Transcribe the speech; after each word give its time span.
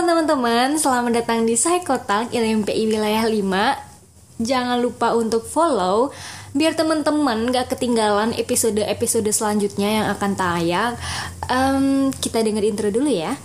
Halo 0.00 0.16
teman-teman, 0.16 0.80
selamat 0.80 1.12
datang 1.12 1.44
di 1.44 1.60
Psychotalk 1.60 2.32
LMPI 2.32 2.88
Wilayah 2.88 3.28
5 3.28 4.40
Jangan 4.40 4.80
lupa 4.80 5.12
untuk 5.12 5.44
follow 5.44 6.08
Biar 6.56 6.72
teman-teman 6.72 7.52
gak 7.52 7.76
ketinggalan 7.76 8.32
episode-episode 8.32 9.28
selanjutnya 9.28 10.00
yang 10.00 10.06
akan 10.08 10.32
tayang. 10.40 10.96
Um, 11.52 12.08
Kita 12.16 12.40
denger 12.40 12.64
intro 12.64 12.88
dulu 12.88 13.12
ya 13.12 13.36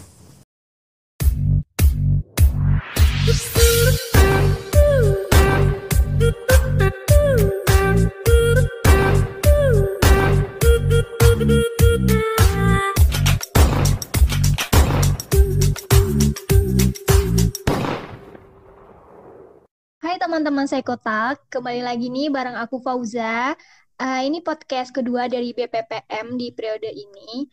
teman-teman 20.45 20.69
Sekotak, 20.69 21.41
kembali 21.49 21.81
lagi 21.81 22.05
nih 22.05 22.29
bareng 22.29 22.53
aku 22.53 22.77
Fauza. 22.77 23.57
Uh, 23.97 24.21
ini 24.21 24.45
podcast 24.45 24.93
kedua 24.93 25.25
dari 25.25 25.57
BPPM 25.57 26.37
di 26.37 26.53
periode 26.53 26.85
ini. 26.85 27.49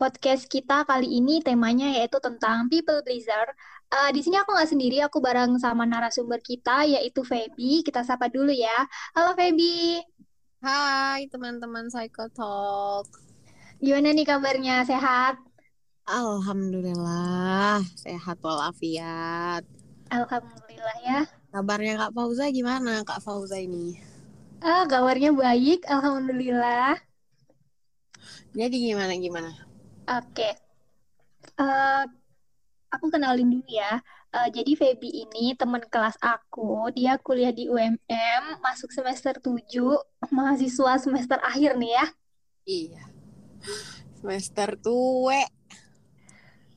Podcast 0.00 0.48
kita 0.48 0.88
kali 0.88 1.20
ini 1.20 1.44
temanya 1.44 1.84
yaitu 1.92 2.16
tentang 2.24 2.72
people 2.72 2.96
pleaser. 3.04 3.44
Uh, 3.92 4.08
di 4.08 4.24
sini 4.24 4.40
aku 4.40 4.56
nggak 4.56 4.72
sendiri, 4.72 5.04
aku 5.04 5.20
bareng 5.20 5.60
sama 5.60 5.84
narasumber 5.84 6.40
kita 6.40 6.88
yaitu 6.88 7.20
Feby. 7.20 7.84
Kita 7.84 8.00
sapa 8.00 8.32
dulu 8.32 8.56
ya. 8.56 8.88
Halo 9.12 9.36
Feby. 9.36 10.00
Hai 10.64 11.28
teman-teman 11.28 11.92
Psychotalk. 11.92 13.04
Gimana 13.84 14.16
nih 14.16 14.24
kabarnya? 14.24 14.80
Sehat? 14.88 15.36
Alhamdulillah, 16.08 17.84
sehat 18.00 18.40
walafiat. 18.40 19.68
Alhamdulillah 20.08 20.98
ya. 21.04 21.43
Kabarnya 21.54 21.94
Kak 21.94 22.18
Fauza 22.18 22.50
gimana 22.50 23.06
Kak 23.06 23.22
Fauza 23.22 23.54
ini? 23.62 23.94
Ah, 24.58 24.90
kabarnya 24.90 25.30
baik, 25.30 25.86
alhamdulillah. 25.86 26.98
Jadi 28.58 28.90
gimana 28.90 29.14
gimana? 29.14 29.54
Oke. 30.10 30.50
Okay. 30.50 30.52
Uh, 31.54 31.62
eh, 31.62 32.04
aku 32.90 33.06
kenalin 33.06 33.54
dulu 33.54 33.70
ya. 33.70 34.02
Uh, 34.34 34.50
jadi 34.50 34.74
Feby 34.74 35.30
ini 35.30 35.54
teman 35.54 35.78
kelas 35.86 36.18
aku, 36.18 36.90
dia 36.90 37.22
kuliah 37.22 37.54
di 37.54 37.70
UMM, 37.70 38.58
masuk 38.58 38.90
semester 38.90 39.38
7, 39.38 39.54
mahasiswa 40.34 40.98
semester 40.98 41.38
akhir 41.38 41.78
nih 41.78 41.94
ya. 41.94 42.06
Iya. 42.66 43.02
Semester 44.18 44.74
tua. 44.82 45.46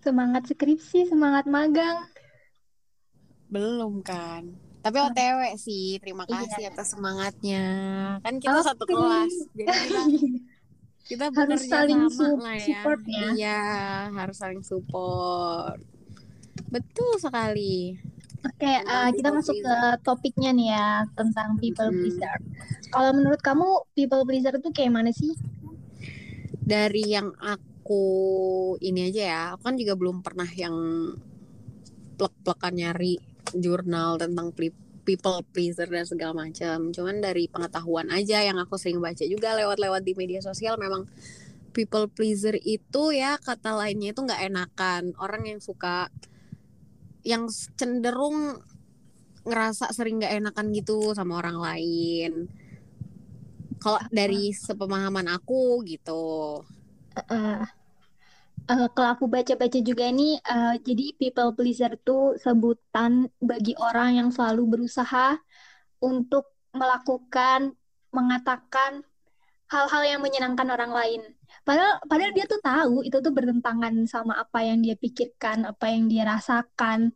Semangat 0.06 0.46
skripsi, 0.54 1.10
semangat 1.10 1.50
magang. 1.50 2.06
Belum 3.50 4.06
kan? 4.06 4.67
Tapi 4.82 4.98
OTW 5.04 5.40
sih, 5.60 5.98
terima 6.00 6.24
iya. 6.30 6.34
kasih 6.46 6.64
iya. 6.64 6.72
atas 6.72 6.88
semangatnya. 6.96 7.66
Kan 8.24 8.40
kita 8.40 8.60
okay. 8.62 8.68
satu 8.72 8.84
kelas, 8.88 9.34
jadi 9.58 9.74
kita 9.74 10.02
kita 11.10 11.26
harus 11.32 11.62
saling 11.68 12.02
sama 12.12 12.40
lah 12.40 12.56
ya. 12.56 12.66
support 12.68 13.02
ya. 13.08 13.28
Iya, 13.36 13.62
harus 14.12 14.38
saling 14.38 14.62
support. 14.64 15.80
Betul 16.68 17.12
sekali. 17.20 17.96
Oke, 18.46 18.64
okay, 18.64 18.80
uh, 18.86 19.10
kita 19.12 19.34
masuk 19.34 19.58
ke 19.60 19.78
topiknya 20.06 20.54
nih 20.54 20.70
ya 20.72 21.04
tentang 21.18 21.58
people 21.58 21.90
hmm. 21.90 21.98
pleaser. 22.00 22.38
Kalau 22.94 23.12
menurut 23.12 23.42
kamu 23.42 23.68
people 23.98 24.24
pleaser 24.24 24.56
itu 24.56 24.70
kayak 24.72 24.94
mana 24.94 25.12
sih? 25.12 25.34
Dari 26.62 27.18
yang 27.18 27.34
aku 27.42 28.06
ini 28.80 29.10
aja 29.10 29.24
ya, 29.24 29.42
aku 29.58 29.62
kan 29.68 29.76
juga 29.76 29.94
belum 29.98 30.22
pernah 30.22 30.48
yang 30.54 30.76
plek-plekan 32.18 32.74
nyari 32.78 33.18
jurnal 33.56 34.20
tentang 34.20 34.52
people 35.08 35.40
pleaser 35.56 35.88
dan 35.88 36.04
segala 36.04 36.36
macam. 36.36 36.92
Cuman 36.92 37.24
dari 37.24 37.48
pengetahuan 37.48 38.12
aja 38.12 38.44
yang 38.44 38.60
aku 38.60 38.76
sering 38.76 39.00
baca 39.00 39.24
juga 39.24 39.56
lewat-lewat 39.56 40.04
di 40.04 40.14
media 40.20 40.44
sosial 40.44 40.76
memang 40.76 41.08
people 41.72 42.12
pleaser 42.12 42.60
itu 42.60 43.16
ya 43.16 43.40
kata 43.40 43.78
lainnya 43.78 44.12
itu 44.12 44.26
nggak 44.26 44.44
enakan 44.50 45.14
orang 45.22 45.46
yang 45.46 45.60
suka 45.62 46.10
yang 47.22 47.46
cenderung 47.78 48.60
ngerasa 49.48 49.96
sering 49.96 50.20
nggak 50.20 50.44
enakan 50.44 50.76
gitu 50.76 51.16
sama 51.16 51.40
orang 51.40 51.58
lain. 51.62 52.32
Kalau 53.80 54.02
dari 54.12 54.52
sepemahaman 54.52 55.32
aku 55.32 55.86
gitu. 55.88 56.60
Uh, 57.16 57.22
uh, 57.34 57.62
kalau 58.68 59.10
aku 59.16 59.26
baca-baca 59.32 59.80
juga 59.80 60.12
ini, 60.12 60.36
uh, 60.44 60.76
jadi 60.84 61.16
people 61.16 61.56
pleaser 61.56 61.96
itu 61.96 62.36
sebutan 62.36 63.32
bagi 63.40 63.72
orang 63.80 64.20
yang 64.20 64.30
selalu 64.30 64.68
berusaha 64.68 65.40
untuk 66.04 66.52
melakukan, 66.76 67.80
mengatakan 68.12 69.08
hal-hal 69.72 70.04
yang 70.04 70.20
menyenangkan 70.20 70.68
orang 70.68 70.92
lain. 70.92 71.22
Padahal, 71.64 72.04
padahal 72.12 72.32
dia 72.36 72.44
tuh 72.44 72.60
tahu 72.60 72.96
itu 73.08 73.18
tuh 73.24 73.32
bertentangan 73.32 74.04
sama 74.04 74.36
apa 74.36 74.68
yang 74.68 74.84
dia 74.84 75.00
pikirkan, 75.00 75.64
apa 75.64 75.88
yang 75.88 76.12
dia 76.12 76.28
rasakan. 76.28 77.16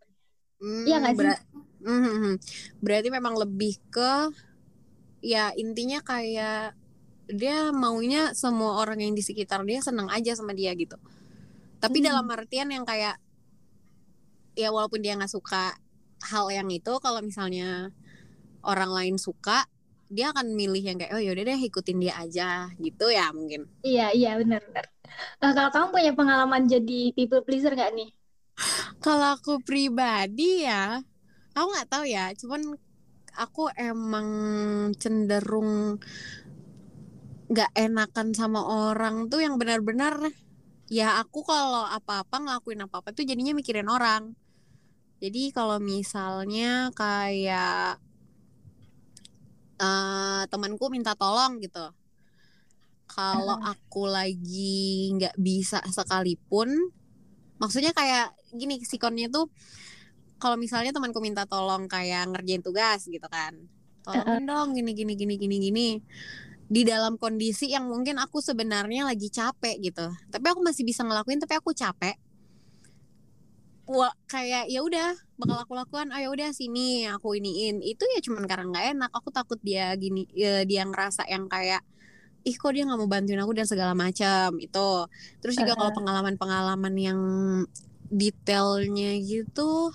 Hmm, 0.59 0.83
iya 0.87 1.03
nggak 1.03 1.13
sih? 1.19 1.19
Ber 1.19 1.35
hmm, 1.83 1.99
hmm, 1.99 2.15
hmm. 2.15 2.35
berarti 2.79 3.09
memang 3.11 3.35
lebih 3.35 3.75
ke 3.91 4.31
ya 5.19 5.51
intinya 5.59 5.99
kayak 5.99 6.79
dia 7.31 7.71
maunya 7.71 8.31
semua 8.35 8.79
orang 8.81 9.03
yang 9.03 9.13
di 9.15 9.23
sekitar 9.23 9.63
dia 9.63 9.79
senang 9.79 10.11
aja 10.11 10.35
sama 10.35 10.51
dia 10.51 10.73
gitu 10.75 10.99
tapi 11.81 11.99
hmm. 11.99 12.05
dalam 12.07 12.25
artian 12.29 12.69
yang 12.69 12.85
kayak 12.85 13.17
ya 14.53 14.69
walaupun 14.69 15.01
dia 15.01 15.17
nggak 15.17 15.31
suka 15.31 15.73
hal 16.21 16.47
yang 16.53 16.69
itu 16.69 16.93
kalau 17.01 17.19
misalnya 17.25 17.89
orang 18.61 18.91
lain 18.93 19.17
suka 19.17 19.65
dia 20.11 20.29
akan 20.35 20.53
milih 20.53 20.83
yang 20.83 20.97
kayak 20.99 21.15
oh 21.15 21.23
yaudah 21.23 21.47
deh 21.47 21.55
ikutin 21.57 21.97
dia 22.03 22.13
aja 22.19 22.67
gitu 22.77 23.07
ya 23.07 23.31
mungkin. 23.31 23.65
Iya 23.81 24.11
iya 24.11 24.35
benar 24.35 24.59
benar. 24.67 24.85
Nah, 25.39 25.51
kalau 25.55 25.71
kamu 25.71 25.87
punya 25.91 26.11
pengalaman 26.15 26.63
jadi 26.67 27.15
people 27.15 27.43
pleaser 27.47 27.71
gak 27.75 27.95
nih? 27.95 28.11
Kalau 28.99 29.39
aku 29.39 29.63
pribadi 29.63 30.67
ya 30.67 30.99
aku 31.55 31.67
nggak 31.71 31.89
tahu 31.89 32.05
ya. 32.05 32.35
Cuman 32.35 32.75
aku 33.39 33.71
emang 33.79 34.27
cenderung 34.99 35.95
nggak 37.51 37.71
enakan 37.75 38.27
sama 38.35 38.63
orang 38.63 39.27
tuh 39.31 39.43
yang 39.43 39.55
benar-benar 39.59 40.19
ya 40.91 41.23
aku 41.23 41.47
kalau 41.47 41.87
apa-apa 41.87 42.35
ngelakuin 42.43 42.83
apa-apa 42.83 43.15
tuh 43.15 43.23
jadinya 43.23 43.55
mikirin 43.55 43.87
orang. 43.87 44.35
Jadi 45.23 45.55
kalau 45.55 45.79
misalnya 45.79 46.91
kayak 46.91 48.01
uh, 49.79 50.43
temanku 50.51 50.91
minta 50.91 51.15
tolong 51.15 51.63
gitu. 51.63 51.87
Kalau 53.07 53.55
aku 53.63 54.07
lagi 54.07 55.15
nggak 55.15 55.35
bisa 55.39 55.79
sekalipun 55.87 56.91
maksudnya 57.61 57.93
kayak 57.93 58.33
gini 58.57 58.81
sikonnya 58.81 59.29
tuh 59.29 59.45
kalau 60.41 60.57
misalnya 60.57 60.89
temanku 60.89 61.21
minta 61.21 61.45
tolong 61.45 61.85
kayak 61.85 62.33
ngerjain 62.33 62.65
tugas 62.65 63.05
gitu 63.05 63.27
kan 63.29 63.53
tolong 64.01 64.41
dong 64.49 64.67
gini 64.73 64.97
gini 64.97 65.13
gini 65.13 65.37
gini 65.37 65.57
gini 65.61 65.89
di 66.71 66.87
dalam 66.87 67.19
kondisi 67.19 67.67
yang 67.67 67.91
mungkin 67.91 68.15
aku 68.15 68.39
sebenarnya 68.39 69.03
lagi 69.03 69.27
capek 69.27 69.75
gitu. 69.83 70.07
Tapi 70.31 70.45
aku 70.47 70.63
masih 70.63 70.87
bisa 70.87 71.03
ngelakuin 71.03 71.43
tapi 71.43 71.59
aku 71.59 71.75
capek. 71.75 72.15
Wah, 73.91 74.15
kayak 74.31 74.71
ya 74.71 74.79
udah 74.79 75.19
bakal 75.35 75.67
aku 75.67 75.73
lakukan 75.75 76.15
oh 76.15 76.19
ya 76.23 76.31
udah 76.31 76.55
sini 76.55 77.11
aku 77.11 77.35
iniin. 77.35 77.83
Itu 77.83 78.07
ya 78.15 78.23
cuman 78.23 78.47
karena 78.47 78.71
nggak 78.71 78.85
enak. 78.95 79.11
Aku 79.11 79.35
takut 79.35 79.59
dia 79.59 79.91
gini 79.99 80.23
ya, 80.31 80.63
dia 80.63 80.87
ngerasa 80.87 81.27
yang 81.27 81.51
kayak 81.51 81.83
ih 82.47 82.55
kok 82.55 82.71
dia 82.71 82.87
nggak 82.87 82.99
mau 83.03 83.11
bantuin 83.11 83.43
aku? 83.43 83.51
dan 83.51 83.67
segala 83.67 83.91
macam 83.91 84.55
itu. 84.55 84.89
Terus 85.43 85.55
juga 85.59 85.75
uh 85.75 85.75
-huh. 85.75 85.79
kalau 85.83 85.91
pengalaman-pengalaman 85.91 86.95
yang 86.95 87.19
detailnya 88.07 89.19
gitu 89.19 89.91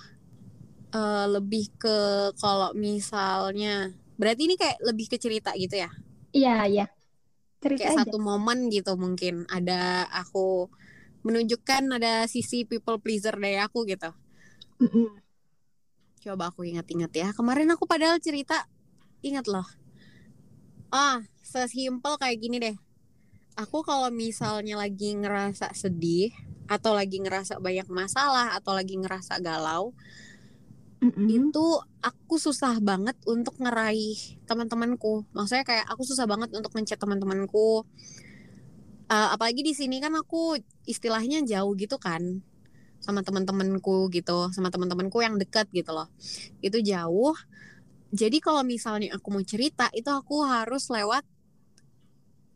uh, 0.93 1.25
lebih 1.25 1.73
ke 1.73 1.97
kalau 2.37 2.69
misalnya 2.77 3.97
berarti 4.21 4.45
ini 4.45 4.55
kayak 4.61 4.77
lebih 4.85 5.09
ke 5.09 5.17
cerita 5.17 5.57
gitu 5.57 5.73
ya 5.73 5.89
Iya, 6.37 6.55
iya. 6.69 6.85
Cerita 7.57 7.89
Kayak 7.89 7.93
aja. 7.97 8.01
satu 8.05 8.17
momen 8.21 8.69
gitu 8.69 8.93
mungkin 8.93 9.49
ada 9.49 10.05
aku 10.13 10.69
menunjukkan 11.25 11.97
ada 11.97 12.29
sisi 12.29 12.63
people 12.69 13.01
pleaser 13.01 13.33
dari 13.33 13.57
aku 13.57 13.83
gitu. 13.89 14.13
Coba 16.21 16.53
aku 16.53 16.63
ingat-ingat 16.69 17.11
ya. 17.17 17.27
Kemarin 17.33 17.73
aku 17.73 17.89
padahal 17.89 18.21
cerita 18.21 18.69
ingat 19.25 19.49
loh. 19.49 19.65
Ah, 20.93 21.25
sesimpel 21.43 22.15
kayak 22.21 22.37
gini 22.39 22.57
deh. 22.61 22.77
Aku 23.57 23.81
kalau 23.81 24.13
misalnya 24.13 24.77
lagi 24.77 25.17
ngerasa 25.17 25.73
sedih 25.73 26.29
atau 26.69 26.93
lagi 26.93 27.17
ngerasa 27.17 27.57
banyak 27.57 27.89
masalah 27.89 28.53
atau 28.53 28.77
lagi 28.77 28.95
ngerasa 29.01 29.41
galau, 29.41 29.97
mm-hmm. 31.03 31.27
itu 31.29 31.65
aku 32.01 32.35
susah 32.41 32.79
banget 32.81 33.17
untuk 33.27 33.57
ngeraih 33.61 34.17
teman-temanku. 34.49 35.25
Maksudnya 35.33 35.65
kayak 35.65 35.85
aku 35.89 36.03
susah 36.07 36.25
banget 36.25 36.53
untuk 36.53 36.71
ngechat 36.73 36.97
teman-temanku. 36.97 37.85
Uh, 39.07 39.29
apalagi 39.31 39.63
di 39.63 39.71
sini 39.71 40.03
kan 40.03 40.11
aku 40.19 40.59
istilahnya 40.87 41.43
jauh 41.45 41.73
gitu 41.77 41.97
kan. 41.97 42.41
sama 42.97 43.21
teman-temanku 43.21 44.09
gitu 44.09 44.49
sama 44.49 44.73
teman-temanku 44.73 45.21
yang 45.21 45.37
dekat 45.37 45.69
gitu 45.69 45.93
loh 45.93 46.09
itu 46.65 46.81
jauh 46.81 47.37
jadi 48.09 48.41
kalau 48.41 48.65
misalnya 48.65 49.13
aku 49.13 49.27
mau 49.29 49.43
cerita 49.45 49.85
itu 49.93 50.09
aku 50.09 50.41
harus 50.41 50.89
lewat 50.89 51.21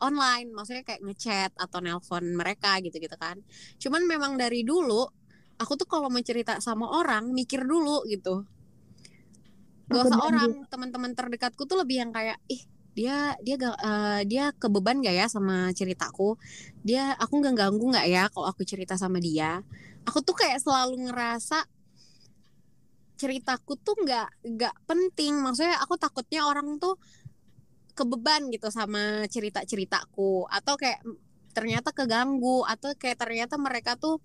online 0.01 0.49
maksudnya 0.49 0.81
kayak 0.81 1.05
ngechat 1.05 1.51
atau 1.55 1.77
nelpon 1.79 2.25
mereka 2.33 2.81
gitu 2.81 2.97
gitu 2.97 3.13
kan 3.21 3.37
cuman 3.77 4.01
memang 4.09 4.33
dari 4.35 4.65
dulu 4.65 5.05
aku 5.61 5.77
tuh 5.77 5.85
kalau 5.85 6.09
mau 6.09 6.21
cerita 6.25 6.57
sama 6.57 6.89
orang 6.89 7.29
mikir 7.29 7.61
dulu 7.61 8.01
gitu. 8.09 8.41
Gak 9.91 10.07
usah 10.09 10.19
orang 10.23 10.65
teman-teman 10.71 11.13
terdekatku 11.13 11.69
tuh 11.69 11.77
lebih 11.85 12.01
yang 12.01 12.11
kayak 12.15 12.41
ih 12.49 12.63
dia 12.91 13.39
dia 13.39 13.55
gak, 13.55 13.77
uh, 13.79 14.21
dia 14.27 14.51
kebeban 14.57 14.99
gak 14.99 15.15
ya 15.15 15.25
sama 15.29 15.69
ceritaku? 15.77 16.35
Dia 16.81 17.13
aku 17.15 17.39
nggak 17.39 17.55
ganggu 17.55 17.85
nggak 17.93 18.07
ya 18.09 18.23
kalau 18.33 18.47
aku 18.49 18.65
cerita 18.65 18.97
sama 18.97 19.21
dia? 19.21 19.61
Aku 20.09 20.25
tuh 20.25 20.33
kayak 20.33 20.59
selalu 20.59 21.07
ngerasa 21.11 21.61
ceritaku 23.21 23.77
tuh 23.77 23.95
nggak 24.01 24.27
nggak 24.57 24.75
penting. 24.89 25.39
Maksudnya 25.39 25.77
aku 25.77 25.95
takutnya 25.95 26.47
orang 26.49 26.81
tuh 26.81 26.97
kebeban 27.93 28.49
gitu 28.49 28.71
sama 28.73 29.27
cerita 29.29 29.61
ceritaku 29.61 30.47
atau 30.49 30.73
kayak 30.79 31.05
ternyata 31.53 31.93
keganggu. 31.93 32.65
Atau 32.65 32.97
kayak 32.97 33.21
ternyata 33.21 33.55
mereka 33.61 33.95
tuh 33.95 34.19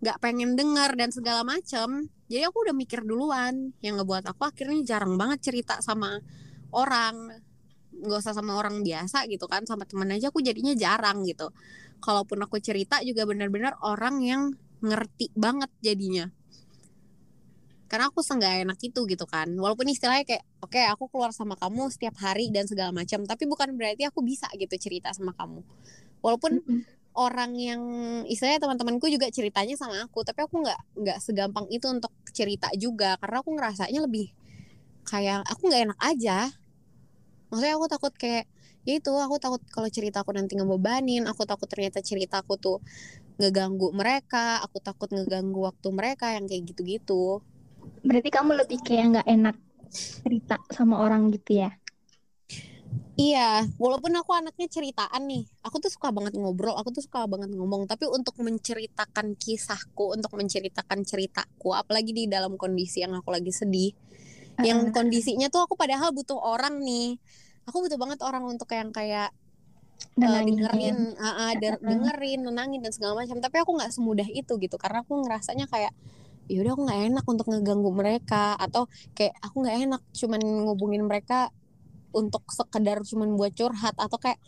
nggak 0.00 0.18
pengen 0.20 0.54
denger 0.58 0.92
dan 0.96 1.10
segala 1.12 1.42
macem. 1.46 2.08
Jadi 2.28 2.42
aku 2.44 2.68
udah 2.68 2.74
mikir 2.76 3.00
duluan. 3.06 3.72
Yang 3.80 4.02
ngebuat 4.02 4.24
aku 4.34 4.42
akhirnya 4.44 4.82
jarang 4.84 5.16
banget 5.16 5.40
cerita 5.52 5.80
sama 5.80 6.20
orang. 6.74 7.40
Nggak 7.96 8.18
usah 8.20 8.34
sama 8.36 8.60
orang 8.60 8.84
biasa 8.84 9.24
gitu 9.30 9.48
kan. 9.48 9.64
Sama 9.64 9.88
temen 9.88 10.08
aja 10.12 10.28
aku 10.28 10.44
jadinya 10.44 10.76
jarang 10.76 11.24
gitu. 11.24 11.48
Kalaupun 12.02 12.44
aku 12.44 12.60
cerita 12.60 13.00
juga 13.00 13.24
benar-benar 13.24 13.80
orang 13.80 14.20
yang 14.20 14.42
ngerti 14.84 15.32
banget 15.32 15.72
jadinya. 15.80 16.28
Karena 17.86 18.10
aku 18.10 18.18
senggak 18.20 18.66
enak 18.66 18.78
itu 18.82 19.00
gitu 19.06 19.24
kan. 19.24 19.48
Walaupun 19.48 19.86
istilahnya 19.88 20.26
kayak 20.26 20.44
oke 20.60 20.74
okay, 20.74 20.84
aku 20.90 21.06
keluar 21.08 21.30
sama 21.30 21.54
kamu 21.56 21.88
setiap 21.88 22.18
hari 22.18 22.50
dan 22.50 22.66
segala 22.66 22.90
macam 22.90 23.22
tapi 23.24 23.46
bukan 23.46 23.72
berarti 23.78 24.04
aku 24.04 24.20
bisa 24.26 24.50
gitu 24.58 24.74
cerita 24.76 25.14
sama 25.14 25.32
kamu. 25.38 25.62
Walaupun 26.20 26.52
mm 26.60 26.66
-hmm. 26.66 26.95
Orang 27.16 27.56
yang 27.56 27.82
istilahnya 28.28 28.60
teman-temanku 28.62 29.08
juga 29.08 29.32
ceritanya 29.32 29.74
sama 29.74 30.04
aku 30.04 30.22
tapi 30.22 30.44
aku 30.44 30.60
nggak 30.62 30.80
nggak 31.00 31.18
segampang 31.24 31.66
itu 31.72 31.88
untuk 31.88 32.12
cerita 32.30 32.68
juga 32.76 33.16
karena 33.18 33.40
aku 33.40 33.50
ngerasanya 33.56 34.00
lebih 34.04 34.30
kayak 35.08 35.42
aku 35.48 35.72
nggak 35.72 35.82
enak 35.90 36.00
aja. 36.02 36.38
Maksudnya 37.48 37.74
aku 37.78 37.86
takut 37.88 38.12
kayak 38.14 38.44
ya 38.86 38.92
itu 39.00 39.10
aku 39.10 39.36
takut 39.42 39.62
kalau 39.72 39.88
cerita 39.90 40.22
aku 40.22 40.30
nanti 40.30 40.54
ngebebanin 40.54 41.26
aku 41.26 41.42
takut 41.42 41.66
ternyata 41.66 41.98
cerita 42.04 42.38
aku 42.44 42.54
tuh 42.54 42.78
ngeganggu 43.42 43.90
mereka 43.90 44.62
aku 44.62 44.78
takut 44.78 45.10
ngeganggu 45.10 45.66
waktu 45.66 45.88
mereka 45.90 46.36
yang 46.36 46.44
kayak 46.46 46.68
gitu-gitu. 46.70 47.40
Berarti 48.04 48.28
kamu 48.30 48.62
lebih 48.66 48.78
kayak 48.84 49.04
nggak 49.16 49.26
enak 49.26 49.56
cerita 49.90 50.60
sama 50.74 51.00
orang 51.00 51.32
gitu 51.32 51.64
ya 51.64 51.70
Iya, 53.16 53.64
walaupun 53.80 54.12
aku 54.12 54.36
anaknya 54.36 54.68
ceritaan 54.68 55.24
nih, 55.24 55.48
aku 55.64 55.80
tuh 55.80 55.88
suka 55.88 56.12
banget 56.12 56.36
ngobrol, 56.36 56.76
aku 56.76 56.92
tuh 56.92 57.00
suka 57.00 57.24
banget 57.24 57.48
ngomong. 57.48 57.88
Tapi 57.88 58.04
untuk 58.12 58.36
menceritakan 58.44 59.32
kisahku, 59.40 60.12
untuk 60.12 60.36
menceritakan 60.36 61.00
ceritaku, 61.00 61.72
apalagi 61.72 62.12
di 62.12 62.28
dalam 62.28 62.60
kondisi 62.60 63.00
yang 63.00 63.16
aku 63.16 63.32
lagi 63.32 63.48
sedih, 63.48 63.96
yang 64.60 64.92
kondisinya 64.92 65.48
tuh 65.48 65.64
aku 65.64 65.80
padahal 65.80 66.12
butuh 66.12 66.36
orang 66.36 66.76
nih. 66.84 67.16
Aku 67.64 67.80
butuh 67.80 67.96
banget 67.96 68.20
orang 68.20 68.44
untuk 68.44 68.68
yang 68.76 68.92
kayak 68.92 69.32
uh, 70.20 70.42
dengerin 70.44 71.16
uh, 71.16 71.28
uh, 71.48 71.52
dengerin 71.56 72.40
nenangin 72.44 72.84
dan 72.84 72.92
segala 72.92 73.24
macam 73.24 73.40
tapi 73.40 73.56
aku 73.60 73.76
nggak 73.76 73.92
semudah 73.92 74.28
itu 74.28 74.52
gitu 74.60 74.76
karena 74.76 75.02
aku 75.02 75.24
ngerasanya 75.24 75.66
kayak 75.68 75.92
ya 76.46 76.62
udah 76.62 76.72
aku 76.78 76.82
nggak 76.86 77.02
enak 77.10 77.24
untuk 77.26 77.46
ngeganggu 77.50 77.90
mereka 77.90 78.54
atau 78.54 78.86
kayak 79.18 79.34
aku 79.42 79.66
nggak 79.66 79.76
enak 79.90 80.02
cuman 80.14 80.40
ngubungin 80.68 81.02
mereka 81.04 81.50
untuk 82.16 82.48
sekedar 82.48 83.04
cuman 83.04 83.36
buat 83.36 83.52
curhat 83.52 83.92
atau 84.00 84.16
kayak 84.16 84.40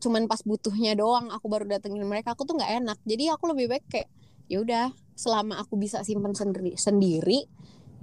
cuman 0.00 0.28
pas 0.28 0.40
butuhnya 0.44 0.96
doang 0.96 1.28
aku 1.28 1.48
baru 1.48 1.68
datengin 1.68 2.04
mereka 2.04 2.36
aku 2.36 2.44
tuh 2.44 2.56
nggak 2.56 2.84
enak. 2.84 2.98
Jadi 3.08 3.32
aku 3.32 3.52
lebih 3.52 3.72
baik 3.72 3.84
kayak 3.88 4.08
ya 4.50 4.60
udah 4.60 4.86
selama 5.16 5.60
aku 5.60 5.76
bisa 5.80 6.04
simpan 6.04 6.32
sendiri 6.36 6.76
sendiri 6.76 7.48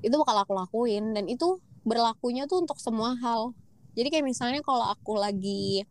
itu 0.02 0.16
bakal 0.18 0.38
aku 0.42 0.54
lakuin. 0.58 1.14
Dan 1.14 1.30
itu 1.30 1.62
berlakunya 1.86 2.46
tuh 2.50 2.66
untuk 2.66 2.78
semua 2.78 3.18
hal. 3.18 3.54
Jadi 3.98 4.14
kayak 4.14 4.26
misalnya 4.26 4.62
kalau 4.62 4.86
aku 4.94 5.18
lagi 5.18 5.86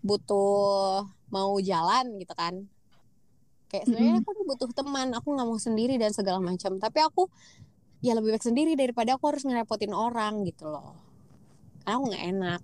butuh 0.00 1.04
mau 1.28 1.52
jalan 1.58 2.16
gitu 2.22 2.32
kan 2.38 2.70
kayak 3.66 3.82
sebenarnya 3.82 4.22
aku 4.22 4.30
butuh 4.46 4.70
teman 4.70 5.10
aku 5.10 5.34
nggak 5.34 5.48
mau 5.48 5.58
sendiri 5.60 6.00
dan 6.00 6.16
segala 6.16 6.40
macam. 6.40 6.80
Tapi 6.80 6.98
aku 7.04 7.28
ya 8.00 8.16
lebih 8.16 8.36
baik 8.36 8.44
sendiri 8.44 8.72
daripada 8.72 9.20
aku 9.20 9.32
harus 9.32 9.44
ngerepotin 9.44 9.92
orang 9.92 10.44
gitu 10.48 10.68
loh 10.68 11.05
aku 11.86 12.00
nggak 12.10 12.24
enak 12.34 12.60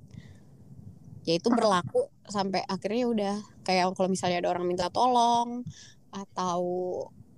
ya 1.22 1.38
itu 1.38 1.48
berlaku 1.54 2.10
sampai 2.26 2.66
akhirnya 2.66 3.04
udah 3.06 3.34
kayak 3.62 3.94
kalau 3.94 4.10
misalnya 4.10 4.42
ada 4.42 4.50
orang 4.50 4.66
minta 4.66 4.90
tolong 4.90 5.62
atau 6.10 6.62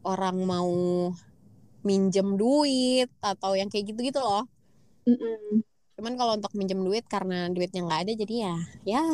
orang 0.04 0.36
mau 0.44 0.72
minjem 1.84 2.40
duit 2.40 3.12
atau 3.20 3.52
yang 3.52 3.68
kayak 3.68 3.92
gitu-gitu 3.92 4.18
loh. 4.18 4.48
Mm 5.04 5.16
-mm. 5.20 5.44
Cuman 6.00 6.12
kalau 6.16 6.32
untuk 6.40 6.52
minjem 6.56 6.80
duit 6.80 7.04
karena 7.04 7.52
duitnya 7.52 7.84
nggak 7.84 8.00
ada 8.08 8.12
jadi 8.16 8.34
ya 8.34 8.56
ya 8.88 9.04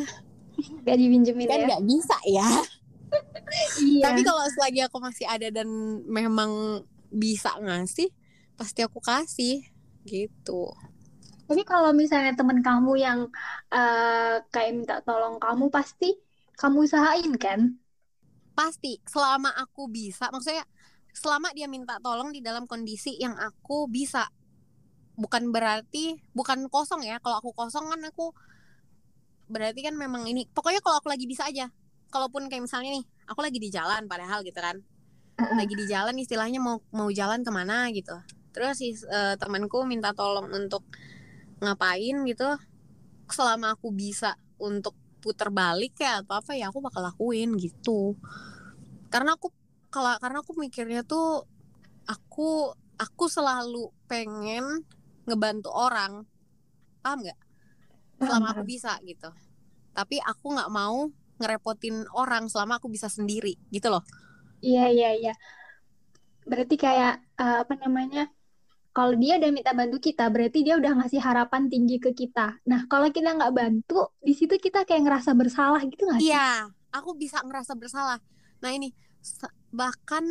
gak 0.87 0.96
dipinjemin 0.96 1.46
kan 1.50 1.61
ya. 1.61 1.67
nggak 1.75 1.84
bisa 1.84 2.17
ya. 2.31 2.50
iya. 3.90 4.05
Tapi 4.06 4.20
kalau 4.22 4.43
selagi 4.55 4.81
aku 4.87 4.96
masih 5.02 5.26
ada 5.26 5.50
dan 5.50 5.67
memang 6.06 6.82
bisa 7.11 7.58
ngasih 7.58 8.14
pasti 8.55 8.87
aku 8.87 9.02
kasih 9.02 9.67
gitu. 10.06 10.70
Tapi 11.50 11.67
kalau 11.67 11.91
misalnya 11.91 12.31
temen 12.38 12.62
kamu 12.62 12.94
yang 12.94 13.26
uh, 13.75 14.38
kayak 14.55 14.70
minta 14.70 14.97
tolong 15.02 15.43
kamu 15.43 15.67
pasti 15.67 16.14
kamu 16.55 16.87
usahain 16.87 17.35
kan? 17.43 17.75
Pasti. 18.55 19.02
Selama 19.02 19.50
aku 19.58 19.91
bisa 19.91 20.31
maksudnya 20.31 20.62
selama 21.11 21.50
dia 21.50 21.67
minta 21.67 21.99
tolong 21.99 22.31
di 22.31 22.38
dalam 22.38 22.70
kondisi 22.70 23.19
yang 23.19 23.35
aku 23.35 23.91
bisa. 23.91 24.31
Bukan 25.19 25.50
berarti 25.50 26.23
bukan 26.31 26.70
kosong 26.70 27.02
ya. 27.02 27.19
Kalau 27.19 27.43
aku 27.43 27.50
kosong 27.50 27.91
kan 27.91 27.99
aku 28.06 28.31
berarti 29.50 29.82
kan 29.82 29.99
memang 29.99 30.31
ini. 30.31 30.46
Pokoknya 30.55 30.79
kalau 30.87 31.03
aku 31.03 31.11
lagi 31.11 31.26
bisa 31.26 31.50
aja. 31.50 31.67
Kalaupun 32.14 32.46
kayak 32.46 32.62
misalnya 32.62 32.94
nih 32.94 33.05
aku 33.26 33.43
lagi 33.43 33.58
di 33.58 33.75
jalan 33.75 34.06
padahal 34.06 34.46
gitu 34.46 34.62
kan. 34.62 34.79
Lagi 35.35 35.75
di 35.75 35.91
jalan 35.91 36.14
istilahnya 36.14 36.62
mau 36.62 36.79
mau 36.94 37.11
jalan 37.11 37.43
ke 37.43 37.51
mana 37.51 37.91
gitu. 37.91 38.15
Terus 38.55 38.79
si 38.79 38.94
uh, 39.10 39.34
temanku 39.34 39.82
minta 39.82 40.15
tolong 40.15 40.46
untuk 40.55 40.86
ngapain 41.60 42.17
gitu 42.26 42.48
selama 43.31 43.76
aku 43.79 43.94
bisa 43.94 44.34
untuk 44.58 44.96
putar 45.20 45.52
balik 45.52 46.00
ya 46.00 46.24
atau 46.24 46.40
apa 46.40 46.56
ya 46.56 46.72
aku 46.72 46.81
bakal 46.81 47.05
lakuin 47.05 47.55
gitu. 47.60 48.17
Karena 49.12 49.36
aku 49.36 49.52
kalau 49.93 50.17
karena 50.19 50.38
aku 50.40 50.52
mikirnya 50.56 51.05
tuh 51.05 51.44
aku 52.08 52.72
aku 52.96 53.24
selalu 53.29 53.93
pengen 54.08 54.84
ngebantu 55.29 55.70
orang. 55.70 56.24
Paham 57.05 57.24
nggak? 57.24 57.38
Selama 58.20 58.56
aku 58.56 58.62
bisa 58.64 58.96
gitu. 59.05 59.29
Tapi 59.93 60.17
aku 60.20 60.56
nggak 60.56 60.72
mau 60.72 61.08
ngerepotin 61.40 62.05
orang 62.12 62.48
selama 62.52 62.76
aku 62.81 62.93
bisa 62.93 63.08
sendiri 63.08 63.56
gitu 63.72 63.88
loh. 63.88 64.05
Iya 64.60 64.93
iya 64.93 65.10
iya. 65.17 65.32
Berarti 66.44 66.76
kayak 66.76 67.20
uh, 67.40 67.64
apa 67.64 67.74
namanya 67.81 68.29
kalau 68.91 69.15
dia 69.15 69.39
udah 69.39 69.51
minta 69.55 69.70
bantu 69.70 70.03
kita 70.03 70.27
berarti 70.29 70.67
dia 70.67 70.75
udah 70.75 70.99
ngasih 70.99 71.23
harapan 71.23 71.70
tinggi 71.70 72.03
ke 72.03 72.11
kita. 72.11 72.59
Nah 72.67 72.91
kalau 72.91 73.06
kita 73.15 73.39
nggak 73.39 73.55
bantu 73.55 74.11
di 74.19 74.35
situ 74.35 74.59
kita 74.59 74.82
kayak 74.82 75.06
ngerasa 75.06 75.31
bersalah 75.39 75.81
gitu 75.87 76.11
nggak 76.11 76.19
sih? 76.19 76.35
iya 76.35 76.67
aku 76.91 77.15
bisa 77.15 77.39
ngerasa 77.47 77.79
bersalah. 77.79 78.19
Nah 78.59 78.70
ini 78.75 78.91
bahkan 79.70 80.27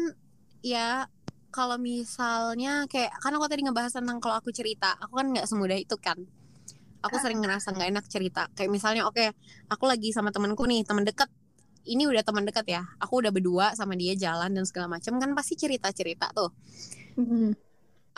ya 0.60 1.08
kalau 1.50 1.80
misalnya 1.80 2.84
kayak 2.92 3.16
karena 3.24 3.36
aku 3.40 3.48
tadi 3.48 3.62
ngebahas 3.64 3.94
tentang 3.96 4.20
kalau 4.20 4.36
aku 4.38 4.52
cerita 4.52 4.94
aku 5.00 5.18
kan 5.18 5.28
nggak 5.32 5.48
semudah 5.48 5.80
itu 5.80 5.96
kan. 5.96 6.20
Aku 7.00 7.16
sering 7.16 7.40
ngerasa 7.40 7.72
nggak 7.72 7.90
enak 7.96 8.06
cerita. 8.12 8.52
Kayak 8.60 8.76
misalnya 8.76 9.08
oke 9.08 9.16
okay, 9.16 9.32
aku 9.72 9.88
lagi 9.88 10.12
sama 10.12 10.36
temanku 10.36 10.68
nih 10.68 10.84
teman 10.84 11.08
dekat 11.08 11.32
ini 11.88 12.04
udah 12.06 12.28
teman 12.28 12.44
dekat 12.44 12.68
ya 12.68 12.84
aku 13.00 13.24
udah 13.24 13.32
berdua 13.32 13.72
sama 13.72 13.96
dia 13.96 14.12
jalan 14.20 14.52
dan 14.52 14.68
segala 14.68 15.00
macam 15.00 15.16
kan 15.16 15.32
pasti 15.32 15.56
cerita 15.56 15.88
cerita 15.96 16.28
tuh. 16.36 16.52
Mm-hmm. 17.16 17.69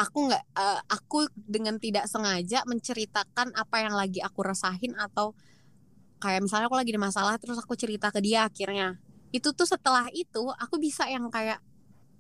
Aku 0.02 0.34
nggak 0.34 0.44
uh, 0.58 0.82
aku 0.90 1.30
dengan 1.38 1.78
tidak 1.78 2.10
sengaja 2.10 2.66
menceritakan 2.66 3.54
apa 3.54 3.76
yang 3.86 3.94
lagi 3.94 4.18
aku 4.18 4.42
rasain 4.42 4.98
atau 4.98 5.38
kayak 6.18 6.42
misalnya 6.42 6.66
aku 6.70 6.78
lagi 6.78 6.90
ada 6.94 7.02
masalah 7.02 7.36
terus 7.38 7.58
aku 7.62 7.78
cerita 7.78 8.10
ke 8.10 8.20
dia 8.22 8.50
akhirnya. 8.50 8.98
Itu 9.30 9.54
tuh 9.54 9.70
setelah 9.70 10.10
itu 10.14 10.50
aku 10.58 10.82
bisa 10.82 11.06
yang 11.06 11.30
kayak 11.30 11.62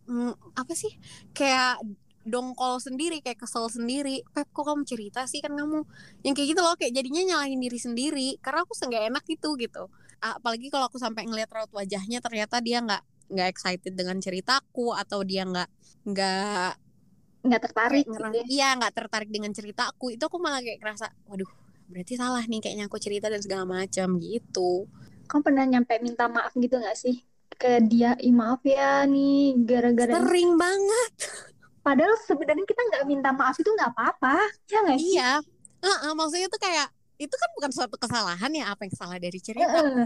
mm, 0.06 0.58
apa 0.58 0.74
sih? 0.78 0.94
Kayak 1.34 1.82
dongkol 2.22 2.78
sendiri 2.78 3.22
kayak 3.26 3.42
kesel 3.42 3.66
sendiri. 3.70 4.22
Pep 4.30 4.50
kok 4.54 4.66
kamu 4.66 4.86
cerita 4.86 5.26
sih? 5.26 5.42
Kan 5.42 5.58
kamu 5.58 5.82
yang 6.22 6.34
kayak 6.38 6.48
gitu 6.54 6.62
loh 6.62 6.78
kayak 6.78 6.94
jadinya 6.94 7.22
nyalahin 7.34 7.62
diri 7.62 7.80
sendiri. 7.82 8.30
Karena 8.42 8.62
aku 8.66 8.74
nggak 8.78 9.04
enak 9.10 9.26
itu 9.26 9.50
gitu. 9.58 9.84
Apalagi 10.22 10.70
kalau 10.70 10.86
aku 10.86 11.02
sampai 11.02 11.26
ngeliat 11.26 11.50
raut 11.50 11.72
wajahnya 11.74 12.22
ternyata 12.22 12.62
dia 12.62 12.78
nggak 12.82 13.02
nggak 13.32 13.48
excited 13.48 13.94
dengan 13.96 14.20
ceritaku 14.20 14.92
atau 14.92 15.24
dia 15.24 15.48
nggak 15.48 15.70
nggak 16.12 16.72
nggak 17.41 17.62
tertarik 17.65 18.05
gitu 18.05 18.21
ya. 18.21 18.43
iya 18.45 18.67
nggak 18.77 18.93
tertarik 18.93 19.29
dengan 19.33 19.51
ceritaku 19.51 20.13
itu 20.13 20.24
aku 20.29 20.38
malah 20.38 20.62
kayak 20.62 20.77
ngerasa 20.81 21.05
waduh 21.25 21.50
berarti 21.91 22.13
salah 22.15 22.43
nih 22.48 22.60
kayaknya 22.63 22.86
aku 22.88 22.98
cerita 23.01 23.27
dan 23.27 23.41
segala 23.41 23.63
macam 23.67 24.07
gitu 24.21 24.86
Kamu 25.29 25.41
pernah 25.48 25.63
nyampe 25.63 25.95
minta 26.03 26.27
maaf 26.27 26.51
gitu 26.55 26.75
nggak 26.75 26.98
sih 26.98 27.15
ke 27.55 27.79
dia? 27.86 28.17
Ih 28.19 28.33
maaf 28.36 28.62
ya 28.65 29.03
nih 29.07 29.55
gara-gara 29.63 30.12
ini." 30.12 30.19
sering 30.27 30.50
banget 30.60 31.12
Padahal 31.81 32.13
sebenarnya 32.29 32.65
kita 32.69 32.81
nggak 32.93 33.03
minta 33.10 33.29
maaf 33.33 33.57
itu 33.57 33.65
nggak 33.74 33.89
apa-apa, 33.98 34.38
ya 34.69 34.77
nggak 34.86 35.00
sih? 35.01 35.17
iya 35.17 35.41
Heeh, 35.81 36.12
maksudnya 36.13 36.45
tuh 36.45 36.62
kayak 36.62 36.88
itu 37.17 37.36
kan 37.41 37.50
bukan 37.57 37.71
suatu 37.74 37.98
kesalahan 37.98 38.51
ya 38.53 38.69
apa 38.69 38.86
yang 38.86 38.93
salah 38.93 39.17
dari 39.17 39.39
cerita 39.41 39.81
Heeh. 39.81 40.05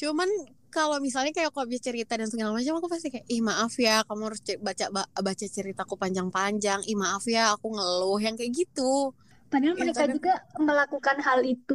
Cuman 0.00 0.28
kalau 0.76 0.96
misalnya 1.00 1.32
kayak 1.32 1.48
aku 1.52 1.60
habis 1.64 1.80
cerita 1.80 2.12
dan 2.20 2.28
segala 2.28 2.50
macam 2.56 2.74
aku 2.78 2.88
pasti 2.92 3.08
kayak 3.12 3.26
ih 3.32 3.40
maaf 3.40 3.72
ya 3.80 4.04
kamu 4.08 4.22
harus 4.28 4.40
baca 4.60 4.86
ba- 4.94 5.10
baca 5.26 5.46
ceritaku 5.56 5.94
panjang-panjang 6.02 6.80
ih 6.90 6.96
maaf 6.98 7.24
ya 7.28 7.42
aku 7.56 7.66
ngeluh 7.76 8.20
yang 8.20 8.34
kayak 8.38 8.52
gitu 8.60 9.12
Padahal 9.50 9.76
mereka 9.82 10.04
juga 10.14 10.30
melakukan 10.68 11.16
hal 11.26 11.40
itu 11.52 11.74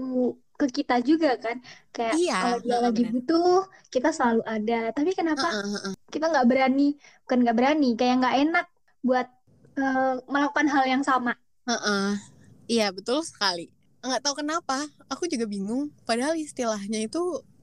ke 0.59 0.65
kita 0.77 0.93
juga 1.09 1.29
kan. 1.43 1.57
Kayak 1.95 2.17
Iya, 2.17 2.33
kalau 2.39 2.57
dia 2.65 2.77
heeh, 2.83 2.83
lagi 2.85 3.01
butuh, 3.13 3.45
kita 3.93 4.07
selalu 4.15 4.41
ada. 4.53 4.73
Tapi 4.95 5.09
kenapa 5.19 5.47
Heeh, 5.51 5.63
heeh. 5.73 5.95
kita 6.13 6.25
nggak 6.31 6.47
berani? 6.51 6.81
Bukan 7.23 7.37
nggak 7.43 7.57
berani, 7.59 7.85
kayak 7.99 8.13
nggak 8.21 8.35
enak 8.41 8.65
buat 9.07 9.27
eh, 9.79 10.01
melakukan 10.33 10.67
hal 10.73 10.83
yang 10.93 11.03
sama. 11.09 11.31
Heeh. 11.69 12.09
Iya 12.71 12.87
betul 12.97 13.19
sekali. 13.25 13.69
Nggak 14.05 14.21
tahu 14.25 14.35
kenapa, 14.41 14.77
aku 15.11 15.23
juga 15.33 15.45
bingung. 15.49 15.93
Padahal 16.09 16.35
istilahnya 16.39 16.99
itu 17.07 17.21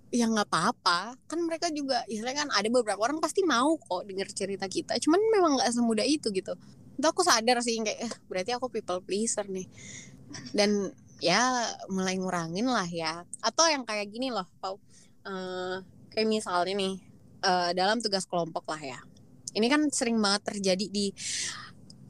ya 0.08 0.26
nggak 0.28 0.48
apa-apa. 0.48 1.16
Kan 1.28 1.44
mereka 1.44 1.68
juga, 1.72 2.04
istilahnya 2.08 2.48
kan 2.48 2.50
ada 2.54 2.68
beberapa 2.68 3.00
orang 3.04 3.20
pasti 3.20 3.44
mau 3.44 3.76
kok 3.76 4.08
denger 4.08 4.28
cerita 4.32 4.66
kita. 4.66 4.96
Cuman 5.00 5.20
memang 5.32 5.52
nggak 5.60 5.70
semudah 5.72 6.06
itu 6.06 6.32
gitu. 6.32 6.56
Itu 6.98 7.06
aku 7.06 7.22
sadar 7.22 7.60
sih 7.62 7.78
kayak, 7.78 7.98
eh, 8.08 8.12
berarti 8.26 8.50
aku 8.56 8.72
people 8.72 9.00
pleaser 9.04 9.46
nih. 9.46 9.68
Dan 10.52 10.92
ya 11.22 11.72
mulai 11.92 12.16
ngurangin 12.16 12.66
lah 12.68 12.86
ya. 12.88 13.24
Atau 13.42 13.68
yang 13.68 13.84
kayak 13.84 14.08
gini 14.10 14.32
loh, 14.32 14.46
Pau. 14.58 14.80
Eh, 15.26 15.76
kayak 16.12 16.28
misalnya 16.28 16.74
nih 16.74 16.94
eh, 17.44 17.70
dalam 17.76 18.00
tugas 18.00 18.24
kelompok 18.24 18.64
lah 18.68 18.80
ya. 18.80 19.00
Ini 19.56 19.66
kan 19.72 19.88
sering 19.88 20.20
banget 20.20 20.56
terjadi 20.56 20.86
di 20.92 21.10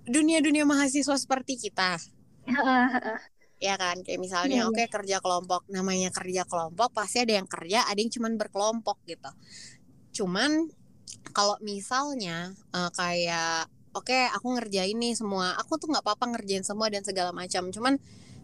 dunia-dunia 0.09 0.65
mahasiswa 0.65 1.15
seperti 1.21 1.69
kita 1.69 2.01
ya 3.59 3.75
kan? 3.79 4.01
Kayak 4.07 4.21
misalnya 4.23 4.67
Iya, 4.67 4.71
oke 4.71 4.83
kerja 4.87 5.17
kelompok 5.19 5.63
namanya 5.71 6.11
kerja 6.15 6.43
kelompok 6.47 6.95
pasti 6.95 7.23
ada 7.27 7.35
yang 7.39 7.49
kerja 7.51 7.87
ada 7.87 7.99
yang 7.99 8.11
cuman 8.11 8.33
berkelompok 8.39 8.99
gitu. 9.07 9.31
Cuman 10.23 10.71
kalau 11.37 11.57
misalnya 11.63 12.55
eh, 12.75 12.91
kayak 12.95 13.69
oke 13.97 14.19
aku 14.37 14.47
ngerjain 14.59 14.97
nih 14.97 15.15
semua 15.19 15.59
aku 15.59 15.77
tuh 15.81 15.91
nggak 15.91 16.05
apa-apa 16.07 16.25
ngerjain 16.39 16.65
semua 16.67 16.87
dan 16.91 17.03
segala 17.03 17.31
macam. 17.35 17.71
Cuman 17.75 17.99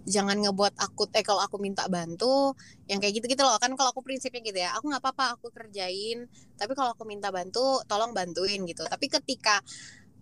jangan 0.05 0.37
ngebuat 0.37 0.77
aku 0.77 1.09
eh 1.17 1.25
kalau 1.25 1.41
aku 1.41 1.57
minta 1.57 1.89
bantu 1.89 2.53
yang 2.91 3.01
kayak 3.01 3.23
gitu 3.23 3.27
gitu 3.31 3.43
loh. 3.47 3.57
Kan 3.63 3.73
kalau 3.79 3.91
aku 3.95 4.05
prinsipnya 4.05 4.41
gitu 4.45 4.59
ya 4.61 4.77
aku 4.77 4.91
nggak 4.93 5.03
apa-apa 5.03 5.25
aku 5.41 5.49
kerjain. 5.55 6.29
Tapi 6.59 6.73
kalau 6.77 6.93
aku 6.93 7.05
minta 7.09 7.33
bantu 7.33 7.81
tolong 7.89 8.13
bantuin 8.13 8.61
gitu. 8.69 8.85
Tapi 8.85 9.07
ketika 9.09 9.65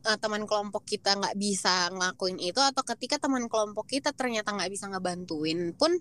eh, 0.03 0.19
teman 0.19 0.45
kelompok 0.47 0.83
kita 0.87 1.15
nggak 1.19 1.37
bisa 1.39 1.91
ngelakuin 1.95 2.39
itu 2.43 2.59
atau 2.59 2.83
ketika 2.83 3.23
teman 3.23 3.47
kelompok 3.47 3.87
kita 3.87 4.11
ternyata 4.11 4.55
nggak 4.55 4.71
bisa 4.71 4.91
ngebantuin 4.91 5.75
pun 5.79 5.95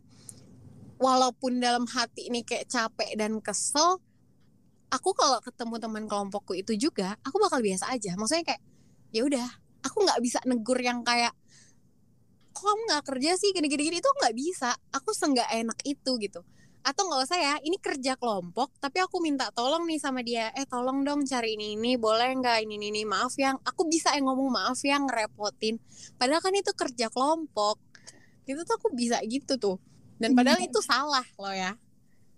walaupun 1.02 1.58
dalam 1.58 1.90
hati 1.90 2.30
ini 2.30 2.46
kayak 2.46 2.70
capek 2.70 3.18
dan 3.18 3.42
kesel 3.42 3.98
aku 4.92 5.16
kalau 5.16 5.40
ketemu 5.42 5.76
teman 5.82 6.06
kelompokku 6.06 6.54
itu 6.54 6.76
juga 6.78 7.16
aku 7.24 7.40
bakal 7.42 7.64
biasa 7.64 7.90
aja. 7.96 8.14
Maksudnya 8.20 8.54
kayak 8.54 8.62
ya 9.16 9.22
udah 9.26 9.48
aku 9.82 9.98
nggak 10.04 10.20
bisa 10.22 10.40
negur 10.46 10.78
yang 10.78 11.02
kayak 11.02 11.34
kok 12.52 12.62
kamu 12.68 12.82
nggak 12.92 13.04
kerja 13.08 13.32
sih? 13.40 13.50
Gini-gini 13.56 13.88
gini 13.88 13.98
itu 14.04 14.12
nggak 14.12 14.36
bisa. 14.36 14.76
Aku 14.94 15.16
senggak 15.16 15.48
enak 15.50 15.80
itu 15.88 16.12
gitu 16.20 16.44
atau 16.82 17.02
nggak 17.06 17.22
usah 17.24 17.38
ya 17.38 17.56
ini 17.62 17.78
kerja 17.78 18.18
kelompok 18.18 18.74
tapi 18.78 18.98
aku 18.98 19.22
minta 19.22 19.54
tolong 19.54 19.86
nih 19.86 19.98
sama 19.98 20.22
dia 20.22 20.50
eh 20.52 20.66
tolong 20.66 21.02
dong 21.02 21.22
cari 21.24 21.54
ini 21.54 21.78
ini 21.78 21.94
boleh 21.96 22.34
nggak 22.36 22.66
ini 22.66 22.76
ini 22.76 22.88
ini 22.90 23.02
maaf 23.06 23.34
yang 23.36 23.58
aku 23.62 23.86
bisa 23.86 24.14
yang 24.14 24.26
ngomong 24.26 24.50
maaf 24.50 24.82
yang 24.82 25.06
ngerepotin 25.06 25.78
padahal 26.18 26.42
kan 26.42 26.54
itu 26.54 26.74
kerja 26.74 27.08
kelompok 27.08 27.78
itu 28.44 28.60
tuh 28.62 28.76
aku 28.76 28.90
bisa 28.92 29.22
gitu 29.24 29.56
tuh 29.56 29.78
dan 30.18 30.34
padahal 30.34 30.58
Iya. 30.58 30.68
itu 30.70 30.80
salah 30.82 31.26
loh 31.38 31.54
ya 31.54 31.74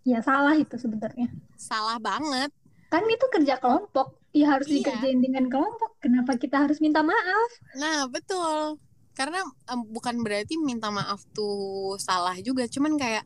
Ya 0.04 0.20
salah 0.20 0.52
itu 0.54 0.76
sebenarnya. 0.76 1.32
salah 1.56 1.96
banget 1.96 2.52
Kan 2.92 3.08
itu 3.08 3.26
kerja 3.26 3.58
kelompok, 3.58 4.20
ya 4.30 4.54
harus 4.54 4.68
Iya. 4.68 4.86
dikerjain 4.86 5.18
dengan 5.18 5.50
kelompok. 5.50 5.98
Kenapa 5.98 6.38
kita 6.38 6.62
harus 6.62 6.78
minta 6.78 7.02
maaf? 7.02 7.50
Nah, 7.74 8.06
betul. 8.06 8.78
Karena 9.14 9.42
em, 9.66 9.82
bukan 9.90 10.22
berarti 10.22 10.62
minta 10.62 10.94
maaf 10.94 11.26
tuh 11.32 11.98
salah 11.98 12.38
juga, 12.38 12.70
cuman 12.70 12.94
kayak 12.94 13.26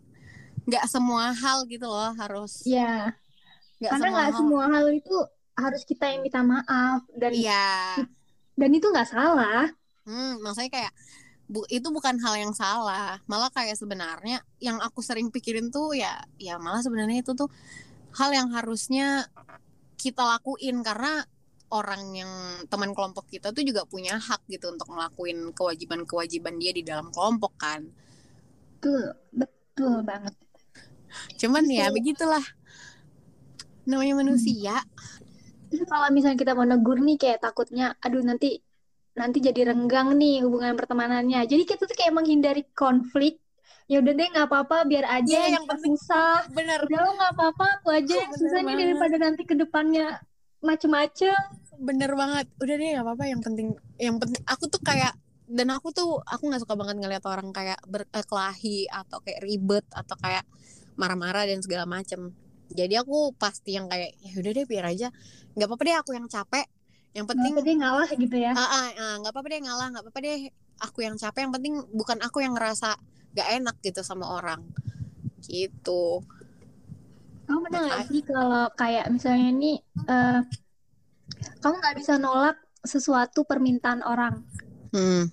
nggak 0.68 0.86
semua 0.86 1.32
hal 1.32 1.64
gitu 1.66 1.88
loh 1.88 2.12
harus 2.14 2.68
Ya, 2.68 3.16
nggak 3.80 3.92
karena 3.96 4.04
semua 4.04 4.14
nggak 4.14 4.28
hal. 4.28 4.38
semua 4.38 4.64
hal 4.68 4.86
itu 4.92 5.16
harus 5.58 5.82
kita 5.82 6.06
yang 6.06 6.22
minta 6.22 6.42
maaf 6.44 7.02
dan 7.16 7.32
Iya. 7.34 8.04
dan 8.54 8.70
itu 8.70 8.86
nggak 8.86 9.08
salah. 9.08 9.72
Hmm, 10.04 10.40
maksudnya 10.40 10.70
kayak 10.70 10.94
bu, 11.48 11.64
itu 11.68 11.88
bukan 11.88 12.16
hal 12.20 12.36
yang 12.38 12.54
salah. 12.54 13.18
Malah 13.26 13.50
kayak 13.50 13.76
sebenarnya 13.76 14.40
yang 14.60 14.78
aku 14.80 15.00
sering 15.00 15.32
pikirin 15.32 15.72
tuh 15.72 15.96
ya 15.96 16.20
ya 16.38 16.60
malah 16.60 16.84
sebenarnya 16.84 17.24
itu 17.24 17.32
tuh 17.32 17.48
hal 18.16 18.30
yang 18.34 18.50
harusnya 18.52 19.26
kita 19.96 20.22
lakuin 20.22 20.86
karena 20.86 21.26
orang 21.68 22.16
yang 22.16 22.32
teman 22.68 22.96
kelompok 22.96 23.28
kita 23.28 23.52
tuh 23.52 23.60
juga 23.62 23.84
punya 23.84 24.16
hak 24.16 24.48
gitu 24.48 24.72
untuk 24.72 24.88
ngelakuin 24.88 25.52
kewajiban-kewajiban 25.52 26.56
dia 26.56 26.72
di 26.72 26.84
dalam 26.86 27.12
kelompok 27.12 27.54
kan. 27.60 27.84
Betul, 28.78 29.12
betul 29.34 29.96
banget. 30.02 30.32
Cuman 31.36 31.64
ya 31.66 31.90
begitulah 31.90 32.44
namanya 33.84 34.20
manusia. 34.20 34.76
Terus 35.68 35.84
kalau 35.86 36.08
misalnya 36.12 36.38
kita 36.38 36.54
mau 36.54 36.64
negur 36.64 37.00
nih 37.00 37.16
kayak 37.16 37.40
takutnya, 37.42 37.96
aduh 38.00 38.24
nanti 38.24 38.60
nanti 39.14 39.42
jadi 39.42 39.74
renggang 39.74 40.14
nih 40.14 40.44
hubungan 40.44 40.76
pertemanannya. 40.76 41.44
Jadi 41.44 41.64
kita 41.64 41.84
tuh 41.84 41.96
kayak 41.96 42.14
menghindari 42.14 42.64
konflik. 42.72 43.40
Ya 43.88 44.04
udah 44.04 44.14
deh 44.14 44.28
nggak 44.28 44.48
apa-apa, 44.48 44.84
biar 44.84 45.08
aja 45.08 45.24
Iya, 45.26 45.40
yang 45.40 45.54
yang 45.54 45.64
kita 45.64 45.74
penting- 45.80 45.96
susah. 45.96 46.32
Bener 46.52 46.80
Udah 46.84 47.00
lo 47.00 47.12
nggak 47.16 47.34
apa-apa, 47.34 47.66
aku 47.80 47.88
aja 47.90 48.14
yang 48.20 48.32
banget. 48.36 48.76
daripada 48.78 49.16
nanti 49.18 49.42
ke 49.44 49.56
depannya 49.56 50.08
macem-macem. 50.60 51.36
bener 51.78 52.12
banget. 52.14 52.50
Udah 52.58 52.76
deh 52.76 52.88
nggak 52.92 53.06
apa-apa. 53.06 53.24
Yang 53.28 53.42
penting 53.46 53.68
yang 53.98 54.16
penting 54.18 54.42
aku 54.44 54.66
tuh 54.68 54.82
kayak 54.82 55.14
dan 55.48 55.72
aku 55.72 55.96
tuh 55.96 56.20
aku 56.20 56.52
nggak 56.52 56.60
suka 56.60 56.76
banget 56.76 57.00
ngeliat 57.00 57.24
orang 57.24 57.56
kayak 57.56 57.80
berkelahi 57.86 58.90
atau 58.92 59.24
kayak 59.24 59.40
ribet 59.40 59.86
atau 59.96 60.18
kayak 60.20 60.44
marah-marah 60.98 61.46
dan 61.48 61.62
segala 61.64 61.86
macem. 61.86 62.34
Jadi 62.68 63.00
aku 63.00 63.32
pasti 63.40 63.80
yang 63.80 63.88
kayak 63.88 64.18
ya 64.20 64.34
udah 64.44 64.52
deh 64.52 64.66
biar 64.68 64.86
aja 64.92 65.08
nggak 65.56 65.68
apa-apa 65.70 65.84
deh 65.88 65.96
aku 66.02 66.12
yang 66.18 66.28
capek. 66.28 66.68
Yang 67.16 67.26
penting 67.34 67.54
Kenapa 67.56 67.66
dia 67.66 67.76
ngalah 67.82 68.10
gitu 68.14 68.36
ya? 68.38 68.52
ah 68.54 68.62
ah, 68.62 68.88
ah, 68.94 69.14
nggak 69.24 69.32
apa-apa 69.32 69.48
deh 69.50 69.62
ngalah 69.64 69.88
nggak 69.94 70.04
apa-apa 70.04 70.20
deh 70.22 70.38
aku 70.78 71.00
yang 71.02 71.16
capek 71.18 71.50
yang 71.50 71.54
penting 71.54 71.74
bukan 71.94 72.18
aku 72.22 72.46
yang 72.46 72.54
ngerasa 72.54 72.94
gak 73.34 73.50
enak 73.50 73.76
gitu 73.82 74.02
sama 74.06 74.30
orang 74.30 74.62
gitu 75.46 76.22
Kamu 77.48 77.64
pernah 77.64 77.82
nggak 77.88 78.04
sih 78.12 78.22
kalau 78.28 78.66
kayak 78.76 79.08
misalnya 79.08 79.48
ini 79.56 79.72
eh, 80.06 80.42
kamu 81.64 81.76
nggak 81.80 81.96
bisa 81.96 82.20
nolak 82.20 82.60
sesuatu 82.84 83.48
permintaan 83.48 84.04
orang. 84.04 84.44
hmm. 84.92 85.32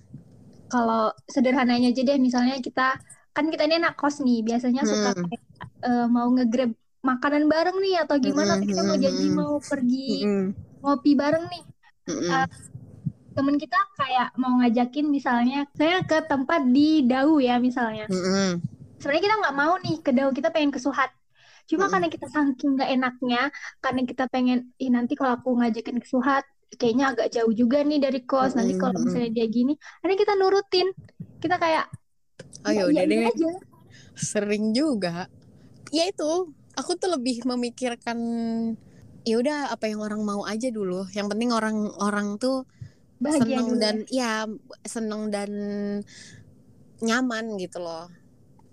Kalau 0.71 1.13
sederhananya 1.29 1.93
aja 1.93 2.01
deh, 2.03 2.17
misalnya 2.19 2.57
kita 2.59 2.97
kan 3.35 3.45
kita 3.51 3.63
ini 3.67 3.75
anak 3.81 3.93
kos 3.99 4.15
nih, 4.25 4.37
biasanya 4.47 4.81
suka 4.91 5.09
Hmm. 5.15 5.23
kayak, 5.23 5.41
eh, 5.87 6.05
mau 6.15 6.27
nge-grab 6.35 6.71
makanan 7.09 7.43
bareng 7.51 7.77
nih 7.83 7.93
atau 8.03 8.15
gimana? 8.25 8.53
Hmm, 8.55 8.65
Kita 8.67 8.81
mau 8.87 8.95
hmm, 8.95 9.03
janji 9.03 9.25
hmm. 9.27 9.37
mau 9.39 9.53
pergi 9.69 9.97
Mm-mm. 10.09 10.55
ngopi 10.81 11.11
bareng 11.21 11.45
nih. 11.53 11.63
Mm-mm. 12.07 12.23
Ah, 12.31 12.47
Temen 13.35 13.55
kita 13.63 13.77
kayak 13.99 14.27
mau 14.41 14.53
ngajakin 14.59 15.07
misalnya, 15.17 15.57
saya 15.79 15.97
ke 16.09 16.17
tempat 16.31 16.61
di 16.75 17.03
Dau 17.09 17.39
ya 17.47 17.55
misalnya. 17.67 18.05
Mm-mm. 18.09 18.61
sebenarnya 18.99 19.23
kita 19.27 19.35
nggak 19.41 19.55
mau 19.61 19.73
nih 19.83 19.95
ke 20.05 20.11
Dau 20.15 20.29
kita 20.37 20.49
pengen 20.55 20.71
ke 20.75 20.79
Suhat 20.81 21.11
cuma 21.69 21.85
Mm-mm. 21.85 21.91
karena 21.91 22.07
kita 22.13 22.27
saking 22.29 22.77
nggak 22.77 22.89
enaknya 22.95 23.41
karena 23.83 24.01
kita 24.09 24.23
pengen 24.33 24.57
ih 24.77 24.89
nanti 24.93 25.13
kalau 25.19 25.33
aku 25.37 25.49
ngajakin 25.59 25.97
ke 26.03 26.07
Suhat 26.13 26.43
kayaknya 26.79 27.05
agak 27.13 27.27
jauh 27.35 27.53
juga 27.53 27.81
nih 27.89 27.99
dari 28.05 28.19
kos 28.29 28.53
nanti 28.57 28.73
kalau 28.77 28.97
misalnya 29.01 29.29
dia 29.33 29.45
gini 29.49 29.73
akhirnya 30.01 30.19
kita 30.23 30.33
nurutin 30.37 30.87
kita 31.41 31.55
kayak 31.63 31.85
oh 32.65 32.71
ya 32.71 32.81
"Ya, 32.81 32.83
udah 32.89 33.03
iyain 33.05 33.11
deh. 33.11 33.29
aja. 33.29 33.51
Sering 34.15 34.71
juga. 34.71 35.27
Ya 35.91 36.07
itu 36.09 36.51
aku 36.75 36.91
tuh 36.99 37.11
lebih 37.15 37.43
memikirkan 37.47 38.17
ya 39.25 39.35
udah 39.41 39.73
apa 39.73 39.89
yang 39.89 39.99
orang 40.03 40.21
mau 40.23 40.43
aja 40.45 40.69
dulu. 40.71 41.07
Yang 41.11 41.27
penting 41.35 41.49
orang 41.51 41.77
orang 41.99 42.37
tuh 42.39 42.63
bahagia 43.19 43.59
seneng 43.59 43.67
dulu. 43.71 43.81
dan 43.81 43.95
ya 44.11 44.31
seneng 44.83 45.21
dan 45.31 45.51
nyaman 47.03 47.59
gitu 47.59 47.79
loh. 47.83 48.07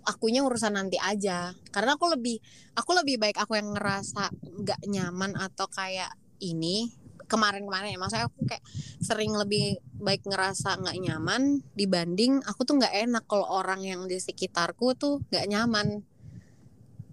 Akunya 0.03 0.43
urusan 0.43 0.75
nanti 0.75 0.99
aja. 0.99 1.55
Karena 1.71 1.95
aku 1.95 2.11
lebih 2.11 2.39
aku 2.75 2.91
lebih 2.95 3.19
baik 3.19 3.39
aku 3.39 3.55
yang 3.55 3.71
ngerasa 3.71 4.31
nggak 4.63 4.81
nyaman 4.87 5.35
atau 5.39 5.67
kayak 5.71 6.11
ini 6.43 7.02
kemarin-kemarin 7.33 7.97
ya. 7.97 7.99
Maksudnya 7.99 8.25
aku 8.29 8.45
kayak 8.45 8.61
sering 9.01 9.33
lebih 9.33 9.81
baik 9.97 10.21
ngerasa 10.29 10.77
nggak 10.77 10.97
nyaman 11.01 11.65
dibanding 11.73 12.45
aku 12.45 12.61
tuh 12.61 12.77
nggak 12.77 12.93
enak 13.09 13.23
kalau 13.25 13.49
orang 13.49 13.81
yang 13.81 14.05
di 14.05 14.21
sekitarku 14.21 14.93
tuh 14.93 15.25
nggak 15.33 15.49
nyaman. 15.49 16.05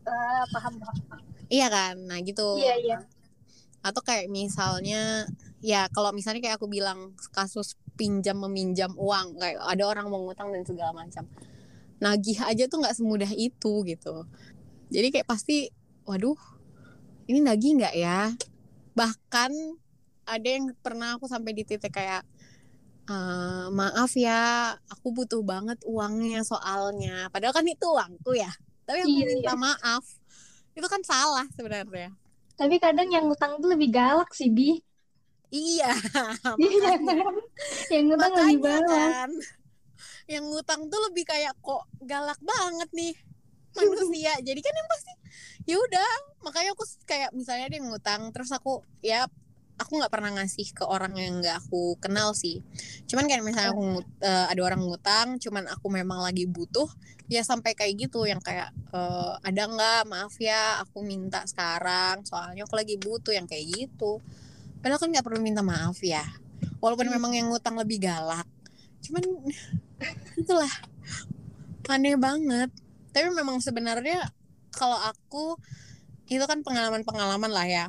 Ah, 0.04 0.44
paham 0.52 0.76
paham. 0.76 1.20
iya 1.48 1.72
kan? 1.72 1.96
Nah 2.04 2.20
gitu. 2.20 2.60
Iya 2.60 2.76
iya. 2.76 2.98
atau 3.80 4.04
kayak 4.04 4.28
misalnya 4.28 5.24
ya 5.64 5.88
kalau 5.88 6.12
misalnya 6.12 6.44
kayak 6.44 6.60
aku 6.60 6.68
bilang 6.68 7.16
kasus 7.32 7.80
pinjam 7.96 8.36
meminjam 8.36 8.92
uang 8.92 9.40
kayak 9.40 9.56
ada 9.56 9.84
orang 9.88 10.12
mau 10.12 10.20
ngutang 10.20 10.52
dan 10.52 10.68
segala 10.68 10.92
macam. 10.92 11.24
Nagih 12.00 12.44
aja 12.44 12.68
tuh 12.68 12.84
nggak 12.84 12.96
semudah 12.96 13.32
itu 13.32 13.84
gitu. 13.88 14.28
Jadi 14.92 15.08
kayak 15.12 15.28
pasti 15.28 15.72
waduh 16.04 16.36
ini 17.30 17.40
nagih 17.44 17.80
nggak 17.80 17.94
ya? 17.96 18.34
Bahkan 18.96 19.52
ada 20.26 20.48
yang 20.48 20.72
pernah 20.84 21.16
aku 21.18 21.26
sampai 21.30 21.52
di 21.56 21.62
titik 21.68 21.92
kayak 21.92 22.22
"Eh, 23.10 23.66
maaf 23.74 24.12
ya 24.14 24.40
aku 24.92 25.08
butuh 25.16 25.42
banget 25.42 25.78
uangnya 25.86 26.40
soalnya 26.46 27.26
padahal 27.34 27.54
kan 27.56 27.66
itu 27.66 27.86
uangku 27.90 28.32
ya 28.38 28.50
tapi 28.86 29.02
aku 29.06 29.10
Iya, 29.10 29.26
minta 29.26 29.52
maaf 29.58 30.04
itu 30.78 30.86
kan 30.86 31.02
salah 31.04 31.46
sebenarnya 31.56 32.14
Tapi 32.58 32.76
kadang 32.84 33.08
yang 33.14 33.24
ngutang 33.26 33.52
tuh 33.62 33.68
lebih 33.74 33.88
galak 33.96 34.30
sih 34.38 34.50
bi. 34.56 34.70
iya 35.50 35.90
Iya 36.60 36.90
kan? 37.06 37.34
Yang 37.92 38.04
ngutang 38.08 38.32
lebih 38.38 38.56
makanya 38.58 38.66
galak. 38.66 39.16
kan 39.24 39.30
yang 40.30 40.44
ngutang 40.50 40.86
tuh 40.92 41.00
lebih 41.10 41.24
kayak 41.26 41.54
kok 41.60 41.84
galak 42.06 42.38
banget 42.42 42.88
nih 42.94 43.14
manusia 43.76 44.32
jadi 44.42 44.60
kan 44.62 44.74
yang 44.74 44.88
pasti 44.90 45.12
ya 45.68 45.76
udah 45.78 46.10
makanya 46.42 46.70
aku 46.74 46.84
kayak 47.06 47.30
misalnya 47.36 47.66
dia 47.70 47.80
ngutang 47.82 48.30
terus 48.34 48.50
aku 48.50 48.82
ya 49.02 49.26
aku 49.80 49.96
nggak 49.96 50.12
pernah 50.12 50.30
ngasih 50.36 50.76
ke 50.76 50.84
orang 50.84 51.16
yang 51.16 51.40
nggak 51.40 51.64
aku 51.64 51.96
kenal 51.96 52.36
sih. 52.36 52.60
Cuman 53.08 53.24
kayak 53.24 53.40
misalnya 53.40 53.72
aku 53.72 54.04
eh, 54.20 54.46
ada 54.52 54.60
orang 54.60 54.84
ngutang 54.84 55.40
cuman 55.40 55.64
aku 55.72 55.88
memang 55.88 56.20
lagi 56.20 56.44
butuh 56.44 56.86
ya 57.32 57.40
sampai 57.40 57.72
kayak 57.72 57.96
gitu 57.96 58.28
yang 58.28 58.44
kayak 58.44 58.68
eh, 58.92 59.34
ada 59.40 59.62
nggak? 59.64 60.00
Maaf 60.04 60.36
ya 60.36 60.84
aku 60.84 61.00
minta 61.00 61.40
sekarang 61.48 62.20
soalnya 62.28 62.68
aku 62.68 62.76
lagi 62.76 63.00
butuh 63.00 63.32
yang 63.32 63.48
kayak 63.48 63.64
gitu. 63.72 64.20
Padahal 64.84 65.00
kan 65.00 65.08
nggak 65.08 65.24
perlu 65.24 65.40
minta 65.40 65.64
maaf 65.64 65.96
ya. 66.04 66.22
Walaupun 66.84 67.08
Hmm. 67.08 67.16
memang 67.16 67.32
yang 67.32 67.48
ngutang 67.48 67.80
lebih 67.80 68.04
galak 68.04 68.44
cuman 69.00 69.24
itulah. 70.40 70.72
Aneh 71.90 72.14
banget. 72.14 72.70
Tapi 73.10 73.26
memang 73.34 73.58
sebenarnya 73.58 74.30
kalau 74.70 74.94
aku 74.94 75.58
itu 76.30 76.44
kan 76.46 76.62
pengalaman-pengalaman 76.62 77.50
lah 77.50 77.66
ya 77.66 77.84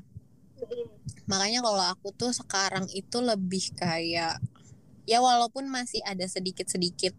makanya 1.32 1.64
kalau 1.64 1.86
aku 1.88 2.12
tuh 2.12 2.36
sekarang 2.36 2.92
itu 2.92 3.24
lebih 3.24 3.72
kayak 3.80 4.44
ya 5.08 5.18
walaupun 5.24 5.72
masih 5.72 6.04
ada 6.04 6.28
sedikit-sedikit 6.28 7.16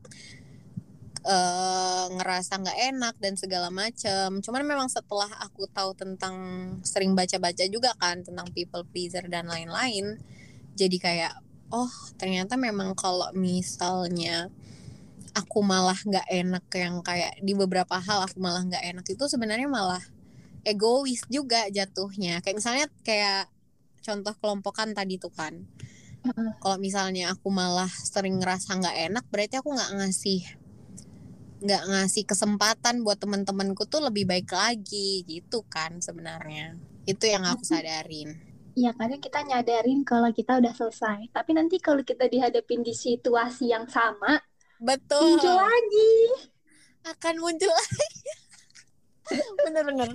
eh 1.23 2.07
ngerasa 2.19 2.59
nggak 2.61 2.79
enak 2.93 3.15
dan 3.23 3.39
segala 3.39 3.71
macam 3.71 4.43
cuman 4.43 4.63
memang 4.67 4.89
setelah 4.91 5.31
aku 5.41 5.71
tahu 5.71 5.95
tentang 5.97 6.35
sering 6.83 7.15
baca-baca 7.15 7.63
juga 7.71 7.95
kan 7.97 8.27
tentang 8.27 8.51
people 8.51 8.83
pleaser 8.91 9.25
dan 9.31 9.47
lain-lain 9.47 10.19
jadi 10.75 10.97
kayak 10.99 11.35
oh 11.71 11.95
ternyata 12.19 12.59
memang 12.59 12.99
kalau 12.99 13.31
misalnya 13.39 14.51
aku 15.33 15.65
malah 15.65 15.97
nggak 15.97 16.27
enak 16.27 16.65
yang 16.75 17.01
kayak 17.07 17.39
di 17.41 17.55
beberapa 17.55 17.97
hal 18.03 18.27
aku 18.27 18.43
malah 18.43 18.67
nggak 18.67 18.83
enak 18.83 19.07
itu 19.07 19.25
sebenarnya 19.31 19.71
malah 19.71 20.03
egois 20.63 21.23
juga 21.27 21.67
jatuhnya. 21.69 22.41
Kayak 22.41 22.57
misalnya 22.59 22.87
kayak 23.03 23.51
contoh 24.03 24.35
kelompokan 24.37 24.93
tadi 24.93 25.17
tuh 25.17 25.33
kan. 25.33 25.63
Kalau 26.63 26.79
misalnya 26.79 27.35
aku 27.35 27.51
malah 27.51 27.91
sering 27.91 28.39
ngerasa 28.39 28.79
nggak 28.79 28.97
enak 29.11 29.25
berarti 29.27 29.59
aku 29.59 29.75
nggak 29.75 29.93
ngasih 29.99 30.41
nggak 31.63 31.83
ngasih 31.95 32.27
kesempatan 32.27 33.07
buat 33.07 33.23
teman-temanku 33.23 33.87
tuh 33.87 34.03
lebih 34.03 34.27
baik 34.27 34.51
lagi 34.51 35.23
gitu 35.27 35.63
kan 35.67 36.03
sebenarnya. 36.03 36.75
Itu 37.07 37.27
yang 37.27 37.47
aku 37.47 37.63
sadarin. 37.63 38.53
Iya 38.73 38.97
kadang 38.97 39.21
kita 39.21 39.45
nyadarin 39.45 40.01
kalau 40.03 40.31
kita 40.35 40.59
udah 40.59 40.73
selesai. 40.75 41.31
Tapi 41.31 41.51
nanti 41.53 41.77
kalau 41.79 42.03
kita 42.03 42.27
dihadapin 42.27 42.81
di 42.81 42.97
situasi 42.97 43.71
yang 43.71 43.85
sama, 43.87 44.41
betul. 44.81 45.39
muncul 45.39 45.55
lagi. 45.55 46.15
akan 47.03 47.35
muncul 47.43 47.71
lagi. 47.71 48.11
Bener-bener. 49.67 50.11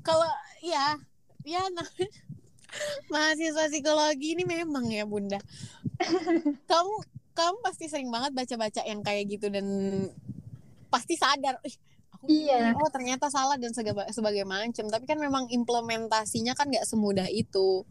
Kalau 0.00 0.28
ya 0.64 0.98
ya 1.46 1.62
nah, 1.70 1.86
mahasiswa 3.12 3.64
psikologi 3.70 4.34
ini 4.38 4.44
memang 4.46 4.86
ya 4.90 5.04
bunda 5.06 5.38
kamu 6.70 6.94
kamu 7.36 7.56
pasti 7.64 7.84
sering 7.92 8.08
banget 8.08 8.32
baca-baca 8.32 8.80
yang 8.86 9.00
kayak 9.04 9.24
gitu 9.28 9.46
dan 9.52 9.66
pasti 10.92 11.14
sadar 11.18 11.58
"Ih, 11.66 11.76
aku 12.14 12.26
Iya. 12.30 12.74
oh 12.80 12.88
ternyata 12.94 13.26
salah 13.30 13.56
dan 13.60 13.70
segala 13.76 14.08
sebagai 14.16 14.44
macam 14.48 14.86
tapi 14.88 15.04
kan 15.10 15.18
memang 15.20 15.44
implementasinya 15.52 16.52
kan 16.58 16.66
nggak 16.72 16.86
semudah 16.88 17.28
itu 17.30 17.84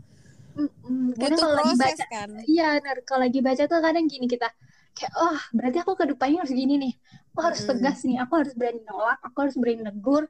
Mm-mm. 0.55 1.11
Butuh 1.19 1.35
kalau 1.35 1.55
lagi 1.59 1.73
proses 1.75 1.75
baca, 1.75 2.05
kan 2.07 2.29
iya. 2.47 2.79
Kalau 3.07 3.21
lagi 3.27 3.39
baca 3.43 3.63
tuh 3.67 3.79
kadang 3.83 4.05
gini 4.07 4.25
kita 4.33 4.47
kayak, 4.95 5.11
oh 5.19 5.37
berarti 5.51 5.77
aku 5.83 5.93
ke 5.99 6.05
depannya 6.11 6.37
harus 6.43 6.53
gini 6.55 6.73
nih. 6.79 6.93
Aku 7.35 7.39
harus 7.43 7.61
Mm-mm. 7.61 7.67
tegas 7.67 7.97
nih. 8.07 8.15
Aku 8.23 8.33
harus 8.39 8.53
berani 8.55 8.79
nolak. 8.87 9.19
Aku 9.27 9.37
harus 9.43 9.55
berani 9.59 9.81
negur. 9.83 10.23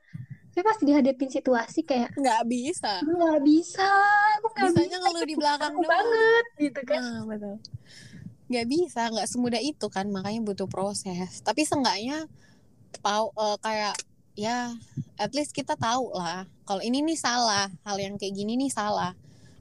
Tapi 0.56 0.64
pas 0.64 0.80
dihadapin 0.80 1.28
situasi 1.28 1.84
kayak 1.84 2.16
nggak 2.16 2.42
bisa 2.48 3.04
nggak 3.04 3.40
bisa, 3.44 3.92
aku 4.40 4.48
nggak 4.56 4.72
bisa. 4.72 4.96
ngeluh 5.04 5.24
di 5.28 5.36
belakang 5.36 5.74
Aku 5.76 5.84
doang 5.84 5.92
banget 6.00 6.46
gitu 6.64 6.82
kan. 6.88 7.02
Nah, 7.04 7.22
betul. 7.28 7.56
Nggak 8.48 8.66
bisa, 8.72 9.02
nggak 9.12 9.28
semudah 9.28 9.60
itu 9.60 9.88
kan, 9.92 10.06
makanya 10.08 10.40
butuh 10.48 10.68
proses. 10.72 11.44
Tapi 11.44 11.68
seenggaknya 11.68 12.24
tahu 13.04 13.36
eh, 13.36 13.58
kayak 13.60 13.96
ya 14.40 14.72
at 15.20 15.32
least 15.36 15.52
kita 15.52 15.76
tahu 15.76 16.12
lah 16.16 16.48
kalau 16.64 16.80
ini 16.80 17.04
nih 17.04 17.20
salah, 17.20 17.68
hal 17.84 17.98
yang 18.00 18.16
kayak 18.16 18.32
gini 18.32 18.56
nih 18.56 18.72
salah. 18.72 19.12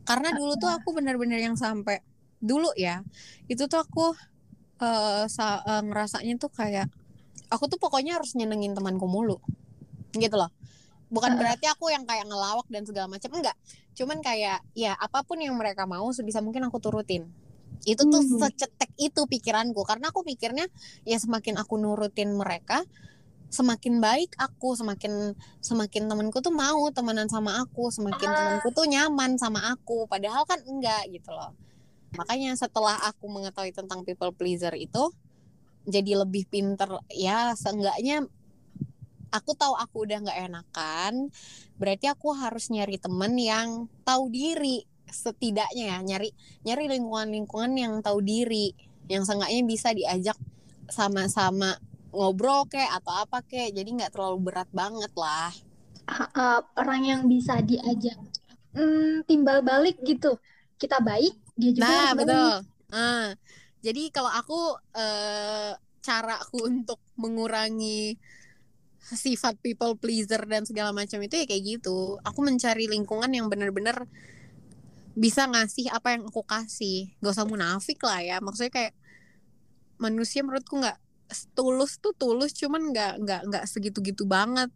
Karena 0.07 0.31
dulu 0.31 0.55
tuh 0.55 0.71
aku 0.71 0.95
bener-bener 0.95 1.43
yang 1.43 1.59
sampai 1.59 1.99
dulu 2.39 2.71
ya, 2.79 3.03
itu 3.51 3.67
tuh 3.67 3.83
aku 3.83 4.15
eh, 4.79 5.27
sa- 5.27 5.63
eh, 5.67 5.83
ngerasanya 5.83 6.39
tuh 6.39 6.55
kayak 6.55 6.87
aku 7.51 7.67
tuh 7.67 7.83
pokoknya 7.83 8.23
harus 8.23 8.39
nyenengin 8.39 8.79
temanku 8.79 9.11
mulu. 9.11 9.43
Gitu 10.15 10.39
loh. 10.39 10.55
Bukan 11.13 11.35
Heeh. 11.35 11.41
berarti 11.41 11.67
aku 11.69 11.93
yang 11.93 12.05
kayak 12.09 12.27
ngelawak 12.29 12.67
dan 12.69 12.83
segala 12.89 13.07
macam 13.09 13.31
enggak. 13.35 13.57
Cuman 13.95 14.19
kayak 14.25 14.65
ya 14.75 14.97
apa 14.97 15.23
pun 15.23 15.39
yang 15.39 15.55
mereka 15.55 15.85
mau 15.85 16.09
sebisa 16.11 16.41
mungkin 16.41 16.65
aku 16.67 16.81
turutin 16.81 17.29
itu 17.85 18.01
tuh 18.01 18.23
Hmm. 18.23 18.41
secetek 18.41 18.89
itu 18.97 19.29
pikiranku 19.29 19.85
karena 19.85 20.09
aku 20.09 20.25
mikirnya 20.25 20.65
ya 21.05 21.21
semakin 21.21 21.61
aku 21.61 21.77
nurutin 21.77 22.33
mereka 22.33 22.81
semakin 23.53 24.01
baik 24.01 24.33
aku 24.41 24.73
semakin 24.73 25.37
semakin 25.61 26.09
temanku 26.09 26.41
tuh 26.41 26.55
mau 26.55 26.89
temenan 26.91 27.29
sama 27.29 27.61
aku 27.61 27.93
semakin 27.93 28.29
Ah. 28.31 28.35
temanku 28.35 28.73
tuh 28.73 28.89
nyaman 28.89 29.37
sama 29.37 29.69
aku 29.69 30.09
padahal 30.09 30.49
kan 30.49 30.65
enggak 30.65 31.13
gitu 31.13 31.29
loh 31.29 31.53
makanya 32.17 32.57
setelah 32.57 32.97
aku 33.05 33.29
mengetahui 33.29 33.75
tentang 33.75 34.01
people 34.03 34.33
pleaser 34.33 34.73
itu 34.75 35.13
jadi 35.85 36.25
lebih 36.25 36.49
pinter 36.49 36.89
ya 37.13 37.53
seenggaknya 37.53 38.25
aku 39.35 39.51
tahu 39.59 39.75
aku 39.75 40.07
udah 40.07 40.19
nggak 40.23 40.41
enakan 40.47 41.15
berarti 41.75 42.07
aku 42.07 42.31
harus 42.39 42.71
nyari 42.71 42.97
temen 43.03 43.35
yang 43.35 43.91
tahu 44.07 44.31
diri 44.31 44.87
setidaknya 45.11 45.85
ya 45.95 45.99
nyari 46.01 46.31
nyari 46.63 46.85
lingkungan-lingkungan 46.95 47.73
yang 47.75 47.95
tahu 48.01 48.23
diri 48.23 48.73
yang 49.11 49.27
seenggaknya 49.27 49.63
bisa 49.67 49.91
diajak 49.93 50.39
sama-sama 50.89 51.77
ngobrol 52.15 52.65
kek 52.71 52.87
atau 52.89 53.13
apa 53.27 53.43
kek 53.43 53.75
jadi 53.75 53.91
nggak 53.91 54.13
terlalu 54.15 54.51
berat 54.51 54.71
banget 54.71 55.13
lah 55.19 55.51
Ah, 56.05 56.29
ah, 56.37 56.59
orang 56.77 57.01
yang 57.01 57.21
bisa 57.25 57.65
diajak 57.65 58.21
hmm, 58.77 59.25
timbal 59.25 59.65
balik 59.65 59.97
gitu. 60.05 60.37
Kita 60.77 61.01
baik, 61.01 61.33
dia 61.57 61.73
juga 61.73 61.89
nah 61.89 62.13
betul 62.13 62.37
baik. 62.37 62.93
Ah, 62.93 63.27
jadi 63.81 64.03
kalau 64.13 64.31
aku 64.31 64.61
eh, 64.95 65.73
caraku 66.05 66.59
untuk 66.69 67.01
mengurangi 67.17 68.21
sifat 69.13 69.61
people 69.61 70.01
pleaser 70.01 70.41
dan 70.49 70.65
segala 70.65 70.97
macam 70.97 71.21
itu 71.21 71.37
ya 71.37 71.45
kayak 71.45 71.63
gitu. 71.79 72.17
Aku 72.25 72.41
mencari 72.41 72.89
lingkungan 72.89 73.29
yang 73.29 73.53
benar-benar 73.53 74.09
bisa 75.15 75.45
ngasih 75.45 75.93
apa 75.93 76.17
yang 76.17 76.25
aku 76.27 76.41
kasih. 76.43 77.13
Gak 77.21 77.37
usah 77.37 77.47
munafik 77.47 78.01
lah 78.01 78.25
ya. 78.25 78.37
Maksudnya 78.41 78.73
kayak 78.73 78.95
manusia 80.01 80.43
menurutku 80.43 80.81
nggak 80.81 80.99
tulus 81.55 82.03
tuh 82.03 82.13
tulus 82.17 82.53
cuman 82.57 82.91
nggak 82.93 83.13
nggak 83.23 83.41
nggak 83.53 83.65
segitu 83.69 84.01
gitu 84.01 84.25
banget. 84.25 84.73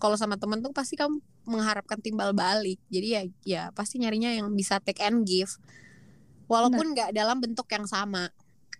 Kalau 0.00 0.16
sama 0.16 0.36
temen 0.36 0.60
tuh 0.60 0.72
pasti 0.72 0.96
kamu 0.96 1.20
mengharapkan 1.46 2.00
timbal 2.00 2.32
balik. 2.32 2.80
Jadi 2.88 3.08
ya 3.08 3.22
ya 3.44 3.62
pasti 3.76 4.00
nyarinya 4.00 4.32
yang 4.32 4.48
bisa 4.56 4.80
take 4.80 5.04
and 5.04 5.28
give. 5.28 5.52
Walaupun 6.48 6.96
nggak 6.96 7.12
dalam 7.12 7.38
bentuk 7.38 7.68
yang 7.70 7.84
sama. 7.84 8.32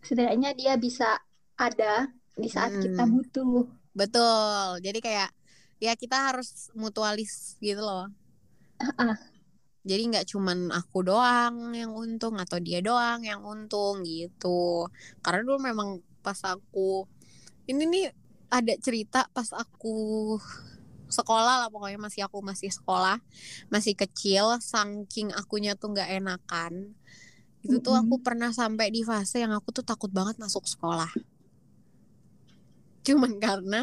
Setidaknya 0.02 0.54
dia 0.54 0.74
bisa 0.78 1.18
ada 1.56 2.11
di 2.37 2.48
saat 2.52 2.70
kita 2.78 3.06
Hmm. 3.06 3.12
butuh. 3.16 3.64
Betul. 3.96 4.78
Jadi 4.85 5.00
kayak 5.00 5.32
ya 5.80 5.92
kita 5.96 6.32
harus 6.32 6.68
mutualis 6.76 7.56
gitu 7.64 7.80
loh. 7.80 8.12
Ah, 9.00 9.16
jadi 9.88 10.02
nggak 10.12 10.26
cuman 10.28 10.68
aku 10.68 11.00
doang 11.00 11.72
yang 11.72 11.96
untung 11.96 12.37
atau 12.37 12.61
dia 12.61 12.85
doang 12.85 13.24
yang 13.24 13.40
untung 13.40 14.04
gitu. 14.04 14.92
Karena 15.24 15.40
dulu 15.40 15.59
memang 15.64 15.88
pas 16.20 16.37
aku 16.44 17.09
ini 17.64 17.82
nih 17.88 18.06
ada 18.50 18.74
cerita 18.78 19.26
pas 19.32 19.50
aku 19.54 20.37
sekolah 21.06 21.66
lah 21.66 21.68
pokoknya 21.70 22.02
masih 22.02 22.26
aku 22.26 22.42
masih 22.42 22.70
sekolah 22.70 23.22
masih 23.70 23.94
kecil 23.94 24.59
saking 24.59 25.30
akunya 25.35 25.78
tuh 25.78 25.94
nggak 25.94 26.18
enakan 26.18 26.94
itu 27.62 27.78
tuh 27.82 27.94
aku 27.94 28.22
pernah 28.22 28.50
sampai 28.50 28.90
di 28.90 29.02
fase 29.02 29.42
yang 29.42 29.54
aku 29.54 29.70
tuh 29.70 29.87
takut 29.87 30.11
banget 30.11 30.38
masuk 30.38 30.66
sekolah 30.66 31.11
cuman 33.07 33.33
karena 33.45 33.81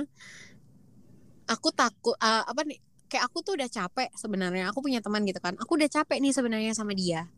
aku 1.48 1.72
takut 1.72 2.16
uh, 2.20 2.44
apa 2.44 2.62
nih 2.68 2.80
kayak 3.08 3.30
aku 3.30 3.46
tuh 3.46 3.54
udah 3.56 3.70
capek 3.70 4.10
sebenarnya 4.18 4.74
aku 4.74 4.82
punya 4.82 4.98
teman 4.98 5.22
gitu 5.28 5.38
kan 5.38 5.54
aku 5.62 5.78
udah 5.78 5.90
capek 5.92 6.18
nih 6.20 6.34
sebenarnya 6.34 6.74
sama 6.76 6.92
dia. 6.98 7.30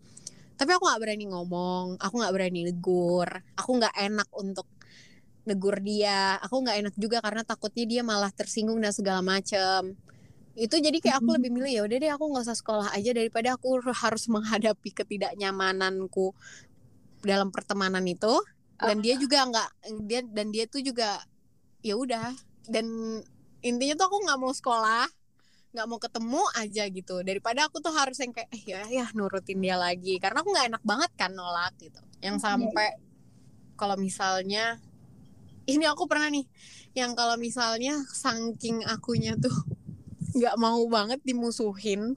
Tapi 0.56 0.72
aku 0.72 0.88
nggak 0.88 1.02
berani 1.04 1.26
ngomong 1.28 2.00
aku 2.00 2.16
nggak 2.24 2.34
berani 2.34 2.60
negur 2.64 3.28
aku 3.60 3.70
nggak 3.76 3.92
enak 3.92 4.30
untuk 4.40 4.68
negur 5.46 5.78
dia 5.84 6.42
aku 6.42 6.64
nggak 6.64 6.78
enak 6.80 6.96
juga 6.98 7.22
karena 7.22 7.44
takutnya 7.46 7.86
dia 7.86 8.02
malah 8.02 8.32
tersinggung 8.32 8.80
dan 8.80 8.96
segala 8.96 9.20
macem. 9.20 10.00
Itu 10.56 10.80
jadi 10.80 10.96
kayak 11.04 11.20
aku 11.20 11.36
lebih 11.36 11.52
milih 11.52 11.72
ya 11.76 11.82
udah 11.84 11.98
deh 12.00 12.12
aku 12.16 12.24
nggak 12.32 12.46
usah 12.48 12.56
sekolah 12.56 12.88
aja 12.96 13.12
daripada 13.12 13.60
aku 13.60 13.84
harus 14.04 14.32
menghadapi 14.32 14.90
ketidaknyamananku 14.96 16.32
dalam 17.26 17.52
pertemanan 17.52 18.06
itu. 18.08 18.32
Dan 18.76 19.00
dia 19.00 19.16
juga 19.16 19.44
nggak 19.44 19.70
dia 20.08 20.20
dan 20.24 20.52
dia 20.52 20.68
tuh 20.68 20.84
juga 20.84 21.20
ya 21.86 21.94
udah. 21.94 22.34
Dan 22.66 23.22
intinya 23.62 23.94
tuh 23.94 24.06
aku 24.10 24.18
nggak 24.26 24.40
mau 24.42 24.50
sekolah 24.50 25.06
nggak 25.76 25.88
mau 25.92 26.00
ketemu 26.00 26.44
aja 26.56 26.84
gitu. 26.88 27.16
Daripada 27.22 27.68
aku 27.68 27.84
tuh 27.84 27.92
harus 27.92 28.16
yang 28.24 28.32
kayak 28.32 28.50
eh, 28.56 28.64
ya 28.64 28.82
ya 28.88 29.06
nurutin 29.14 29.60
dia 29.60 29.76
lagi. 29.76 30.18
Karena 30.18 30.42
aku 30.42 30.50
nggak 30.56 30.68
enak 30.72 30.84
banget 30.88 31.12
kan 31.20 31.36
nolak 31.36 31.76
gitu. 31.78 32.00
Yang 32.24 32.40
iya. 32.40 32.44
sampai 32.48 32.90
kalau 33.76 34.00
misalnya 34.00 34.80
ini 35.68 35.84
aku 35.84 36.08
pernah 36.08 36.32
nih 36.32 36.48
yang 36.96 37.12
kalau 37.12 37.36
misalnya 37.36 38.00
saking 38.08 38.88
akunya 38.88 39.36
tuh 39.36 39.52
nggak 40.40 40.56
mau 40.56 40.80
banget 40.88 41.20
dimusuhin 41.28 42.16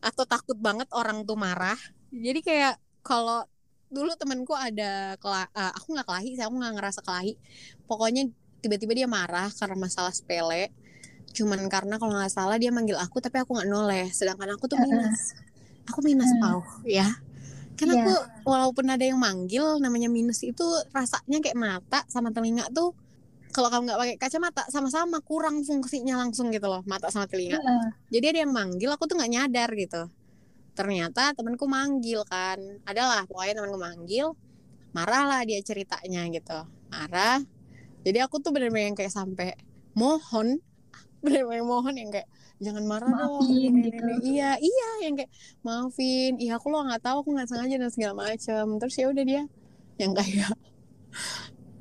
atau 0.00 0.24
takut 0.24 0.56
banget 0.56 0.88
orang 0.96 1.28
tuh 1.28 1.36
marah. 1.36 1.76
Jadi 2.08 2.40
kayak 2.40 2.80
kalau 3.04 3.44
dulu 3.92 4.16
temanku 4.18 4.56
ada 4.56 5.14
kela 5.22 5.46
uh, 5.54 5.72
aku 5.76 5.94
nggak 5.94 6.08
kelahi 6.08 6.30
saya 6.34 6.48
aku 6.48 6.56
nggak 6.56 6.74
ngerasa 6.80 7.00
kelahi. 7.04 7.36
Pokoknya 7.84 8.32
tiba-tiba 8.66 8.92
dia 8.98 9.06
marah 9.06 9.46
karena 9.54 9.78
masalah 9.78 10.10
sepele. 10.10 10.74
Cuman 11.30 11.62
karena 11.70 12.02
kalau 12.02 12.18
nggak 12.18 12.34
salah 12.34 12.58
dia 12.58 12.74
manggil 12.74 12.98
aku 12.98 13.22
tapi 13.22 13.38
aku 13.38 13.54
nggak 13.54 13.70
noleh. 13.70 14.10
Sedangkan 14.10 14.58
aku 14.58 14.66
tuh 14.66 14.82
minus. 14.82 15.38
Aku 15.86 16.02
minus 16.02 16.26
uh. 16.34 16.38
pau 16.42 16.60
ya. 16.82 17.06
Karena 17.78 17.94
yeah. 17.94 18.04
aku 18.08 18.14
walaupun 18.48 18.90
ada 18.90 19.04
yang 19.06 19.22
manggil 19.22 19.78
namanya 19.78 20.10
minus 20.10 20.42
itu 20.42 20.64
rasanya 20.90 21.38
kayak 21.38 21.54
mata 21.54 22.02
sama 22.10 22.34
telinga 22.34 22.66
tuh 22.74 22.96
kalau 23.54 23.72
kamu 23.72 23.88
nggak 23.88 24.00
pakai 24.00 24.16
kacamata 24.20 24.62
sama-sama 24.68 25.22
kurang 25.24 25.64
fungsinya 25.64 26.20
langsung 26.20 26.52
gitu 26.52 26.66
loh 26.68 26.82
mata 26.88 27.08
sama 27.08 27.30
telinga. 27.30 27.60
Uh. 27.62 27.88
jadi 28.10 28.36
ada 28.36 28.38
yang 28.48 28.52
manggil 28.52 28.90
aku 28.90 29.06
tuh 29.06 29.14
nggak 29.20 29.32
nyadar 29.32 29.70
gitu. 29.76 30.02
Ternyata 30.76 31.32
temanku 31.32 31.64
manggil 31.64 32.20
kan. 32.28 32.58
Adalah 32.84 33.24
pokoknya 33.28 33.62
temanku 33.62 33.78
manggil 33.80 34.26
marah 34.96 35.24
lah 35.28 35.40
dia 35.44 35.60
ceritanya 35.60 36.24
gitu. 36.32 36.64
Marah 36.88 37.44
jadi 38.06 38.22
aku 38.22 38.38
tuh 38.38 38.54
bener-bener 38.54 38.94
yang 38.94 38.98
kayak 38.98 39.10
sampai 39.10 39.58
mohon 39.98 40.62
bener-bener 41.26 41.66
mohon 41.66 41.98
yang 41.98 42.14
kayak 42.14 42.30
jangan 42.62 42.86
marah 42.86 43.10
maafin, 43.10 43.82
dong 43.82 43.84
gitu. 43.84 44.32
iya 44.32 44.56
iya 44.56 44.88
yang 45.04 45.12
kayak 45.20 45.28
maafin. 45.60 46.40
Iya 46.40 46.56
aku 46.56 46.72
lo 46.72 46.88
nggak 46.88 47.04
tahu 47.04 47.16
aku 47.20 47.30
nggak 47.36 47.48
sengaja 47.52 47.76
dan 47.76 47.90
segala 47.92 48.14
macam 48.16 48.80
terus 48.80 48.96
ya 48.96 49.12
udah 49.12 49.24
dia 49.28 49.42
yang 50.00 50.16
kayak 50.16 50.56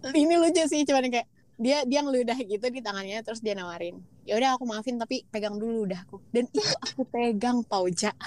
ini 0.20 0.36
lucu 0.36 0.64
sih 0.68 0.84
cuman 0.84 1.08
kayak 1.08 1.28
dia 1.56 1.88
dia 1.88 2.04
ngeludah 2.04 2.36
gitu 2.36 2.68
di 2.68 2.84
tangannya 2.84 3.24
terus 3.24 3.40
dia 3.40 3.56
nawarin 3.56 4.04
ya 4.28 4.36
udah 4.36 4.60
aku 4.60 4.68
maafin 4.68 5.00
tapi 5.00 5.24
pegang 5.32 5.56
dulu 5.56 5.88
udah 5.88 6.04
aku 6.04 6.20
dan 6.36 6.52
itu 6.52 6.74
aku 6.82 7.08
pegang 7.08 7.64
pauja. 7.64 8.12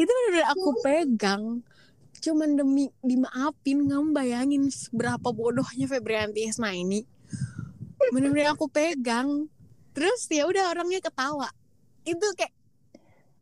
Itu 0.00 0.08
benar-benar 0.10 0.46
aku 0.52 0.68
pegang 0.82 1.42
cuman 2.22 2.54
demi 2.54 2.86
dimaafin 3.02 3.82
nggak 3.82 4.14
bayangin 4.14 4.70
berapa 4.94 5.28
bodohnya 5.34 5.90
Febrianti 5.90 6.46
Esma 6.46 6.70
ini. 6.70 7.02
Bener-bener 7.98 8.54
aku 8.54 8.70
pegang. 8.70 9.50
Terus 9.92 10.30
ya 10.30 10.46
udah 10.46 10.70
orangnya 10.70 11.02
ketawa. 11.02 11.50
Itu 12.06 12.24
kayak 12.38 12.54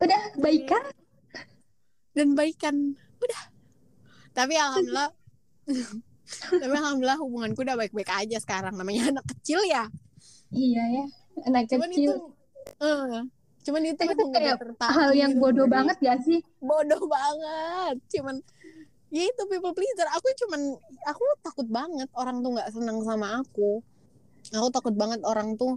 udah 0.00 0.22
baikan. 0.40 0.82
Dan 2.16 2.32
baikan. 2.32 2.96
Udah. 3.20 3.42
Tapi 4.32 4.56
alhamdulillah 4.56 5.10
tapi 6.62 6.74
alhamdulillah 6.74 7.18
hubunganku 7.20 7.60
udah 7.62 7.76
baik-baik 7.76 8.10
aja 8.10 8.40
sekarang. 8.40 8.74
Namanya 8.74 9.12
anak 9.12 9.28
kecil 9.28 9.60
ya. 9.68 9.86
Iya 10.50 10.82
ya 10.82 11.04
anak 11.46 11.70
cuman 11.70 11.90
kecil. 11.92 12.10
itu, 12.10 12.14
uh, 12.82 13.22
cuman 13.64 13.82
itu, 13.86 14.02
itu 14.02 14.24
kayak 14.34 14.58
hal 14.80 15.10
yang 15.14 15.32
bodoh 15.38 15.66
gitu. 15.68 15.74
banget 15.74 15.98
ya 16.02 16.14
sih? 16.20 16.40
Bodoh 16.60 17.02
banget. 17.06 17.96
Cuman 18.12 18.36
ya 19.10 19.22
itu 19.26 19.42
people 19.50 19.74
pleaser. 19.74 20.06
Aku 20.14 20.26
cuman 20.46 20.60
aku 21.06 21.22
takut 21.42 21.66
banget 21.66 22.08
orang 22.14 22.42
tuh 22.42 22.50
nggak 22.54 22.70
senang 22.70 22.98
sama 23.02 23.42
aku. 23.42 23.82
Aku 24.54 24.68
takut 24.72 24.94
banget 24.94 25.20
orang 25.26 25.58
tuh 25.58 25.76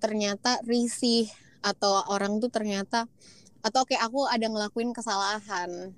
ternyata 0.00 0.58
risih 0.64 1.28
atau 1.60 2.00
orang 2.08 2.40
tuh 2.40 2.48
ternyata 2.48 3.04
atau 3.60 3.84
kayak 3.84 4.08
aku 4.08 4.24
ada 4.24 4.48
ngelakuin 4.48 4.96
kesalahan. 4.96 5.92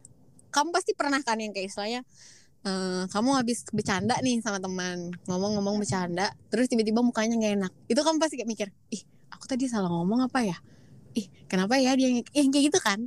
Kamu 0.51 0.75
pasti 0.75 0.93
pernah 0.93 1.23
kan 1.23 1.39
yang 1.39 1.55
kayak 1.55 1.71
istilahnya 1.71 2.03
uh, 2.67 3.07
kamu 3.09 3.39
habis 3.39 3.63
bercanda 3.71 4.19
nih 4.21 4.43
sama 4.43 4.59
teman 4.59 5.15
ngomong-ngomong 5.31 5.79
bercanda 5.79 6.35
terus 6.51 6.67
tiba-tiba 6.67 7.01
mukanya 7.01 7.39
nggak 7.39 7.55
enak. 7.63 7.73
Itu 7.87 8.03
kamu 8.03 8.19
pasti 8.19 8.37
kayak 8.43 8.51
mikir 8.51 8.69
ih 8.91 9.03
aku 9.31 9.47
tadi 9.47 9.71
salah 9.71 9.89
ngomong 9.89 10.27
apa 10.27 10.43
ya? 10.43 10.59
Ih 11.15 11.31
kenapa 11.47 11.79
ya 11.79 11.95
dia 11.95 12.11
yang, 12.11 12.27
yang 12.35 12.51
kayak 12.51 12.65
gitu 12.75 12.79
kan? 12.83 13.07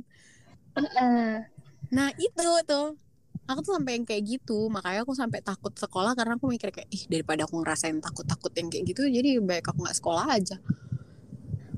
Nah 1.92 2.08
itu 2.16 2.48
tuh 2.66 2.96
aku 3.46 3.58
tuh 3.62 3.72
sampai 3.78 3.98
yang 3.98 4.04
kayak 4.06 4.22
gitu 4.26 4.66
makanya 4.66 5.06
aku 5.06 5.14
sampai 5.14 5.38
takut 5.40 5.70
sekolah 5.70 6.18
karena 6.18 6.34
aku 6.34 6.50
mikir 6.50 6.74
kayak 6.74 6.90
ih 6.90 7.06
daripada 7.06 7.46
aku 7.46 7.62
ngerasain 7.62 7.98
takut-takut 8.02 8.50
yang 8.58 8.68
kayak 8.68 8.84
gitu 8.90 9.06
jadi 9.06 9.38
baik 9.38 9.70
aku 9.70 9.86
nggak 9.86 9.98
sekolah 9.98 10.26
aja. 10.34 10.58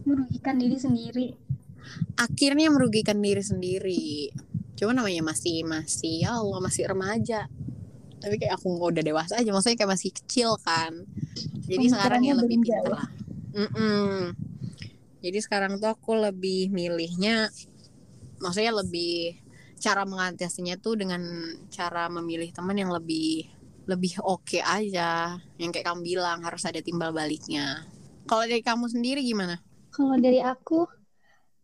Merugikan 0.08 0.56
diri 0.56 0.76
sendiri. 0.80 1.26
Akhirnya 2.16 2.72
merugikan 2.72 3.20
diri 3.20 3.44
sendiri. 3.44 4.32
Cuma 4.80 4.96
namanya 4.96 5.20
masih 5.20 5.68
masih 5.68 6.24
ya 6.24 6.40
Allah 6.40 6.58
masih 6.64 6.88
remaja. 6.88 7.46
Tapi 8.18 8.34
kayak 8.40 8.56
aku 8.58 8.72
udah 8.80 9.04
dewasa 9.04 9.38
aja 9.38 9.50
maksudnya 9.52 9.76
kayak 9.84 9.92
masih 9.92 10.10
kecil 10.16 10.56
kan. 10.64 11.04
Jadi 11.68 11.92
sekarang 11.92 12.24
ya 12.24 12.34
lebih 12.34 12.64
pintar 12.64 12.84
lah. 12.88 13.08
Mm 13.58 13.68
-mm. 13.74 14.14
jadi 15.18 15.38
sekarang 15.42 15.82
tuh 15.82 15.90
aku 15.90 16.14
lebih 16.14 16.70
milihnya 16.70 17.50
maksudnya 18.38 18.70
lebih 18.70 19.42
cara 19.78 20.02
mengatasinya 20.04 20.76
tuh 20.78 20.98
dengan 20.98 21.22
cara 21.70 22.10
memilih 22.10 22.50
teman 22.50 22.76
yang 22.76 22.90
lebih 22.90 23.46
lebih 23.88 24.20
oke 24.20 24.44
okay 24.44 24.62
aja. 24.62 25.40
Yang 25.56 25.80
kayak 25.80 25.86
kamu 25.88 26.00
bilang 26.04 26.44
harus 26.44 26.62
ada 26.68 26.82
timbal 26.84 27.10
baliknya. 27.14 27.88
Kalau 28.28 28.44
dari 28.44 28.60
kamu 28.60 28.84
sendiri 28.92 29.24
gimana? 29.24 29.56
Kalau 29.88 30.20
dari 30.20 30.44
aku 30.44 30.84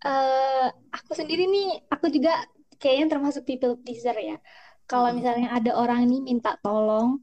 uh, 0.09 0.69
aku 0.89 1.11
sendiri 1.13 1.45
nih 1.45 1.85
aku 1.93 2.09
juga 2.09 2.41
kayaknya 2.81 3.19
termasuk 3.21 3.45
people 3.45 3.77
pleaser 3.77 4.17
ya. 4.17 4.41
Kalau 4.89 5.13
hmm. 5.13 5.17
misalnya 5.21 5.49
ada 5.53 5.77
orang 5.77 6.09
ini 6.09 6.25
minta 6.25 6.57
tolong 6.65 7.21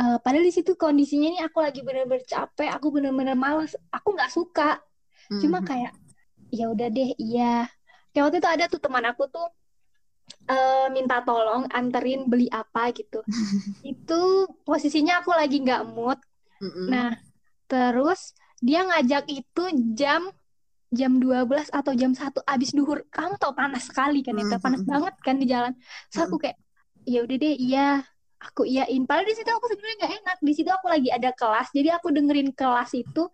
uh, 0.00 0.16
padahal 0.24 0.46
di 0.46 0.54
situ 0.54 0.78
kondisinya 0.78 1.28
nih 1.28 1.42
aku 1.44 1.58
lagi 1.60 1.84
bener-bener 1.84 2.24
capek 2.24 2.72
aku 2.72 2.94
bener-bener 2.94 3.36
males 3.36 3.76
aku 3.92 4.16
nggak 4.16 4.32
suka. 4.32 4.80
Hmm. 5.28 5.44
cuma 5.44 5.60
kayak 5.60 5.92
ya 6.48 6.72
udah 6.72 6.88
deh 6.88 7.12
iya. 7.20 7.68
Kayak 8.16 8.24
waktu 8.32 8.38
itu 8.40 8.48
ada 8.48 8.64
tuh 8.72 8.80
teman 8.80 9.04
aku 9.04 9.28
tuh 9.28 9.44
uh, 10.48 10.86
minta 10.90 11.20
tolong 11.22 11.68
anterin 11.70 12.26
beli 12.26 12.48
apa 12.48 12.90
gitu. 12.96 13.22
itu 13.92 14.20
posisinya 14.64 15.22
aku 15.22 15.30
lagi 15.36 15.60
nggak 15.62 15.84
mood. 15.92 16.18
Mm-mm. 16.58 16.88
Nah, 16.90 17.14
terus 17.70 18.34
dia 18.58 18.82
ngajak 18.82 19.30
itu 19.30 19.64
jam 19.94 20.26
jam 20.88 21.20
12 21.20 21.68
atau 21.68 21.92
jam 21.94 22.16
satu 22.16 22.40
abis 22.48 22.72
duhur. 22.72 23.04
Kamu 23.12 23.36
tau 23.36 23.52
panas 23.52 23.86
sekali 23.86 24.24
kan 24.24 24.34
itu, 24.34 24.56
panas 24.58 24.82
banget 24.82 25.14
kan 25.20 25.36
di 25.36 25.46
jalan. 25.46 25.76
Terus 26.08 26.22
aku 26.26 26.40
kayak 26.40 26.58
ya 27.04 27.22
udah 27.22 27.36
deh, 27.36 27.54
iya 27.54 27.88
aku 28.40 28.64
iyain. 28.64 29.04
Padahal 29.04 29.28
di 29.28 29.34
situ 29.36 29.50
aku 29.52 29.68
sebenarnya 29.68 29.96
nggak 30.00 30.14
enak. 30.24 30.38
Di 30.40 30.52
situ 30.56 30.70
aku 30.72 30.86
lagi 30.88 31.08
ada 31.12 31.30
kelas, 31.36 31.68
jadi 31.76 32.00
aku 32.00 32.08
dengerin 32.10 32.50
kelas 32.56 32.90
itu 32.96 33.28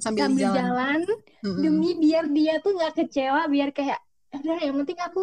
sambil, 0.00 0.28
sambil 0.28 0.48
jalan, 0.52 0.98
jalan 1.04 1.18
mm-hmm. 1.44 1.62
demi 1.62 1.90
biar 2.00 2.24
dia 2.32 2.54
tuh 2.64 2.72
nggak 2.76 2.92
kecewa, 2.96 3.44
biar 3.48 3.70
kayak 3.72 4.00
udah 4.36 4.58
yang 4.60 4.76
penting 4.84 5.00
aku 5.00 5.22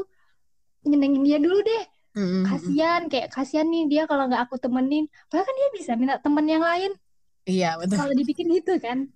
nyenengin 0.88 1.24
dia 1.24 1.40
dulu 1.40 1.60
deh. 1.64 1.84
Mm-hmm. 2.14 2.46
kasihan 2.46 3.02
kayak 3.10 3.34
kasihan 3.34 3.66
nih 3.66 3.90
dia 3.90 4.04
kalau 4.06 4.30
nggak 4.30 4.46
aku 4.46 4.62
temenin. 4.62 5.10
Padahal 5.34 5.50
kan 5.50 5.56
dia 5.58 5.70
bisa 5.74 5.92
minta 5.98 6.22
temen 6.22 6.46
yang 6.46 6.62
lain. 6.62 6.94
Iya 7.50 7.82
betul. 7.82 7.98
Kalau 7.98 8.14
dibikin 8.14 8.54
gitu 8.54 8.78
kan. 8.78 9.10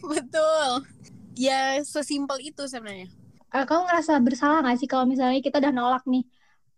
Betul. 0.00 0.88
Ya 1.36 1.76
sesimpel 1.84 2.40
itu 2.40 2.64
sebenarnya. 2.64 3.12
Eh, 3.52 3.64
kamu 3.68 3.88
ngerasa 3.88 4.16
bersalah 4.20 4.64
gak 4.64 4.80
sih 4.80 4.88
kalau 4.88 5.04
misalnya 5.04 5.44
kita 5.44 5.60
udah 5.60 5.72
nolak 5.72 6.04
nih? 6.08 6.24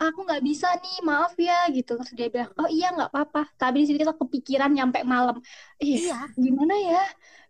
Aku 0.01 0.25
nggak 0.25 0.43
bisa 0.43 0.75
nih 0.81 0.97
maaf 1.07 1.39
ya 1.39 1.71
gitu. 1.71 1.97
Terus 2.03 2.13
dia 2.19 2.29
bilang 2.29 2.51
oh 2.59 2.67
iya 2.67 2.91
nggak 2.91 3.15
apa-apa. 3.15 3.55
Tapi 3.55 3.85
di 3.85 3.95
sini 3.95 3.99
kita 4.03 4.19
kepikiran 4.19 4.75
nyampe 4.75 5.07
malam. 5.07 5.39
Iya. 5.79 6.35
gimana 6.35 6.75
ya? 6.75 7.03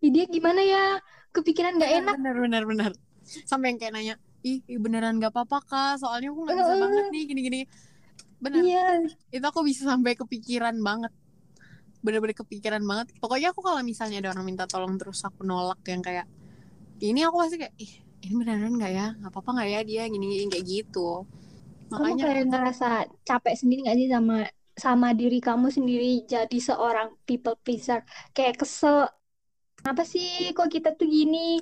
Dia 0.04 0.24
gimana 0.28 0.60
ya? 0.60 0.84
Kepikiran 1.32 1.80
nggak 1.80 1.92
enak. 2.04 2.14
bener 2.20 2.36
bener 2.36 2.62
bener 2.68 2.92
sampai 3.46 3.74
yang 3.74 3.78
kayak 3.78 3.92
nanya 3.94 4.14
ih 4.42 4.60
beneran 4.80 5.20
nggak 5.20 5.32
apa-apa 5.32 5.58
kak. 5.64 5.92
Soalnya 6.00 6.32
aku 6.32 6.40
nggak 6.46 6.56
bisa 6.56 6.74
banget 6.76 7.04
nih 7.12 7.22
gini 7.28 7.40
gini 7.44 7.60
bener. 8.40 8.62
Iya. 8.64 8.86
Itu 9.28 9.44
aku 9.44 9.60
bisa 9.62 9.84
sampai 9.84 10.16
kepikiran 10.16 10.76
banget. 10.80 11.12
Bener-bener 12.00 12.32
kepikiran 12.32 12.80
banget. 12.84 13.12
Pokoknya 13.20 13.52
aku 13.52 13.60
kalau 13.60 13.84
misalnya 13.84 14.24
ada 14.24 14.32
orang 14.32 14.48
minta 14.48 14.64
tolong 14.64 14.96
terus 14.96 15.20
aku 15.22 15.44
nolak 15.44 15.84
yang 15.84 16.00
kayak 16.00 16.24
ini 17.04 17.24
aku 17.24 17.36
pasti 17.40 17.56
kayak 17.60 17.74
ih 17.76 17.92
ini 18.24 18.34
beneran 18.36 18.72
nggak 18.76 18.92
ya? 18.92 19.06
Nggak 19.20 19.30
apa-apa 19.32 19.50
nggak 19.60 19.68
ya 19.68 19.80
dia? 19.84 20.02
Gini 20.08 20.24
gini 20.24 20.44
kayak 20.48 20.66
gitu. 20.66 21.28
Kamu 21.92 22.00
makanya 22.00 22.24
kayak 22.24 22.46
ngerasa 22.48 22.88
capek 23.26 23.54
sendiri 23.58 23.78
nggak 23.84 23.98
sih 23.98 24.08
sama 24.08 24.36
sama 24.80 25.08
diri 25.12 25.38
kamu 25.44 25.68
sendiri 25.68 26.24
jadi 26.24 26.58
seorang 26.60 27.12
people 27.28 27.56
pleaser? 27.60 28.00
Kayak 28.32 28.64
kesel 28.64 29.10
kenapa 29.76 30.04
sih 30.08 30.52
kok 30.56 30.68
kita 30.72 30.96
tuh 30.96 31.08
gini 31.08 31.60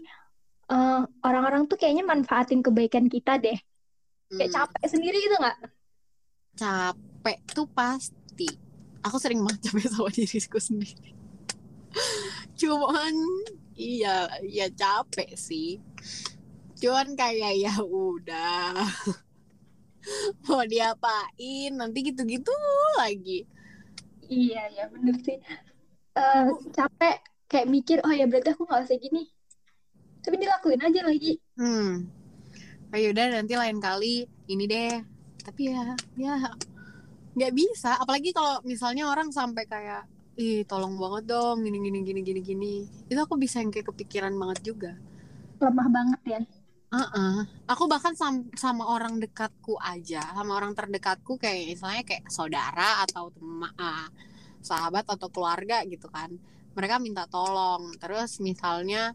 Eh, 0.68 1.02
orang-orang 1.24 1.64
tuh 1.64 1.80
kayaknya 1.80 2.04
manfaatin 2.04 2.60
kebaikan 2.60 3.08
kita 3.08 3.40
deh. 3.40 3.56
Kayak 4.28 4.50
hmm, 4.52 4.56
capek 4.60 4.84
sendiri 4.84 5.16
gitu 5.24 5.36
nggak? 5.40 5.58
Capek 6.60 7.38
tuh 7.56 7.68
pasti. 7.72 8.48
Aku 9.00 9.16
sering 9.16 9.40
banget 9.40 9.72
capek 9.72 9.88
sama 9.96 10.12
diriku 10.12 10.60
sendiri. 10.60 11.16
Cuman 12.60 13.16
iya 13.80 14.28
ya 14.44 14.68
capek 14.68 15.32
sih. 15.40 15.80
Cuman 16.76 17.16
kayak 17.16 17.56
ya 17.56 17.72
udah. 17.80 18.76
Mau 20.44 20.64
diapain? 20.68 21.72
Nanti 21.72 22.12
gitu-gitu 22.12 22.52
lagi. 23.00 23.48
Iya, 24.28 24.68
ya 24.76 24.84
bener 24.92 25.16
sih. 25.24 25.40
Eh, 26.12 26.44
capek 26.76 27.24
kayak 27.48 27.70
mikir, 27.72 28.04
oh 28.04 28.12
ya 28.12 28.28
berarti 28.28 28.52
aku 28.52 28.68
nggak 28.68 28.84
usah 28.84 29.00
gini. 29.00 29.32
Tapi 30.24 30.36
dilakuin 30.38 30.80
aja 30.82 31.00
lagi. 31.06 31.32
hmm 31.58 31.90
ayo 32.94 33.12
udah 33.12 33.26
nanti 33.36 33.52
lain 33.52 33.78
kali 33.84 34.24
ini 34.48 34.64
deh 34.64 34.94
tapi 35.44 35.68
ya 35.68 35.92
ya 36.16 36.34
nggak 37.36 37.52
bisa 37.54 38.00
apalagi 38.00 38.30
kalau 38.32 38.58
misalnya 38.64 39.04
orang 39.12 39.28
sampai 39.30 39.64
kayak 39.68 40.08
ih 40.38 40.64
tolong 40.64 40.94
banget 40.96 41.24
dong 41.32 41.56
gini 41.66 41.78
gini 41.84 41.98
gini 42.06 42.20
gini 42.24 42.40
gini 42.40 42.74
itu 43.10 43.20
aku 43.20 43.34
bisa 43.36 43.60
yang 43.62 43.70
kayak 43.74 43.92
kepikiran 43.92 44.34
banget 44.40 44.58
juga 44.64 44.92
Lemah 45.58 45.88
banget 45.90 46.20
ya. 46.22 46.40
Heeh. 46.94 47.34
Aku 47.66 47.84
bahkan 47.90 48.14
sam- 48.14 48.48
sama 48.54 48.84
orang 48.94 49.18
dekatku 49.18 49.74
aja, 49.82 50.22
sama 50.22 50.54
orang 50.56 50.72
terdekatku 50.78 51.34
kayak 51.36 51.74
misalnya 51.76 52.02
kayak 52.06 52.24
saudara 52.30 53.02
atau 53.04 53.28
teman 53.34 53.74
sahabat 54.62 55.04
atau 55.14 55.28
keluarga 55.34 55.82
gitu 55.84 56.06
kan. 56.08 56.30
Mereka 56.78 57.02
minta 57.02 57.26
tolong. 57.26 57.90
Terus 57.98 58.38
misalnya 58.38 59.12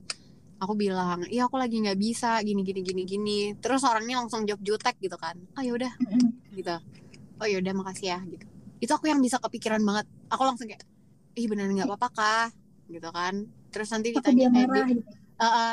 aku 0.59 0.73
bilang, 0.77 1.25
"Iya, 1.29 1.47
aku 1.49 1.57
lagi 1.57 1.79
nggak 1.81 1.97
bisa 1.99 2.41
gini 2.45 2.61
gini 2.61 2.81
gini 2.81 3.03
gini." 3.07 3.39
Terus 3.57 3.81
orangnya 3.85 4.21
langsung 4.21 4.45
jawab 4.45 4.61
jutek 4.61 4.95
gitu 5.01 5.15
kan. 5.17 5.37
"Oh 5.57 5.63
ya 5.63 5.73
udah," 5.73 5.93
gitu. 6.53 6.75
"Oh 7.41 7.47
ya 7.47 7.57
udah, 7.61 7.73
makasih 7.73 8.07
ya." 8.13 8.19
gitu. 8.25 8.45
Itu 8.83 8.91
aku 8.93 9.07
yang 9.07 9.19
bisa 9.23 9.39
kepikiran 9.39 9.81
banget. 9.81 10.05
Aku 10.29 10.43
langsung 10.43 10.67
kayak, 10.69 10.83
"Ih, 11.37 11.45
beneran 11.47 11.73
nggak 11.73 11.89
apa-apa 11.89 12.09
kah?" 12.13 12.47
gitu 12.89 13.09
kan. 13.09 13.47
Terus 13.73 13.89
nanti 13.89 14.13
Takut 14.13 14.33
ditanya, 14.33 14.37
dia 14.37 14.47
eh, 14.47 14.51
di- 14.51 14.69
marah 14.69 14.87
gitu. 14.91 15.11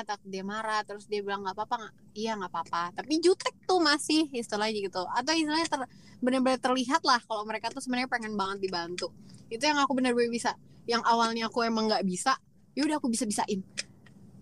Takut 0.09 0.29
dia 0.33 0.45
marah 0.45 0.81
terus 0.83 1.05
dia 1.07 1.21
bilang 1.23 1.45
nggak 1.47 1.55
apa-apa 1.55 1.93
iya 2.16 2.35
nggak 2.35 2.51
apa-apa 2.51 2.83
tapi 2.97 3.23
jutek 3.23 3.55
tuh 3.69 3.79
masih 3.79 4.27
istilahnya 4.35 4.83
gitu 4.83 5.03
atau 5.07 5.33
istilahnya 5.37 5.69
ter, 5.71 5.81
benar-benar 6.19 6.59
terlihat 6.59 7.03
lah 7.07 7.23
kalau 7.23 7.47
mereka 7.47 7.71
tuh 7.71 7.79
sebenarnya 7.79 8.11
pengen 8.11 8.35
banget 8.35 8.66
dibantu 8.66 9.14
itu 9.47 9.62
yang 9.62 9.79
aku 9.79 9.95
benar-benar 9.95 10.31
bisa 10.33 10.59
yang 10.90 11.05
awalnya 11.07 11.47
aku 11.47 11.62
emang 11.62 11.87
nggak 11.87 12.03
bisa 12.03 12.35
ya 12.75 12.83
udah 12.83 12.99
aku 12.99 13.12
bisa 13.12 13.29
bisain 13.29 13.62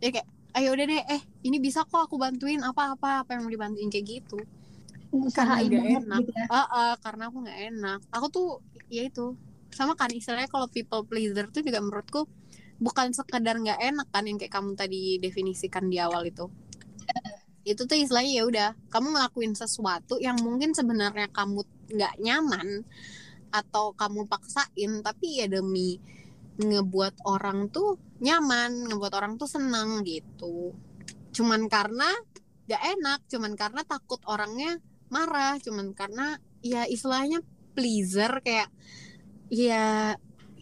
ya 0.03 0.09
kayak 0.15 0.29
ayo 0.57 0.69
udah 0.75 0.87
deh 0.89 1.03
eh 1.15 1.23
ini 1.47 1.57
bisa 1.63 1.85
kok 1.87 2.01
aku 2.09 2.17
bantuin 2.19 2.61
apa-apa 2.65 3.23
apa 3.27 3.31
yang 3.37 3.43
mau 3.47 3.53
dibantuin 3.53 3.91
kayak 3.93 4.07
gitu 4.07 4.39
Usahain 5.09 5.73
nggak 5.73 5.85
banget 5.85 6.05
enak. 6.05 6.21
gitu 6.21 6.33
ya. 6.37 6.47
Ah, 6.53 6.67
ah, 6.69 6.93
karena 7.01 7.23
aku 7.33 7.37
nggak 7.45 7.61
enak 7.73 8.01
aku 8.13 8.27
tuh 8.29 8.49
ya 8.93 9.03
itu 9.09 9.33
sama 9.73 9.93
kan 9.95 10.11
istilahnya 10.13 10.49
kalau 10.49 10.67
people 10.69 11.05
pleaser 11.05 11.47
tuh 11.53 11.61
juga 11.65 11.79
menurutku 11.85 12.25
bukan 12.79 13.11
sekedar 13.13 13.57
nggak 13.59 13.81
enak 13.81 14.07
kan 14.15 14.25
yang 14.29 14.39
kayak 14.41 14.53
kamu 14.55 14.71
tadi 14.79 15.19
definisikan 15.19 15.91
di 15.91 15.99
awal 15.99 16.23
itu 16.25 16.47
itu 17.69 17.85
tuh 17.85 17.99
istilahnya 18.01 18.33
ya 18.33 18.45
udah 18.49 18.69
kamu 18.89 19.07
ngelakuin 19.13 19.53
sesuatu 19.53 20.17
yang 20.17 20.41
mungkin 20.41 20.73
sebenarnya 20.73 21.29
kamu 21.29 21.61
nggak 21.93 22.15
nyaman 22.17 22.85
atau 23.53 23.93
kamu 23.97 24.25
paksain 24.29 24.93
tapi 25.05 25.41
ya 25.41 25.47
demi 25.49 26.01
ngebuat 26.59 27.23
orang 27.27 27.71
tuh 27.71 27.99
nyaman 28.19 28.91
ngebuat 28.91 29.13
orang 29.15 29.33
tuh 29.39 29.47
senang 29.47 30.03
gitu 30.03 30.75
cuman 31.31 31.71
karena 31.71 32.11
nggak 32.67 32.83
enak 32.99 33.21
cuman 33.31 33.53
karena 33.55 33.83
takut 33.87 34.21
orangnya 34.27 34.77
marah 35.09 35.57
cuman 35.63 35.95
karena 35.95 36.37
ya 36.61 36.85
istilahnya 36.85 37.41
pleaser 37.73 38.43
kayak 38.43 38.69
ya 39.49 40.19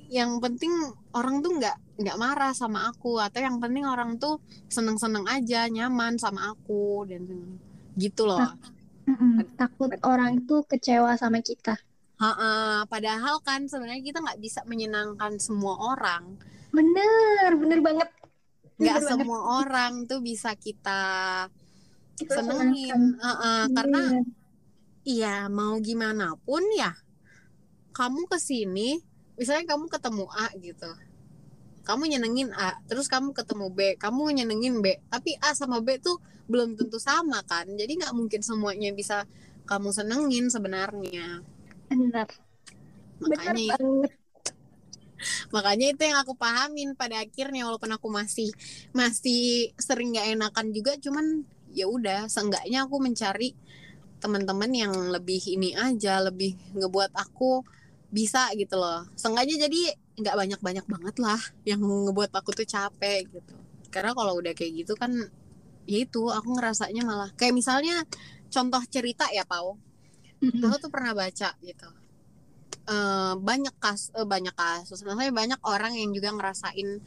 yang 0.07 0.39
penting 0.39 0.71
orang 1.17 1.43
tuh 1.43 1.59
nggak 1.59 1.77
nggak 1.97 2.21
marah 2.21 2.53
sama 2.53 2.93
aku 2.93 3.19
atau 3.19 3.41
yang 3.43 3.59
penting 3.59 3.89
orang 3.89 4.21
tuh 4.21 4.39
seneng-seneng 4.69 5.25
aja 5.27 5.67
nyaman 5.67 6.21
sama 6.21 6.53
aku 6.55 7.09
dan 7.09 7.25
gitu 7.97 8.29
loh 8.29 8.55
Mm-mm. 9.07 9.55
Takut 9.55 9.95
orang 10.03 10.43
itu 10.43 10.67
kecewa 10.67 11.15
sama 11.15 11.39
kita. 11.39 11.79
Ha-ha, 12.17 12.89
padahal 12.89 13.45
kan 13.45 13.69
sebenarnya 13.69 14.01
kita 14.01 14.25
nggak 14.25 14.41
bisa 14.41 14.65
menyenangkan 14.65 15.37
semua 15.37 15.77
orang 15.93 16.41
Bener, 16.73 17.53
bener 17.61 17.81
banget. 17.85 18.09
nggak 18.77 18.77
Bener 18.81 18.95
banget. 19.01 19.09
semua 19.09 19.39
orang 19.61 19.93
tuh 20.09 20.21
bisa 20.25 20.57
kita 20.57 21.01
Kita 22.17 22.41
senengin 22.41 23.17
senangkan. 23.17 23.21
Ha-ha, 23.21 23.55
karena 23.73 24.01
Bener. 24.17 24.25
Iya, 25.07 25.47
mau 25.47 25.79
gimana 25.79 26.35
pun 26.35 26.67
ya, 26.75 26.91
kamu 27.95 28.27
ke 28.27 28.43
sini, 28.43 28.99
misalnya 29.39 29.77
kamu 29.79 29.87
ketemu 29.87 30.27
A 30.35 30.51
gitu, 30.59 30.91
kamu 31.87 32.11
nyenengin 32.11 32.51
A, 32.51 32.75
terus 32.91 33.07
kamu 33.07 33.31
ketemu 33.31 33.71
B, 33.71 33.95
kamu 34.03 34.35
nyenengin 34.35 34.83
B, 34.83 34.99
tapi 35.07 35.39
A 35.39 35.55
sama 35.55 35.79
B 35.79 36.03
tuh 36.03 36.19
belum 36.51 36.75
tentu 36.75 36.99
sama 36.99 37.39
kan, 37.47 37.71
jadi 37.71 38.03
nggak 38.03 38.15
mungkin 38.19 38.43
semuanya 38.43 38.91
bisa 38.91 39.31
kamu 39.71 39.95
senengin 39.95 40.51
sebenarnya. 40.51 41.47
Bener 41.91 42.27
Makanya, 43.23 43.77
banget. 43.79 44.11
makanya 45.55 45.87
itu 45.95 46.03
yang 46.05 46.19
aku 46.21 46.35
pahamin 46.37 46.93
pada 46.99 47.23
akhirnya, 47.25 47.65
walaupun 47.65 47.91
aku 47.97 48.09
masih 48.13 48.51
masih 48.93 49.73
sering 49.81 50.13
nggak 50.13 50.37
enakan 50.37 50.67
juga, 50.77 50.93
cuman 51.01 51.47
ya 51.73 51.87
udah, 51.89 52.29
seenggaknya 52.29 52.85
aku 52.85 52.97
mencari 53.01 53.57
teman-teman 54.23 54.73
yang 54.73 54.93
lebih 55.13 55.41
ini 55.45 55.77
aja 55.77 56.25
lebih 56.25 56.57
ngebuat 56.75 57.13
aku 57.15 57.63
bisa 58.09 58.49
gitu 58.57 58.81
loh 58.81 59.05
seenggaknya 59.15 59.69
jadi 59.69 59.81
nggak 60.17 60.37
banyak-banyak 60.41 60.87
banget 60.89 61.17
lah 61.21 61.41
yang 61.69 61.81
ngebuat 61.85 62.33
aku 62.33 62.51
tuh 62.57 62.65
capek 62.65 63.29
gitu 63.29 63.55
karena 63.93 64.17
kalau 64.17 64.41
udah 64.41 64.57
kayak 64.57 64.73
gitu 64.87 64.97
kan 64.97 65.13
ya 65.87 65.99
itu 66.03 66.23
aku 66.33 66.49
ngerasanya 66.57 67.03
malah 67.07 67.31
kayak 67.39 67.55
misalnya 67.55 68.03
contoh 68.51 68.83
cerita 68.89 69.29
ya 69.31 69.45
Pau. 69.47 69.77
Aku 70.55 70.77
tuh 70.85 70.91
pernah 70.93 71.13
baca 71.17 71.51
gitu. 71.63 71.89
Eh, 72.87 73.35
banyak 73.35 73.75
kas 73.83 74.15
eh, 74.15 74.23
banyak 74.23 74.55
kasus. 74.55 75.03
Maksudnya 75.03 75.35
banyak 75.35 75.61
orang 75.67 75.99
yang 75.99 76.15
juga 76.15 76.31
ngerasain 76.31 77.03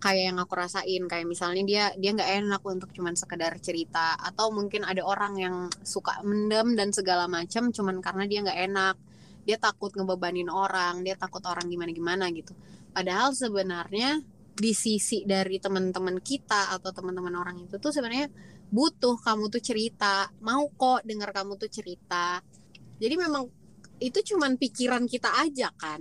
kayak 0.00 0.24
yang 0.32 0.38
aku 0.40 0.56
rasain. 0.56 1.02
Kayak 1.12 1.26
misalnya 1.28 1.62
dia 1.68 1.84
dia 2.00 2.10
nggak 2.16 2.30
enak 2.40 2.62
untuk 2.64 2.88
cuman 2.96 3.12
sekedar 3.20 3.52
cerita. 3.60 4.16
Atau 4.16 4.48
mungkin 4.48 4.80
ada 4.88 5.04
orang 5.04 5.36
yang 5.36 5.56
suka 5.84 6.24
mendem 6.24 6.72
dan 6.72 6.88
segala 6.96 7.28
macam 7.28 7.68
cuman 7.68 8.00
karena 8.00 8.24
dia 8.24 8.40
nggak 8.40 8.60
enak. 8.72 8.96
Dia 9.44 9.56
takut 9.60 9.92
ngebebanin 9.92 10.48
orang 10.48 11.04
dia 11.04 11.20
takut 11.20 11.44
orang 11.44 11.68
gimana 11.68 11.92
gimana 11.92 12.24
gitu. 12.32 12.56
Padahal 12.96 13.36
sebenarnya 13.36 14.24
di 14.56 14.72
sisi 14.72 15.24
dari 15.28 15.60
teman-teman 15.60 16.16
kita 16.24 16.72
atau 16.72 16.96
teman-teman 16.96 17.32
orang 17.36 17.56
itu 17.60 17.76
tuh 17.76 17.92
sebenarnya 17.92 18.32
butuh 18.72 19.20
kamu 19.20 19.52
tuh 19.52 19.60
cerita. 19.60 20.32
Mau 20.40 20.72
kok 20.72 21.04
dengar 21.04 21.28
kamu 21.36 21.60
tuh 21.60 21.68
cerita 21.68 22.40
jadi 23.00 23.14
memang 23.16 23.48
itu 24.00 24.18
cuman 24.32 24.60
pikiran 24.60 25.04
kita 25.08 25.28
aja 25.40 25.72
kan 25.76 26.00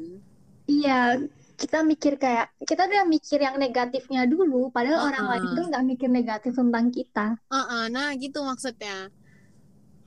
Iya, 0.70 1.18
kita 1.58 1.82
mikir 1.82 2.22
kayak 2.22 2.54
kita 2.62 2.86
udah 2.86 3.04
mikir 3.10 3.42
yang 3.42 3.58
negatifnya 3.58 4.30
dulu, 4.30 4.70
padahal 4.70 5.10
orang 5.10 5.26
lain 5.34 5.46
tuh 5.58 5.66
nggak 5.66 5.86
mikir 5.90 6.10
negatif 6.14 6.54
tentang 6.54 6.94
kita. 6.94 7.42
Heeh, 7.50 7.84
nah 7.90 8.14
gitu 8.14 8.46
maksudnya. 8.46 9.10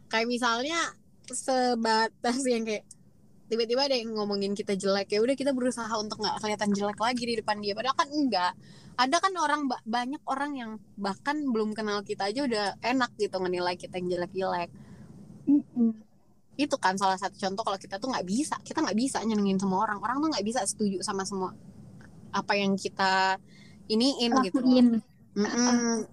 Kayak 0.06 0.28
misalnya 0.30 0.94
sebatas 1.26 2.38
yang 2.46 2.62
kayak 2.62 2.86
tiba-tiba 3.50 3.84
ada 3.84 3.96
yang 3.98 4.16
ngomongin 4.16 4.56
kita 4.56 4.78
jelek 4.78 5.12
ya 5.12 5.20
udah 5.20 5.36
kita 5.36 5.52
berusaha 5.52 5.92
untuk 6.00 6.24
nggak 6.24 6.40
kelihatan 6.40 6.70
jelek 6.72 6.96
lagi 6.96 7.24
di 7.26 7.34
depan 7.36 7.60
dia 7.60 7.76
padahal 7.76 7.96
kan 8.00 8.08
enggak 8.08 8.52
ada 8.96 9.16
kan 9.20 9.32
orang 9.36 9.68
ba- 9.68 9.84
banyak 9.84 10.22
orang 10.24 10.52
yang 10.56 10.70
bahkan 10.96 11.36
belum 11.52 11.76
kenal 11.76 12.00
kita 12.00 12.32
aja 12.32 12.48
udah 12.48 12.66
enak 12.80 13.12
gitu 13.20 13.36
ngenilai 13.36 13.76
kita 13.76 14.00
yang 14.00 14.08
jelek-jelek 14.08 14.72
Mm-mm. 15.44 16.11
Itu 16.60 16.76
kan 16.76 17.00
salah 17.00 17.16
satu 17.16 17.40
contoh 17.40 17.64
kalau 17.64 17.78
kita 17.80 17.96
tuh 17.96 18.12
nggak 18.12 18.26
bisa. 18.28 18.56
Kita 18.60 18.84
nggak 18.84 18.98
bisa 18.98 19.24
nyenengin 19.24 19.56
semua 19.56 19.88
orang. 19.88 19.98
Orang 20.04 20.20
tuh 20.20 20.28
nggak 20.36 20.44
bisa 20.44 20.60
setuju 20.68 21.00
sama 21.00 21.24
semua 21.24 21.56
apa 22.32 22.52
yang 22.56 22.76
kita 22.76 23.36
iniin 23.88 24.32
gitu 24.44 24.60
loh. 24.60 24.68
lakuin. 24.68 24.88
Mm-mm. 25.32 26.04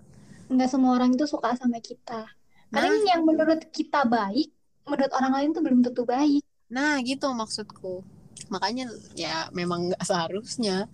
nggak 0.50 0.70
semua 0.72 0.96
orang 0.96 1.12
itu 1.12 1.28
suka 1.28 1.54
sama 1.60 1.84
kita. 1.84 2.24
Kadang 2.72 3.04
Nah. 3.04 3.08
yang 3.12 3.22
menurut 3.28 3.68
kita 3.70 4.08
baik 4.08 4.50
menurut 4.88 5.12
orang 5.14 5.34
lain 5.36 5.50
tuh 5.52 5.62
belum 5.62 5.80
tentu 5.84 6.08
baik. 6.08 6.42
Nah 6.72 6.98
gitu 7.04 7.28
maksudku. 7.36 8.02
Makanya 8.48 8.88
ya 9.14 9.52
memang 9.52 9.92
nggak 9.92 10.02
seharusnya. 10.08 10.88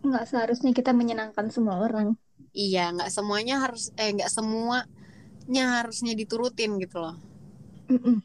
Nggak 0.00 0.24
seharusnya 0.32 0.72
kita 0.72 0.96
menyenangkan 0.96 1.52
semua 1.52 1.84
orang. 1.84 2.16
Iya 2.56 2.90
nggak 2.96 3.12
semuanya 3.12 3.60
harus 3.62 3.92
Eh 4.00 4.10
nggak 4.16 4.32
semuanya 4.32 5.64
harusnya 5.78 6.16
diturutin 6.16 6.80
gitu 6.80 7.04
loh 7.04 7.33
Mm-mm. 7.90 8.22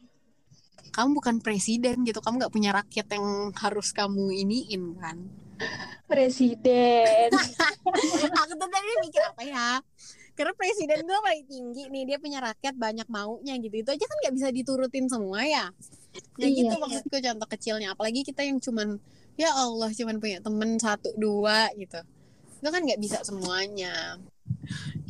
Kamu 0.90 1.10
bukan 1.14 1.38
presiden 1.38 2.02
gitu 2.02 2.18
Kamu 2.18 2.42
nggak 2.42 2.50
punya 2.52 2.74
rakyat 2.74 3.06
yang 3.14 3.54
harus 3.54 3.94
kamu 3.94 4.34
iniin 4.34 4.98
kan? 4.98 5.16
Presiden. 6.08 7.30
Aku 8.42 8.52
tuh 8.56 8.68
tadi 8.68 8.92
mikir 9.04 9.22
apa 9.22 9.42
ya? 9.44 9.68
Karena 10.34 10.56
presiden 10.56 11.04
tuh 11.04 11.20
paling 11.20 11.44
tinggi 11.44 11.84
nih 11.92 12.02
dia 12.08 12.18
punya 12.18 12.40
rakyat 12.40 12.74
banyak 12.74 13.04
maunya 13.12 13.54
gitu. 13.60 13.84
Itu 13.84 13.92
aja 13.92 14.04
kan 14.08 14.16
nggak 14.24 14.34
bisa 14.40 14.48
diturutin 14.50 15.06
semua 15.06 15.44
ya? 15.44 15.68
Ya 16.40 16.48
Iya. 16.48 16.64
gitu 16.64 16.74
maksudku 16.80 17.16
contoh 17.20 17.48
kecilnya. 17.48 17.92
Apalagi 17.92 18.24
kita 18.24 18.40
yang 18.42 18.56
cuman 18.58 18.96
ya 19.36 19.52
Allah 19.52 19.92
cuman 19.92 20.16
punya 20.18 20.40
temen 20.40 20.80
satu 20.80 21.12
dua 21.20 21.68
gitu. 21.76 22.00
Itu 22.64 22.68
kan 22.72 22.80
nggak 22.80 23.00
bisa 23.00 23.20
semuanya. 23.22 24.16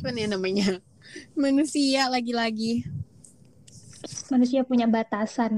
Cuman 0.03 0.13
ya 0.19 0.27
namanya 0.27 0.67
manusia 1.39 2.11
lagi-lagi 2.11 2.83
manusia 4.31 4.61
punya 4.69 4.85
batasan. 4.95 5.53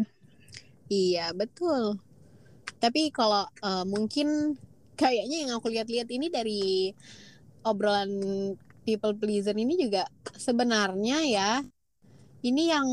Iya 0.92 1.32
betul. 1.40 1.98
Tapi 2.84 3.02
kalau 3.18 3.44
eh, 3.64 3.86
mungkin 3.88 4.58
kayaknya 5.00 5.38
yang 5.48 5.52
aku 5.58 5.68
lihat-lihat 5.74 6.10
ini 6.12 6.28
dari 6.30 6.62
obrolan 7.64 8.12
people 8.84 9.16
pleaser 9.16 9.56
ini 9.56 9.80
juga 9.80 10.04
sebenarnya 10.36 11.18
ya 11.24 11.52
ini 12.44 12.64
yang 12.74 12.88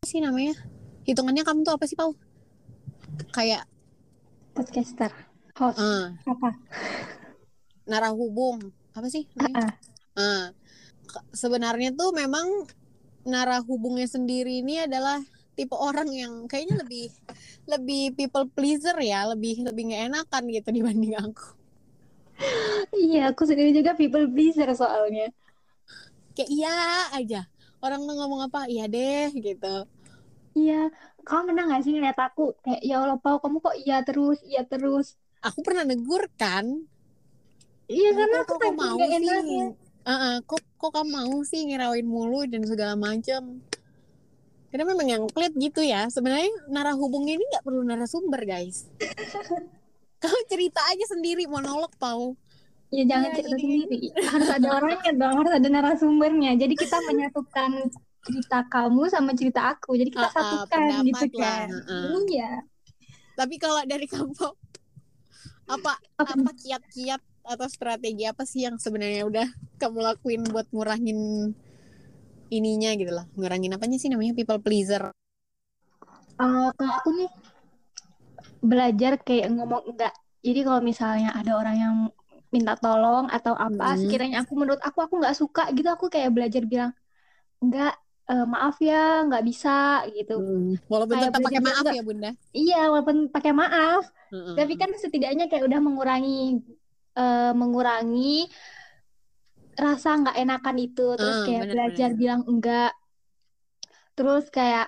apa 0.00 0.06
sih 0.08 0.20
namanya? 0.24 0.54
Hitungannya 1.04 1.44
kamu 1.44 1.60
tuh 1.66 1.74
apa 1.76 1.84
sih 1.84 1.96
Pau 1.98 2.12
kayak 3.36 3.62
podcaster 4.56 5.12
host 5.58 5.78
eh, 5.78 6.06
apa? 6.26 6.50
Narahubung 7.90 8.72
apa 8.96 9.06
sih 9.10 9.26
namanya? 9.36 9.58
Ah, 9.60 9.72
Eh, 10.20 10.44
ke- 11.06 11.26
sebenarnya 11.32 11.94
tuh 11.94 12.10
memang 12.12 12.46
narahubungnya 13.24 14.08
sendiri 14.08 14.64
ini 14.64 14.84
adalah 14.84 15.20
tipe 15.58 15.76
orang 15.76 16.08
yang 16.08 16.32
kayaknya 16.48 16.80
lebih 16.80 17.12
lebih 17.68 18.16
people 18.16 18.48
pleaser 18.48 18.96
ya 18.96 19.28
lebih 19.28 19.60
lebih 19.60 19.92
nggak 19.92 20.02
enakan 20.08 20.42
gitu 20.48 20.68
dibanding 20.72 21.14
aku. 21.20 21.60
Iya 22.96 23.36
aku 23.36 23.44
sendiri 23.44 23.76
juga 23.76 23.92
people 23.92 24.24
pleaser 24.32 24.72
soalnya. 24.72 25.28
Kayak 26.32 26.50
iya 26.50 26.76
aja. 27.12 27.40
Orang 27.84 28.08
tuh 28.08 28.16
ngomong 28.16 28.48
apa 28.48 28.64
iya 28.72 28.88
deh 28.88 29.28
gitu. 29.36 29.84
Iya. 30.56 30.88
Kamu 31.20 31.52
pernah 31.52 31.64
nggak 31.68 31.82
sih 31.84 31.92
ngeliat 31.92 32.16
aku 32.16 32.56
kayak 32.64 32.80
ya 32.80 33.04
Allah 33.04 33.20
Pau 33.20 33.36
kamu 33.44 33.60
kok 33.60 33.76
iya 33.76 34.00
terus 34.00 34.40
iya 34.48 34.64
terus? 34.64 35.20
Aku 35.44 35.60
pernah 35.60 35.84
negur 35.84 36.24
kan. 36.40 36.64
Iya 37.90 38.16
karena 38.16 38.48
aku 38.48 38.54
mau 38.72 38.96
sih 38.96 39.89
Heeh, 40.10 40.42
kok 40.42 40.58
kok 40.74 40.90
kamu 40.90 41.06
mau 41.06 41.38
sih 41.42 41.62
ngirawain 41.64 42.02
mulu 42.02 42.42
dan 42.44 42.66
segala 42.66 42.98
macam 42.98 43.62
karena 44.66 44.84
memang 44.86 45.06
yang 45.06 45.22
klit 45.26 45.50
gitu 45.56 45.82
ya. 45.82 46.06
Sebenarnya 46.06 46.50
narahubung 46.66 47.26
ini 47.26 47.42
nggak 47.42 47.62
perlu 47.62 47.82
narasumber 47.82 48.38
guys. 48.42 48.86
Kamu 50.22 50.38
cerita 50.46 50.78
aja 50.84 51.04
sendiri 51.08 51.46
monolog 51.46 51.90
pau. 51.96 52.38
Ya 52.90 53.02
jangan 53.02 53.30
Iya, 53.30 53.36
cerita 53.36 53.50
jadi- 53.50 53.62
sendiri. 53.66 53.98
harus 54.20 54.48
ada 54.48 54.68
orangnya 54.72 55.12
dong 55.12 55.34
harus 55.42 55.52
ada 55.54 55.68
narasumbernya. 55.68 56.50
Jadi 56.54 56.74
kita 56.76 56.96
menyatukan 57.10 57.70
cerita 58.22 58.58
kamu 58.66 59.02
sama 59.06 59.30
cerita 59.34 59.74
aku. 59.74 59.94
Jadi 59.94 60.10
kita 60.10 60.26
Ah, 60.26 60.30
ah, 60.30 60.34
satukan 60.38 60.80
gitu 61.02 61.24
lah, 61.34 61.66
kan. 61.66 61.68
heeh. 61.70 62.06
iya. 62.30 62.52
Tapi 63.34 63.54
kalau 63.58 63.82
dari 63.82 64.06
kamu 64.06 64.34
apa 65.66 65.92
Apa? 66.14 66.30
apa 66.30 66.50
kiat-kiat 66.52 67.22
atau 67.44 67.66
strategi 67.66 68.24
apa 68.28 68.44
sih 68.46 68.66
yang 68.68 68.76
sebenarnya 68.76 69.24
udah 69.26 69.48
kamu 69.80 69.98
lakuin 70.00 70.42
buat 70.48 70.66
ngurangin 70.70 71.50
ininya 72.50 72.90
gitu 72.98 73.12
lah 73.14 73.26
ngurangin 73.38 73.74
apanya 73.74 73.96
sih 73.96 74.10
namanya 74.10 74.34
people 74.34 74.58
pleaser 74.60 75.10
Eh, 76.40 76.68
kalau 76.72 76.92
aku 76.96 77.08
nih 77.20 77.28
belajar 78.64 79.20
kayak 79.20 79.52
ngomong 79.52 79.92
enggak. 79.92 80.12
Jadi 80.40 80.60
kalau 80.64 80.80
misalnya 80.80 81.36
ada 81.36 81.52
orang 81.60 81.76
yang 81.76 81.94
minta 82.48 82.74
tolong 82.80 83.28
atau 83.28 83.52
apa, 83.54 83.94
Hmm. 83.94 84.00
sekiranya 84.00 84.42
aku 84.42 84.56
menurut 84.56 84.80
aku 84.80 85.04
aku 85.04 85.14
nggak 85.20 85.36
suka 85.36 85.68
gitu, 85.76 85.86
aku 85.92 86.08
kayak 86.08 86.32
belajar 86.32 86.64
bilang 86.64 86.92
enggak, 87.60 87.92
eh, 88.26 88.46
maaf 88.48 88.76
ya, 88.80 89.20
nggak 89.28 89.44
bisa 89.44 90.00
gitu. 90.16 90.40
walaupun 90.88 91.14
Kayak 91.20 91.28
tetap 91.30 91.40
pakai 91.44 91.60
maaf 91.60 91.84
juga. 91.84 91.92
ya 91.92 92.02
bunda 92.02 92.30
Iya, 92.50 92.80
walaupun 92.90 93.16
pakai 93.30 93.52
maaf, 93.52 94.02
Heeh. 94.32 94.54
tapi 94.56 94.72
kan 94.80 94.90
setidaknya 94.96 95.44
kayak 95.46 95.64
udah 95.68 95.80
mengurangi 95.84 96.64
eh, 97.18 97.52
mengurangi 97.60 98.46
rasa 99.84 100.08
nggak 100.20 100.36
enakan 100.42 100.76
itu. 100.86 101.02
Terus 101.20 101.36
Ah, 101.36 101.46
kayak 101.46 101.64
benar, 101.70 101.70
belajar 101.72 102.10
bilang 102.20 102.42
enggak. 102.50 102.90
Terus 104.16 104.44
kayak 104.56 104.86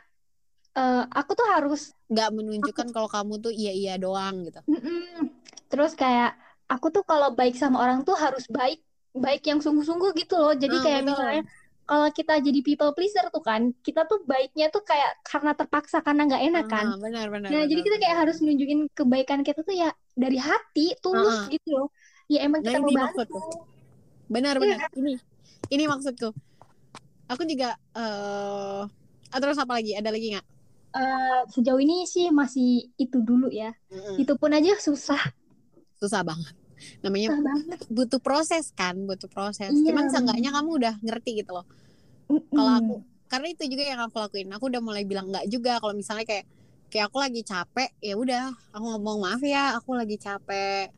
eh, 0.78 1.02
aku 1.18 1.32
tuh 1.38 1.46
harus 1.54 1.80
nggak 2.12 2.28
menunjukkan 2.36 2.88
kalau 2.94 3.08
kamu 3.14 3.34
tuh 3.44 3.52
iya 3.60 3.72
iya 3.80 3.92
doang 4.04 4.36
gitu 4.46 4.60
Mm-mm. 4.68 5.26
Terus 5.70 5.92
kayak 5.98 6.28
aku 6.72 6.86
tuh 6.94 7.02
kalau 7.10 7.28
baik 7.38 7.54
sama 7.62 7.76
orang 7.84 7.98
tuh 8.08 8.16
harus 8.24 8.44
baik 8.58 8.78
baik 9.24 9.42
yang 9.50 9.58
sungguh-sungguh 9.64 10.10
gitu 10.20 10.34
loh. 10.42 10.52
Jadi 10.62 10.76
Ah, 10.76 10.84
kayak 10.84 11.02
betul. 11.06 11.08
misalnya 11.10 11.42
kalau 11.88 12.08
kita 12.18 12.32
jadi 12.46 12.60
people 12.66 12.92
pleaser 12.96 13.26
tuh 13.34 13.42
kan, 13.48 13.62
kita 13.86 14.00
tuh 14.10 14.18
baiknya 14.30 14.64
tuh 14.74 14.82
kayak 14.90 15.10
karena 15.28 15.50
terpaksa 15.58 15.98
karena 16.06 16.20
nggak 16.28 16.42
enak 16.48 16.66
kan. 16.74 16.86
Ah, 16.86 16.96
benar 17.02 17.26
benar 17.34 17.52
Nah, 17.52 17.62
jadi 17.70 17.80
benar, 17.80 17.86
kita 17.86 17.96
kayak 18.02 18.16
benar. 18.16 18.22
harus 18.22 18.36
nunjukin 18.44 18.80
kebaikan 18.98 19.40
kita 19.48 19.60
tuh 19.68 19.74
ya 19.82 19.88
dari 20.22 20.38
hati, 20.48 20.80
tulus 21.04 21.36
ah. 21.36 21.52
gitu 21.52 21.68
loh. 21.76 21.86
Ya 22.32 22.40
emang 22.48 22.60
Nah, 22.64 22.72
kita 22.72 22.80
mau 22.80 22.92
bantu. 23.12 23.38
benar 24.32 24.54
Iya 24.56 24.62
benar. 24.80 24.90
ini 24.96 25.14
ini 25.68 25.84
maksudku. 25.84 26.32
Aku 27.28 27.42
juga 27.44 27.76
eh 27.96 28.82
ah, 29.32 29.38
terus 29.40 29.60
apa 29.60 29.72
lagi? 29.76 29.92
Ada 29.92 30.08
lagi 30.08 30.26
nggak? 30.36 30.46
Eh, 30.92 31.40
sejauh 31.48 31.80
ini 31.80 32.04
sih 32.04 32.28
masih 32.28 32.92
itu 33.00 33.20
dulu 33.20 33.48
ya. 33.48 33.72
Mm-mm. 33.88 34.20
Itu 34.20 34.36
pun 34.36 34.52
aja 34.52 34.76
susah, 34.76 35.20
susah 35.96 36.20
banget. 36.24 36.52
Namanya 37.00 37.32
susah 37.32 37.44
banget. 37.44 37.78
butuh 37.88 38.20
proses 38.20 38.64
kan 38.76 38.96
butuh 39.08 39.28
proses. 39.28 39.72
Iya, 39.72 39.92
cuman 39.92 40.04
seenggaknya 40.12 40.50
kamu 40.52 40.70
udah 40.80 40.94
ngerti 41.00 41.30
gitu 41.44 41.52
loh. 41.56 41.64
Kalau 42.28 42.72
aku 42.80 42.94
karena 43.32 43.48
itu 43.48 43.64
juga 43.64 43.84
yang 43.88 44.00
aku 44.04 44.16
lakuin. 44.20 44.48
Aku 44.52 44.64
udah 44.68 44.80
mulai 44.84 45.04
bilang 45.08 45.32
nggak 45.32 45.48
juga. 45.48 45.80
Kalau 45.80 45.96
misalnya 45.96 46.28
kayak 46.28 46.44
kayak 46.92 47.08
aku 47.08 47.18
lagi 47.24 47.40
capek 47.40 47.88
ya 48.04 48.14
udah 48.20 48.52
aku 48.76 48.84
ngomong 48.84 49.24
maaf 49.24 49.40
ya 49.40 49.72
aku 49.80 49.96
lagi 49.96 50.20
capek 50.20 50.92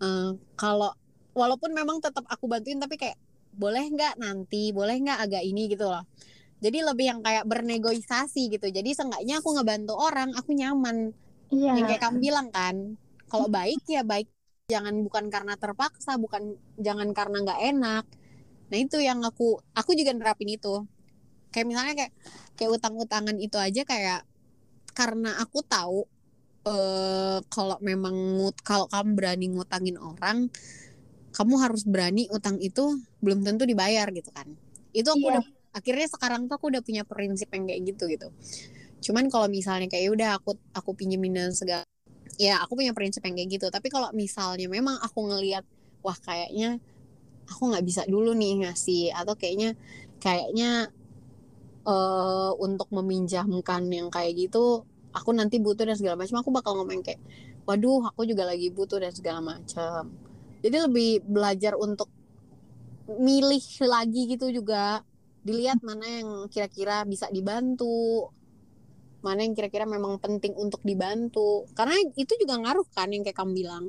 Eh, 0.00 0.30
kalau 0.56 0.90
walaupun 1.36 1.70
memang 1.76 2.00
tetap 2.00 2.24
aku 2.26 2.48
bantuin 2.48 2.80
tapi 2.80 2.96
kayak 2.96 3.20
boleh 3.52 3.84
nggak 3.92 4.16
nanti? 4.16 4.72
Boleh 4.72 4.96
nggak 4.96 5.18
agak 5.28 5.42
ini? 5.44 5.68
gitu 5.68 5.86
loh. 5.86 6.04
Jadi 6.60 6.84
lebih 6.84 7.06
yang 7.08 7.20
kayak 7.24 7.44
bernegosiasi 7.48 8.52
gitu. 8.52 8.68
Jadi 8.68 8.92
seenggaknya 8.92 9.40
aku 9.40 9.56
ngebantu 9.56 9.96
orang 9.96 10.32
aku 10.36 10.52
nyaman. 10.52 11.12
Iya. 11.50 11.82
yang 11.82 11.86
kayak 11.90 12.02
kamu 12.06 12.16
bilang 12.22 12.48
kan 12.54 12.94
kalau 13.26 13.50
baik 13.50 13.82
ya 13.90 14.06
baik. 14.06 14.30
Jangan 14.70 15.02
bukan 15.02 15.34
karena 15.34 15.58
terpaksa 15.58 16.14
bukan 16.14 16.54
jangan 16.78 17.10
karena 17.10 17.42
nggak 17.42 17.60
enak. 17.74 18.04
Nah 18.70 18.78
itu 18.78 19.02
yang 19.02 19.18
aku 19.26 19.58
aku 19.74 19.98
juga 19.98 20.14
nerapin 20.14 20.46
itu. 20.46 20.86
Kayak 21.50 21.66
misalnya 21.66 21.94
kayak 21.98 22.12
kayak 22.54 22.70
utang-utangan 22.78 23.36
itu 23.42 23.58
aja 23.58 23.82
kayak 23.82 24.22
karena 24.94 25.42
aku 25.42 25.58
tahu 25.66 26.06
eh 26.68 27.38
kalau 27.48 27.76
memang 27.80 28.12
ngut 28.36 28.56
kalau 28.60 28.86
kamu 28.92 29.10
berani 29.16 29.46
ngutangin 29.52 29.96
orang 29.96 30.52
kamu 31.32 31.54
harus 31.62 31.82
berani 31.86 32.26
utang 32.34 32.58
itu 32.60 33.00
belum 33.22 33.46
tentu 33.46 33.64
dibayar 33.68 34.06
gitu 34.10 34.30
kan. 34.34 34.48
Itu 34.92 35.08
aku 35.14 35.24
Iya. 35.24 35.32
udah 35.38 35.42
akhirnya 35.76 36.06
sekarang 36.10 36.50
tuh 36.50 36.58
aku 36.58 36.66
udah 36.74 36.82
punya 36.82 37.02
prinsip 37.06 37.48
yang 37.54 37.64
kayak 37.70 37.82
gitu 37.94 38.04
gitu. 38.10 38.28
Cuman 39.04 39.30
kalau 39.32 39.48
misalnya 39.48 39.86
kayak 39.88 40.04
"Ya 40.08 40.12
udah 40.12 40.30
aku 40.42 40.58
aku 40.76 40.90
pinjemin 40.98 41.32
dan 41.36 41.52
segala 41.56 41.84
ya 42.40 42.60
aku 42.64 42.78
punya 42.80 42.92
prinsip 42.96 43.22
yang 43.26 43.36
kayak 43.38 43.50
gitu. 43.60 43.66
Tapi 43.72 43.88
kalau 43.92 44.10
misalnya 44.16 44.66
memang 44.70 44.96
aku 45.02 45.26
ngelihat 45.30 45.64
wah 46.04 46.16
kayaknya 46.18 46.78
aku 47.50 47.62
nggak 47.72 47.84
bisa 47.86 48.02
dulu 48.08 48.32
nih 48.36 48.64
ngasih 48.66 49.12
atau 49.16 49.34
kayaknya 49.38 49.74
kayaknya 50.22 50.90
eh 51.88 52.50
untuk 52.60 52.88
meminjamkan 52.92 53.88
yang 53.88 54.08
kayak 54.12 54.36
gitu 54.36 54.84
aku 55.10 55.30
nanti 55.34 55.58
butuh 55.58 55.86
dan 55.86 55.96
segala 55.98 56.18
macam 56.18 56.42
aku 56.42 56.50
bakal 56.54 56.78
ngomong 56.78 57.02
kayak 57.02 57.20
waduh 57.66 58.06
aku 58.10 58.26
juga 58.26 58.46
lagi 58.46 58.70
butuh 58.70 58.98
dan 59.02 59.12
segala 59.14 59.40
macam. 59.42 60.10
Jadi 60.60 60.76
lebih 60.76 61.10
belajar 61.24 61.74
untuk 61.78 62.10
milih 63.08 63.62
lagi 63.86 64.22
gitu 64.30 64.52
juga. 64.52 65.02
Dilihat 65.40 65.80
mana 65.80 66.04
yang 66.04 66.30
kira-kira 66.52 67.02
bisa 67.08 67.26
dibantu 67.32 68.28
mana 69.20 69.44
yang 69.44 69.52
kira-kira 69.52 69.84
memang 69.84 70.16
penting 70.16 70.56
untuk 70.56 70.80
dibantu. 70.80 71.68
Karena 71.76 71.96
itu 72.16 72.32
juga 72.40 72.56
ngaruh 72.56 72.88
kan 72.92 73.12
yang 73.12 73.22
kayak 73.24 73.36
kamu 73.36 73.52
bilang. 73.52 73.84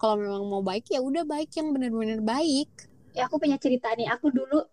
Kalau 0.00 0.20
memang 0.20 0.44
mau 0.48 0.62
baik 0.64 0.90
ya 0.92 1.00
udah 1.00 1.24
baik 1.24 1.52
yang 1.56 1.72
benar-benar 1.72 2.20
baik. 2.24 2.68
Ya 3.14 3.28
aku 3.30 3.38
punya 3.38 3.60
cerita 3.60 3.92
nih. 3.94 4.10
Aku 4.10 4.32
dulu 4.32 4.64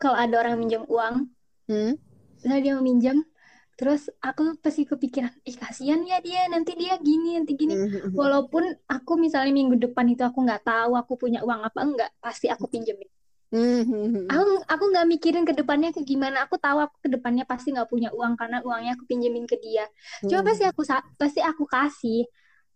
kalau 0.00 0.16
ada 0.18 0.34
orang 0.40 0.58
minjem 0.58 0.84
uang, 0.86 1.26
hmm? 1.70 1.92
misalnya 2.38 2.60
dia 2.62 2.72
mau 2.78 2.84
minjem, 2.84 3.18
terus 3.78 4.10
aku 4.18 4.58
pasti 4.58 4.82
kepikiran, 4.82 5.30
ih 5.46 5.54
kasihan 5.54 6.02
ya 6.02 6.18
dia, 6.18 6.50
nanti 6.50 6.74
dia 6.74 6.98
gini, 6.98 7.38
nanti 7.38 7.54
gini. 7.54 7.78
Hmm. 7.78 8.10
Walaupun 8.10 8.66
aku 8.90 9.14
misalnya 9.14 9.54
minggu 9.54 9.78
depan 9.78 10.02
itu 10.10 10.26
aku 10.26 10.42
nggak 10.42 10.66
tahu 10.66 10.98
aku 10.98 11.14
punya 11.14 11.46
uang 11.46 11.62
apa 11.62 11.80
enggak, 11.86 12.10
pasti 12.18 12.50
aku 12.50 12.66
pinjemin. 12.66 13.06
Hmm. 13.48 14.28
Aku 14.28 14.60
aku 14.66 14.84
nggak 14.92 15.06
mikirin 15.08 15.46
ke 15.48 15.54
depannya 15.56 15.94
ke 15.94 16.02
gimana. 16.04 16.44
Aku 16.44 16.58
tahu 16.60 16.84
aku 16.84 16.96
ke 17.06 17.08
depannya 17.08 17.46
pasti 17.48 17.70
nggak 17.72 17.88
punya 17.88 18.10
uang 18.12 18.34
karena 18.36 18.60
uangnya 18.66 18.98
aku 18.98 19.06
pinjemin 19.08 19.46
ke 19.46 19.56
dia. 19.62 19.86
Cuma 20.26 20.42
pasti 20.44 20.66
aku 20.68 20.82
sa- 20.84 21.06
pasti 21.16 21.40
aku 21.40 21.64
kasih. 21.64 22.28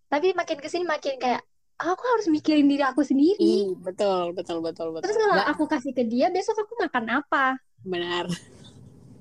Tapi 0.09 0.32
makin 0.38 0.62
ke 0.62 0.68
sini 0.70 0.86
makin 0.86 1.18
kayak 1.18 1.42
aku 1.82 2.03
harus 2.14 2.30
mikirin 2.30 2.70
diri 2.70 2.86
aku 2.86 3.03
sendiri. 3.03 3.42
Ih, 3.42 3.74
betul 3.74 4.32
betul 4.38 4.62
betul 4.62 4.94
betul 4.94 5.03
Terus 5.05 5.16
kalau 5.18 5.34
Nggak, 5.34 5.50
aku 5.50 5.64
kasih 5.66 5.92
ke 5.92 6.05
dia, 6.07 6.30
besok 6.30 6.62
aku 6.62 6.78
makan 6.78 7.05
apa? 7.20 7.59
benar 7.82 8.30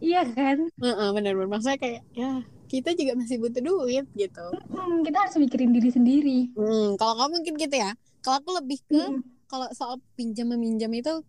Iya 0.01 0.21
kan? 0.33 0.57
Heeh, 0.81 1.09
benar 1.15 1.33
benar. 1.37 1.49
Maksudnya 1.53 1.79
kayak 1.79 2.01
ya 2.17 2.31
kita 2.71 2.89
juga 2.95 3.13
masih 3.19 3.37
butuh 3.43 3.61
duit 3.61 4.05
gitu. 4.15 4.45
Hmm, 4.71 5.03
kita 5.03 5.17
harus 5.27 5.35
mikirin 5.37 5.71
diri 5.75 5.89
sendiri. 5.91 6.39
hmm, 6.55 6.95
kalau 6.99 7.13
kamu 7.19 7.31
mungkin 7.43 7.53
gitu 7.59 7.75
ya. 7.75 7.91
Kalau 8.23 8.35
aku 8.41 8.51
lebih 8.59 8.79
ke 8.87 9.01
Hmm. 9.01 9.21
kalau 9.51 9.67
soal 9.75 9.99
pinjam 10.15 10.47
meminjam 10.47 10.87
itu 10.95 11.19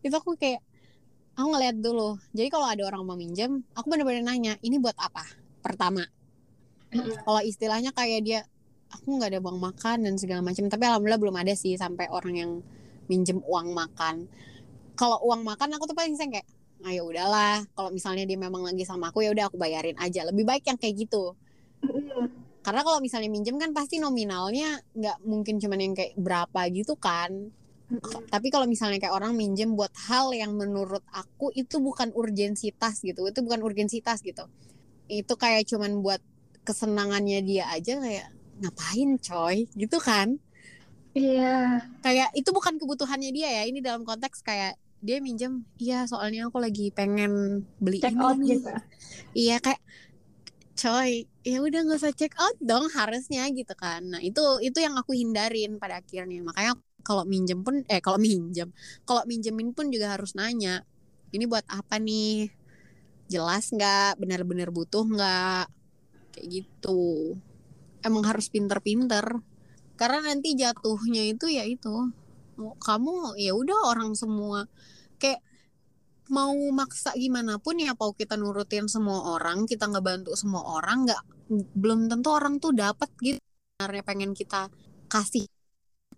itu 0.00 0.14
aku 0.16 0.34
kayak 0.40 0.60
aku 1.36 1.46
ngeliat 1.52 1.76
dulu. 1.78 2.18
Jadi 2.32 2.48
kalau 2.48 2.66
ada 2.66 2.82
orang 2.88 3.02
mau 3.06 3.16
minjem 3.18 3.62
aku 3.76 3.86
bener-bener 3.92 4.24
nanya 4.24 4.54
ini 4.64 4.76
buat 4.80 4.96
apa? 4.98 5.22
Pertama. 5.62 6.02
Kalau 7.24 7.40
istilahnya 7.40 7.90
kayak 7.96 8.20
dia 8.24 8.40
aku 8.92 9.16
nggak 9.16 9.30
ada 9.36 9.40
uang 9.40 9.58
makan 9.60 10.04
dan 10.04 10.14
segala 10.20 10.40
macam. 10.44 10.68
Tapi 10.68 10.84
alhamdulillah 10.84 11.20
belum 11.20 11.36
ada 11.38 11.52
sih 11.56 11.76
sampai 11.76 12.08
orang 12.12 12.34
yang 12.36 12.50
minjem 13.08 13.40
uang 13.44 13.72
makan. 13.72 14.28
Kalau 14.96 15.18
uang 15.24 15.42
makan 15.44 15.68
aku 15.76 15.88
tuh 15.88 15.96
paling 15.96 16.16
sering 16.16 16.36
kayak 16.36 16.48
ayo 16.86 17.08
udahlah 17.08 17.62
kalau 17.74 17.90
misalnya 17.94 18.26
dia 18.26 18.38
memang 18.38 18.66
lagi 18.66 18.82
sama 18.82 19.10
aku 19.10 19.22
ya 19.22 19.30
udah 19.30 19.50
aku 19.50 19.56
bayarin 19.58 19.96
aja. 19.98 20.26
Lebih 20.26 20.44
baik 20.46 20.64
yang 20.66 20.78
kayak 20.78 21.06
gitu. 21.06 21.34
Karena 22.62 22.86
kalau 22.86 23.02
misalnya 23.02 23.26
minjem 23.26 23.58
kan 23.58 23.74
pasti 23.74 23.98
nominalnya 23.98 24.78
nggak 24.94 25.18
mungkin 25.26 25.58
cuman 25.58 25.78
yang 25.82 25.94
kayak 25.98 26.14
berapa 26.14 26.60
gitu 26.70 26.94
kan. 26.94 27.50
Tapi 28.32 28.48
kalau 28.48 28.64
misalnya 28.64 29.02
kayak 29.02 29.12
orang 29.12 29.36
minjem 29.36 29.74
buat 29.74 29.92
hal 30.08 30.32
yang 30.32 30.56
menurut 30.56 31.04
aku 31.12 31.52
itu 31.52 31.76
bukan 31.82 32.08
urgensitas 32.16 33.04
gitu 33.04 33.28
itu 33.28 33.40
bukan 33.42 33.60
urgensitas 33.60 34.22
gitu. 34.22 34.46
Itu 35.10 35.34
kayak 35.36 35.68
cuman 35.68 36.00
buat 36.00 36.22
kesenangannya 36.62 37.42
dia 37.42 37.66
aja 37.68 37.98
kayak 37.98 38.30
ngapain 38.62 39.18
coy? 39.18 39.66
Gitu 39.74 39.98
kan. 39.98 40.38
Iya. 41.12 41.84
kayak 42.00 42.32
itu 42.32 42.48
bukan 42.56 42.80
kebutuhannya 42.80 43.36
dia 43.36 43.60
ya 43.60 43.62
ini 43.68 43.84
dalam 43.84 44.00
konteks 44.00 44.40
kayak 44.40 44.80
dia 45.02 45.18
minjem 45.18 45.66
iya 45.82 46.06
soalnya 46.06 46.46
aku 46.46 46.62
lagi 46.62 46.94
pengen 46.94 47.66
beli 47.82 47.98
Check 47.98 48.14
ini 48.14 48.22
out 48.22 48.38
nih." 48.38 48.56
gitu. 48.56 48.70
iya 49.34 49.56
kayak 49.58 49.82
coy 50.78 51.26
ya 51.42 51.58
udah 51.58 51.80
nggak 51.84 51.98
usah 52.00 52.14
check 52.14 52.32
out 52.38 52.54
dong 52.62 52.86
harusnya 52.94 53.44
gitu 53.50 53.74
kan. 53.74 54.02
Nah 54.14 54.22
itu 54.22 54.40
itu 54.62 54.78
yang 54.78 54.94
aku 54.94 55.12
hindarin 55.12 55.76
pada 55.76 55.98
akhirnya. 56.00 56.40
Makanya 56.42 56.78
kalau 57.02 57.26
minjem 57.26 57.66
pun 57.66 57.82
eh 57.90 57.98
kalau 57.98 58.16
minjem 58.16 58.70
kalau 59.02 59.26
minjemin 59.26 59.74
pun 59.74 59.90
juga 59.90 60.14
harus 60.14 60.38
nanya 60.38 60.86
ini 61.34 61.44
buat 61.50 61.66
apa 61.66 61.98
nih? 61.98 62.50
Jelas 63.26 63.74
nggak? 63.74 64.22
Benar-benar 64.22 64.70
butuh 64.70 65.02
nggak? 65.02 65.66
Kayak 66.32 66.46
gitu. 66.48 67.36
Emang 68.06 68.22
harus 68.22 68.46
pinter-pinter. 68.48 69.42
Karena 69.98 70.32
nanti 70.32 70.54
jatuhnya 70.54 71.26
itu 71.26 71.46
ya 71.50 71.66
itu 71.66 72.10
kamu 72.60 73.40
ya 73.40 73.56
udah 73.56 73.78
orang 73.90 74.12
semua 74.12 74.68
kayak 75.22 75.40
mau 76.36 76.54
maksa 76.80 77.10
gimana 77.18 77.52
pun 77.64 77.76
ya 77.84 77.92
mau 78.00 78.10
kita 78.20 78.34
nurutin 78.40 78.86
semua 78.94 79.18
orang 79.36 79.58
kita 79.70 79.84
ngebantu 79.92 80.30
semua 80.42 80.62
orang 80.78 80.98
nggak 81.06 81.22
belum 81.82 82.00
tentu 82.10 82.28
orang 82.38 82.54
tuh 82.62 82.72
dapat 82.82 83.10
gitu 83.26 83.38
sebenarnya 83.76 84.02
pengen 84.08 84.30
kita 84.40 84.60
kasih 85.12 85.44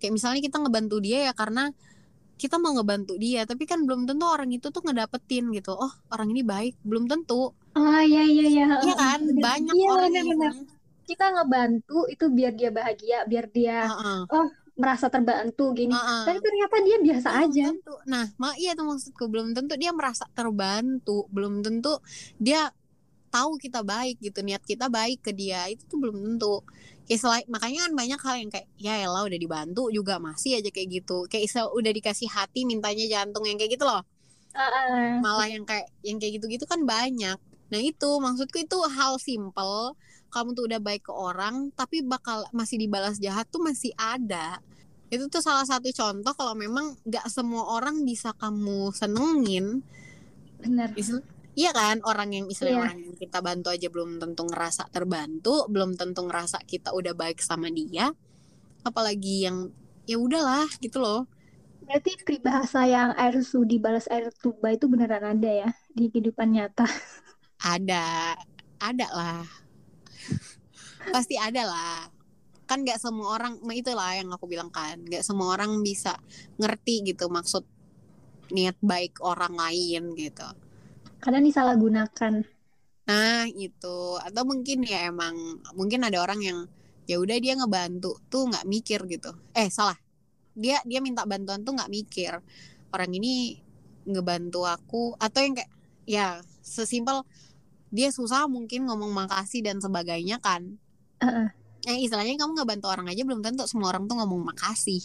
kayak 0.00 0.12
misalnya 0.16 0.40
kita 0.46 0.56
ngebantu 0.62 0.96
dia 1.06 1.18
ya 1.30 1.32
karena 1.40 1.62
kita 2.42 2.56
mau 2.62 2.72
ngebantu 2.76 3.14
dia 3.24 3.40
tapi 3.50 3.64
kan 3.70 3.80
belum 3.86 4.02
tentu 4.08 4.24
orang 4.28 4.50
itu 4.56 4.68
tuh 4.74 4.82
ngedapetin 4.86 5.44
gitu 5.56 5.72
oh 5.76 5.92
orang 6.14 6.28
ini 6.34 6.42
baik 6.52 6.74
belum 6.88 7.04
tentu 7.12 7.54
Oh 7.76 7.98
iya 8.08 8.20
iya 8.32 8.42
iya. 8.52 8.64
iya 8.82 8.92
kan 9.00 9.20
Bener. 9.26 9.44
banyak 9.44 9.76
Iya, 9.76 9.86
orang 9.92 10.10
bener, 10.10 10.18
yang 10.18 10.28
bener. 10.32 10.52
Kita 11.08 11.24
ngebantu 11.34 11.94
itu 12.12 12.24
biar 12.36 12.52
dia 12.60 12.70
bahagia, 12.78 13.16
biar 13.30 13.46
dia 13.56 13.76
Heeh, 13.82 14.26
merasa 14.74 15.06
terbantu 15.06 15.70
gini. 15.74 15.94
heeh. 15.94 16.22
Tapi 16.26 16.38
ternyata 16.42 16.76
dia 16.82 16.96
biasa 16.98 17.28
Belum 17.30 17.50
aja. 17.50 17.66
tentu. 17.70 17.94
Nah, 18.10 18.26
mak 18.40 18.54
iya 18.58 18.70
tuh 18.78 18.86
maksudku 18.90 19.24
belum 19.30 19.54
tentu 19.54 19.74
dia 19.78 19.90
merasa 19.94 20.24
terbantu, 20.34 21.26
belum 21.30 21.62
tentu 21.62 21.94
dia 22.42 22.70
tahu 23.34 23.58
kita 23.58 23.82
baik 23.82 24.22
gitu, 24.22 24.38
niat 24.46 24.62
kita 24.62 24.86
baik 24.86 25.18
ke 25.26 25.30
dia 25.34 25.66
itu 25.70 25.82
tuh 25.90 25.98
belum 25.98 26.16
tentu. 26.22 26.62
Kayak 27.06 27.20
selain, 27.20 27.46
makanya 27.50 27.78
kan 27.90 27.92
banyak 28.00 28.20
hal 28.24 28.34
yang 28.40 28.50
kayak 28.54 28.68
ya 28.80 28.94
elah 29.04 29.22
udah 29.26 29.38
dibantu 29.38 29.82
juga 29.92 30.18
masih 30.22 30.58
aja 30.62 30.70
kayak 30.70 30.88
gitu. 31.02 31.26
Kayak 31.30 31.50
udah 31.74 31.92
dikasih 31.94 32.28
hati 32.30 32.64
mintanya 32.66 33.04
jantung 33.10 33.44
yang 33.46 33.58
kayak 33.60 33.78
gitu 33.78 33.84
loh. 33.86 34.02
Heeh. 34.54 35.20
Malah 35.20 35.48
yang 35.50 35.64
kayak 35.66 35.90
yang 36.06 36.16
kayak 36.22 36.38
gitu-gitu 36.40 36.64
kan 36.66 36.80
banyak. 36.86 37.38
Nah, 37.72 37.80
itu 37.80 38.10
maksudku 38.22 38.58
itu 38.62 38.78
hal 38.96 39.18
simple. 39.18 39.98
Kamu 40.34 40.50
tuh 40.58 40.66
udah 40.66 40.82
baik 40.82 41.06
ke 41.06 41.12
orang 41.14 41.70
tapi 41.78 42.02
bakal 42.02 42.42
masih 42.50 42.82
dibalas 42.82 43.22
jahat 43.22 43.46
tuh 43.54 43.62
masih 43.62 43.94
ada. 43.94 44.58
Itu 45.14 45.30
tuh 45.30 45.38
salah 45.38 45.62
satu 45.62 45.94
contoh 45.94 46.34
kalau 46.34 46.58
memang 46.58 46.98
nggak 47.06 47.30
semua 47.30 47.70
orang 47.78 48.02
bisa 48.02 48.34
kamu 48.34 48.90
senengin. 48.90 49.86
Istil- 50.98 51.22
iya 51.54 51.70
kan? 51.70 52.02
Orang 52.02 52.34
yang 52.34 52.50
misalnya 52.50 52.74
Iya. 52.74 52.82
orang 52.90 52.98
yang 52.98 53.14
kita 53.14 53.38
bantu 53.38 53.68
aja 53.70 53.86
belum 53.86 54.18
tentu 54.18 54.42
ngerasa 54.50 54.90
terbantu 54.90 55.70
belum 55.70 55.94
tentu 55.94 56.26
ngerasa 56.26 56.66
kita 56.66 56.90
udah 56.90 57.14
baik 57.14 57.38
sama 57.38 57.70
dia. 57.70 58.10
Apalagi 58.82 59.46
yang 59.46 59.70
ya 60.10 60.18
udahlah 60.18 60.66
gitu 60.82 60.98
loh. 60.98 61.30
Berarti 61.84 62.16
peribahasa 62.26 62.88
yang 62.88 63.12
air 63.14 63.38
sudi 63.44 63.76
balas 63.78 64.08
air 64.10 64.32
tuba 64.40 64.72
itu 64.72 64.88
beneran 64.90 65.36
ada 65.36 65.50
ya 65.52 65.70
di 65.94 66.10
kehidupan 66.10 66.58
nyata. 66.58 66.88
ada. 67.62 68.34
Ada 68.82 69.08
lah 69.14 69.63
pasti 71.14 71.36
ada 71.36 71.62
lah. 71.68 72.08
Kan 72.64 72.80
nggak 72.80 72.96
semua 72.96 73.36
orang 73.36 73.60
nah 73.60 73.76
itulah 73.76 74.16
yang 74.16 74.32
aku 74.32 74.48
bilang 74.48 74.72
kan. 74.72 75.00
Nggak 75.04 75.24
semua 75.24 75.52
orang 75.56 75.84
bisa 75.84 76.16
ngerti 76.56 77.14
gitu 77.14 77.28
maksud 77.28 77.64
niat 78.52 78.76
baik 78.80 79.20
orang 79.20 79.56
lain 79.56 80.16
gitu. 80.16 80.48
Kadang 81.20 81.44
disalahgunakan. 81.44 82.44
Nah 83.04 83.44
itu 83.52 83.98
atau 84.20 84.42
mungkin 84.48 84.84
ya 84.84 85.08
emang 85.08 85.60
mungkin 85.76 86.04
ada 86.04 86.20
orang 86.20 86.40
yang 86.40 86.58
ya 87.04 87.20
udah 87.20 87.36
dia 87.36 87.52
ngebantu 87.56 88.16
tuh 88.32 88.48
nggak 88.48 88.64
mikir 88.68 89.00
gitu. 89.08 89.32
Eh 89.52 89.68
salah. 89.68 89.96
Dia 90.56 90.80
dia 90.88 91.04
minta 91.04 91.24
bantuan 91.28 91.64
tuh 91.64 91.76
nggak 91.76 91.92
mikir. 91.92 92.32
Orang 92.92 93.10
ini 93.12 93.60
ngebantu 94.04 94.68
aku 94.68 95.16
atau 95.16 95.40
yang 95.40 95.56
kayak 95.56 95.72
ya 96.04 96.40
sesimpel 96.60 97.24
dia 97.94 98.10
susah 98.10 98.50
mungkin 98.50 98.90
ngomong 98.90 99.14
makasih 99.14 99.62
dan 99.62 99.78
sebagainya 99.78 100.42
kan. 100.42 100.74
Heeh. 101.22 101.46
Eh 101.86 101.98
istilahnya 102.02 102.34
kamu 102.34 102.58
ngebantu 102.58 102.90
orang 102.90 103.06
aja 103.06 103.22
belum 103.22 103.38
tentu 103.38 103.62
semua 103.70 103.94
orang 103.94 104.10
tuh 104.10 104.18
ngomong 104.18 104.50
makasih. 104.50 104.98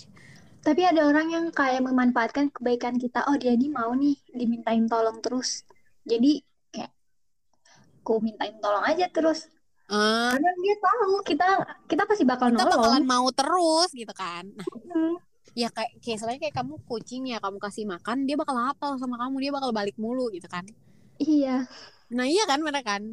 Tapi 0.60 0.82
ada 0.84 1.06
orang 1.06 1.30
yang 1.30 1.46
kayak 1.54 1.86
memanfaatkan 1.86 2.50
kebaikan 2.50 2.98
kita. 2.98 3.24
Oh 3.30 3.38
dia 3.38 3.54
ini 3.54 3.70
mau 3.70 3.94
nih 3.94 4.18
dimintain 4.34 4.90
tolong 4.90 5.22
terus. 5.22 5.64
Jadi 6.04 6.42
kayak 6.74 6.92
ku 8.02 8.18
mintain 8.20 8.58
tolong 8.58 8.82
aja 8.84 9.06
terus. 9.14 9.46
Eh, 9.90 10.30
Karena 10.34 10.52
dia 10.62 10.76
tahu 10.82 11.14
kita 11.26 11.48
kita 11.86 12.04
pasti 12.10 12.24
bakal 12.26 12.50
kita 12.54 12.66
nolong. 12.66 12.74
bakalan 12.78 13.06
mau 13.06 13.28
terus 13.30 13.90
gitu 13.94 14.14
kan. 14.18 14.50
Nah, 14.90 15.18
ya 15.58 15.70
kayak 15.74 15.98
kayak 16.02 16.16
istilahnya 16.18 16.42
kayak 16.42 16.56
kamu 16.58 16.74
kucing 16.86 17.24
ya 17.30 17.38
kamu 17.38 17.58
kasih 17.58 17.86
makan 17.86 18.26
dia 18.26 18.38
bakal 18.38 18.54
hafal 18.58 18.98
sama 18.98 19.18
kamu 19.18 19.36
dia 19.50 19.52
bakal 19.54 19.70
balik 19.74 19.98
mulu 19.98 20.30
gitu 20.34 20.46
kan. 20.46 20.66
Iya. 21.18 21.66
Nah 22.14 22.26
iya 22.26 22.44
kan 22.50 22.60
mereka 22.62 22.98
kan. 22.98 23.04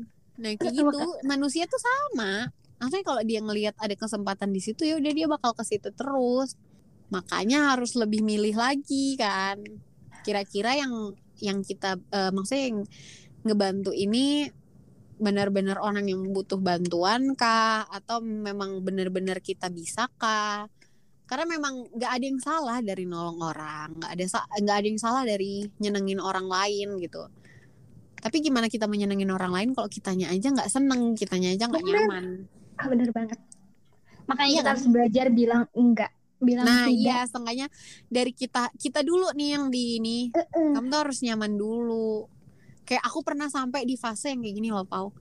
Nah 0.40 0.50
kayak 0.56 0.72
Iya, 0.72 0.80
gitu 0.84 0.98
manusia 1.24 1.64
tuh 1.68 1.80
sama. 1.80 2.48
Maksudnya 2.80 3.04
kalau 3.08 3.22
dia 3.24 3.40
ngelihat 3.40 3.74
ada 3.80 3.94
kesempatan 3.96 4.52
di 4.52 4.60
situ 4.60 4.84
ya 4.84 5.00
udah 5.00 5.12
dia 5.16 5.26
bakal 5.28 5.52
ke 5.56 5.64
situ 5.64 5.88
terus. 5.92 6.56
Makanya 7.12 7.76
harus 7.76 7.96
lebih 7.96 8.20
milih 8.24 8.56
lagi 8.56 9.16
kan. 9.16 9.60
Kira-kira 10.24 10.76
yang 10.76 11.16
yang 11.40 11.60
kita 11.64 12.00
eh, 12.12 12.30
maksudnya 12.32 12.64
yang 12.72 12.78
ngebantu 13.46 13.92
ini 13.92 14.48
benar-benar 15.16 15.80
orang 15.80 16.12
yang 16.12 16.20
butuh 16.32 16.60
bantuan 16.60 17.32
kah 17.32 17.88
atau 17.88 18.20
memang 18.20 18.84
benar-benar 18.84 19.40
kita 19.40 19.72
bisa 19.72 20.12
kah 20.20 20.68
karena 21.24 21.44
memang 21.56 21.88
nggak 21.96 22.12
ada 22.12 22.24
yang 22.24 22.40
salah 22.40 22.78
dari 22.84 23.08
nolong 23.08 23.40
orang 23.40 23.96
nggak 23.96 24.12
ada 24.12 24.24
nggak 24.60 24.76
ada 24.76 24.86
yang 24.86 25.00
salah 25.00 25.22
dari 25.24 25.64
nyenengin 25.80 26.20
orang 26.20 26.46
lain 26.46 27.00
gitu 27.00 27.32
tapi 28.26 28.42
gimana 28.42 28.66
kita 28.66 28.90
menyenengin 28.90 29.30
orang 29.30 29.54
lain 29.54 29.70
kalau 29.70 29.86
kitanya 29.86 30.34
aja 30.34 30.50
nggak 30.50 30.66
seneng 30.66 31.14
kitanya 31.14 31.54
aja 31.54 31.70
nggak 31.70 31.78
nyaman. 31.86 32.42
Ah, 32.74 32.90
bener 32.90 33.14
banget. 33.14 33.38
Makanya 34.26 34.50
iya, 34.50 34.58
kita 34.58 34.66
kan? 34.66 34.72
harus 34.74 34.86
belajar 34.90 35.26
bilang 35.30 35.62
enggak 35.70 36.10
bilang 36.36 36.68
nah 36.68 36.84
tidak. 36.84 37.00
iya 37.00 37.18
setengahnya 37.24 37.66
dari 38.12 38.28
kita 38.34 38.68
kita 38.74 39.06
dulu 39.06 39.30
nih 39.30 39.54
yang 39.54 39.70
di 39.70 40.02
ini. 40.02 40.18
Uh 40.34 40.42
-uh. 40.42 40.70
kamu 40.74 40.90
tuh 40.90 41.00
harus 41.06 41.18
nyaman 41.22 41.54
dulu. 41.54 42.26
Kayak 42.82 43.06
aku 43.06 43.22
pernah 43.22 43.46
sampai 43.46 43.86
di 43.86 43.94
fase 43.94 44.34
yang 44.34 44.42
kayak 44.42 44.56
gini 44.58 44.74
loh 44.74 44.82
Pau. 44.82 45.14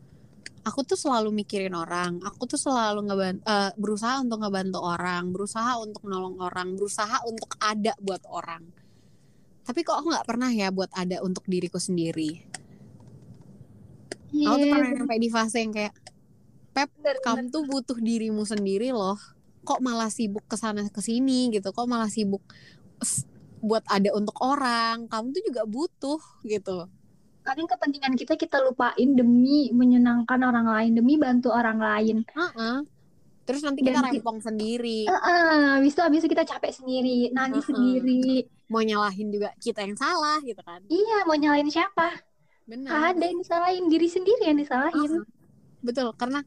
Aku 0.66 0.82
tuh 0.82 0.98
selalu 0.98 1.30
mikirin 1.30 1.78
orang 1.78 2.26
aku 2.26 2.50
tuh 2.50 2.58
selalu 2.58 3.06
ngebantu 3.06 3.46
uh, 3.46 3.70
berusaha 3.78 4.18
untuk 4.18 4.42
ngebantu 4.42 4.80
orang 4.82 5.24
berusaha 5.30 5.72
untuk 5.78 6.02
nolong 6.10 6.42
orang 6.42 6.74
berusaha 6.74 7.22
untuk 7.30 7.54
ada 7.62 7.94
buat 8.02 8.26
orang. 8.26 8.66
Tapi 9.62 9.80
kok 9.86 9.94
aku 10.02 10.10
nggak 10.10 10.26
pernah 10.26 10.50
ya 10.50 10.74
buat 10.74 10.90
ada 10.90 11.22
untuk 11.22 11.46
diriku 11.46 11.78
sendiri 11.78 12.65
yeah. 14.36 14.52
aku 14.52 14.56
tuh 14.60 14.68
pernah 14.68 14.90
iya. 14.92 15.00
sampai 15.00 15.18
di 15.24 15.30
fase 15.32 15.58
yang 15.64 15.74
kayak 15.74 15.94
Pep 16.76 16.92
bener, 17.00 17.16
kamu 17.24 17.48
tuh 17.56 17.64
butuh 17.64 17.96
dirimu 17.96 18.44
sendiri 18.44 18.92
loh 18.92 19.16
kok 19.64 19.80
malah 19.80 20.12
sibuk 20.12 20.44
ke 20.46 20.60
sana 20.60 20.84
ke 20.86 21.02
sini 21.02 21.50
gitu 21.56 21.72
kok 21.72 21.88
malah 21.88 22.12
sibuk 22.12 22.44
buat 23.64 23.82
ada 23.90 24.14
untuk 24.14 24.38
orang 24.44 25.10
kamu 25.10 25.34
tuh 25.34 25.44
juga 25.48 25.62
butuh 25.66 26.22
gitu 26.46 26.86
kadang 27.46 27.70
kepentingan 27.70 28.14
kita 28.18 28.34
kita 28.36 28.58
lupain 28.62 29.10
demi 29.16 29.70
menyenangkan 29.74 30.42
orang 30.42 30.68
lain 30.70 30.92
demi 30.98 31.16
bantu 31.16 31.50
orang 31.50 31.78
lain 31.78 32.28
uh 32.34 32.50
-uh. 32.54 32.78
terus 33.46 33.62
nanti 33.62 33.86
kita 33.86 34.02
Dan 34.02 34.12
rempong 34.12 34.42
sendiri 34.42 35.10
uh 35.10 35.16
-uh. 35.16 35.66
habis 35.80 35.94
itu 35.94 36.02
habis 36.02 36.20
itu 36.26 36.30
kita 36.30 36.46
capek 36.46 36.74
sendiri 36.74 37.30
nangis 37.34 37.66
uh 37.66 37.66
-uh. 37.66 37.70
sendiri 37.74 38.50
mau 38.70 38.82
nyalahin 38.82 39.30
juga 39.30 39.54
kita 39.62 39.86
yang 39.86 39.98
salah 39.98 40.42
gitu 40.42 40.62
kan 40.66 40.82
iya 40.90 41.26
mau 41.26 41.38
nyalahin 41.38 41.70
siapa 41.70 42.18
benar 42.66 43.14
ada 43.14 43.24
yang 43.26 43.40
disalahin 43.42 43.86
diri 43.90 44.08
sendiri 44.10 44.44
yang 44.46 44.60
disalahin 44.60 45.22
uh 45.22 45.26
betul 45.86 46.10
karena 46.18 46.42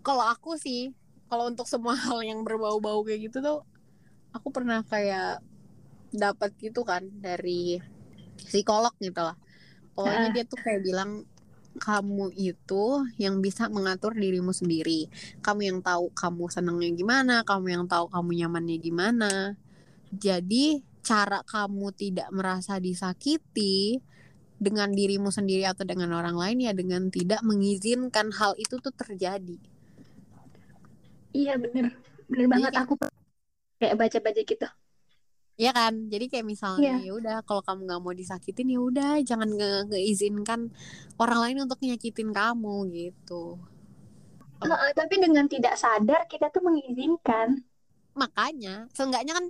kalau 0.00 0.24
aku 0.24 0.56
sih 0.56 0.96
kalau 1.28 1.52
untuk 1.52 1.68
semua 1.68 1.92
hal 2.08 2.24
yang 2.24 2.40
berbau-bau 2.40 3.04
kayak 3.04 3.28
gitu 3.28 3.44
tuh 3.44 3.60
aku 4.32 4.48
pernah 4.48 4.80
kayak 4.88 5.44
dapat 6.16 6.56
gitu 6.56 6.80
kan 6.80 7.04
dari 7.20 7.76
psikolog 8.40 8.96
gitu 9.04 9.20
lah 9.20 9.36
pokoknya 9.92 10.32
dia 10.32 10.44
tuh 10.48 10.56
kayak 10.64 10.80
bilang 10.80 11.28
kamu 11.74 12.30
itu 12.38 13.02
yang 13.18 13.42
bisa 13.42 13.66
mengatur 13.66 14.14
dirimu 14.14 14.54
sendiri. 14.54 15.10
Kamu 15.42 15.60
yang 15.66 15.78
tahu 15.82 16.06
kamu 16.14 16.46
senangnya 16.46 16.90
gimana, 16.94 17.34
kamu 17.42 17.66
yang 17.74 17.84
tahu 17.90 18.06
kamu 18.14 18.30
nyamannya 18.46 18.78
gimana. 18.78 19.32
Jadi 20.14 20.86
cara 21.02 21.42
kamu 21.42 21.90
tidak 21.98 22.30
merasa 22.30 22.78
disakiti 22.78 23.98
dengan 24.58 24.90
dirimu 24.94 25.28
sendiri 25.28 25.66
atau 25.66 25.82
dengan 25.82 26.14
orang 26.14 26.38
lain 26.38 26.58
ya 26.64 26.72
dengan 26.72 27.10
tidak 27.10 27.42
mengizinkan 27.42 28.30
hal 28.32 28.54
itu 28.56 28.78
tuh 28.78 28.94
terjadi. 28.94 29.58
Iya 31.34 31.58
bener, 31.58 31.90
bener 32.30 32.46
banget 32.46 32.72
iya. 32.72 32.82
aku 32.86 32.94
kayak 33.82 33.94
baca-baca 33.98 34.40
gitu. 34.40 34.68
Iya 35.54 35.70
kan, 35.70 36.10
jadi 36.10 36.26
kayak 36.26 36.46
misalnya 36.50 36.98
yeah. 36.98 37.06
ya 37.06 37.12
udah 37.14 37.36
kalau 37.46 37.62
kamu 37.62 37.86
nggak 37.86 38.02
mau 38.02 38.10
disakitin 38.10 38.74
ya 38.74 38.80
udah 38.82 39.12
jangan 39.22 39.54
nge 39.54 39.86
ngeizinkan 39.86 40.66
orang 41.14 41.38
lain 41.46 41.56
untuk 41.62 41.78
nyakitin 41.78 42.34
kamu 42.34 42.90
gitu. 42.90 43.62
Uh, 44.62 44.90
tapi 44.98 45.14
dengan 45.22 45.46
tidak 45.46 45.78
sadar 45.78 46.26
kita 46.26 46.50
tuh 46.50 46.62
mengizinkan. 46.64 47.62
Makanya, 48.18 48.90
seenggaknya 48.94 49.34
kan 49.38 49.46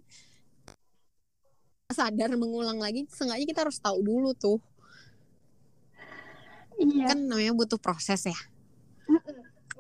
sadar 1.93 2.33
mengulang 2.37 2.77
lagi, 2.81 3.09
seenggaknya 3.09 3.47
kita 3.49 3.61
harus 3.65 3.81
tahu 3.81 4.01
dulu 4.05 4.37
tuh. 4.37 4.61
Iya. 6.81 7.07
Kan 7.13 7.31
namanya 7.31 7.53
butuh 7.55 7.79
proses 7.79 8.27
ya. 8.27 8.39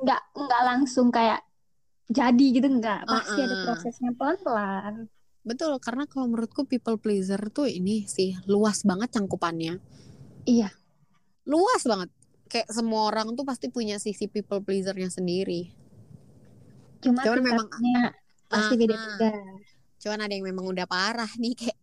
Nggak 0.00 0.22
nggak 0.36 0.62
langsung 0.62 1.08
kayak 1.08 1.42
jadi 2.04 2.46
gitu 2.52 2.68
nggak, 2.68 3.08
pasti 3.08 3.40
uh 3.40 3.42
-uh. 3.42 3.48
ada 3.48 3.56
prosesnya 3.64 4.10
pelan-pelan. 4.12 4.94
Betul, 5.44 5.76
karena 5.80 6.08
kalau 6.08 6.32
menurutku 6.32 6.64
people 6.64 6.96
pleaser 6.96 7.40
tuh 7.52 7.68
ini 7.68 8.08
sih 8.08 8.36
luas 8.48 8.84
banget 8.84 9.12
cangkupannya. 9.16 9.76
Iya. 10.48 10.72
Luas 11.44 11.84
banget. 11.84 12.08
Kayak 12.48 12.68
semua 12.72 13.08
orang 13.12 13.32
tuh 13.36 13.44
pasti 13.44 13.68
punya 13.68 14.00
sisi 14.00 14.28
people 14.28 14.60
pleasernya 14.64 15.12
sendiri. 15.12 15.68
Cuma 17.04 17.20
Cuman 17.20 17.40
memang 17.44 17.68
pasti 18.48 18.74
beda-beda. 18.80 19.32
Cuman 20.00 20.18
ada 20.24 20.32
yang 20.32 20.44
memang 20.48 20.64
udah 20.64 20.88
parah 20.88 21.28
nih 21.36 21.52
kayak 21.56 21.78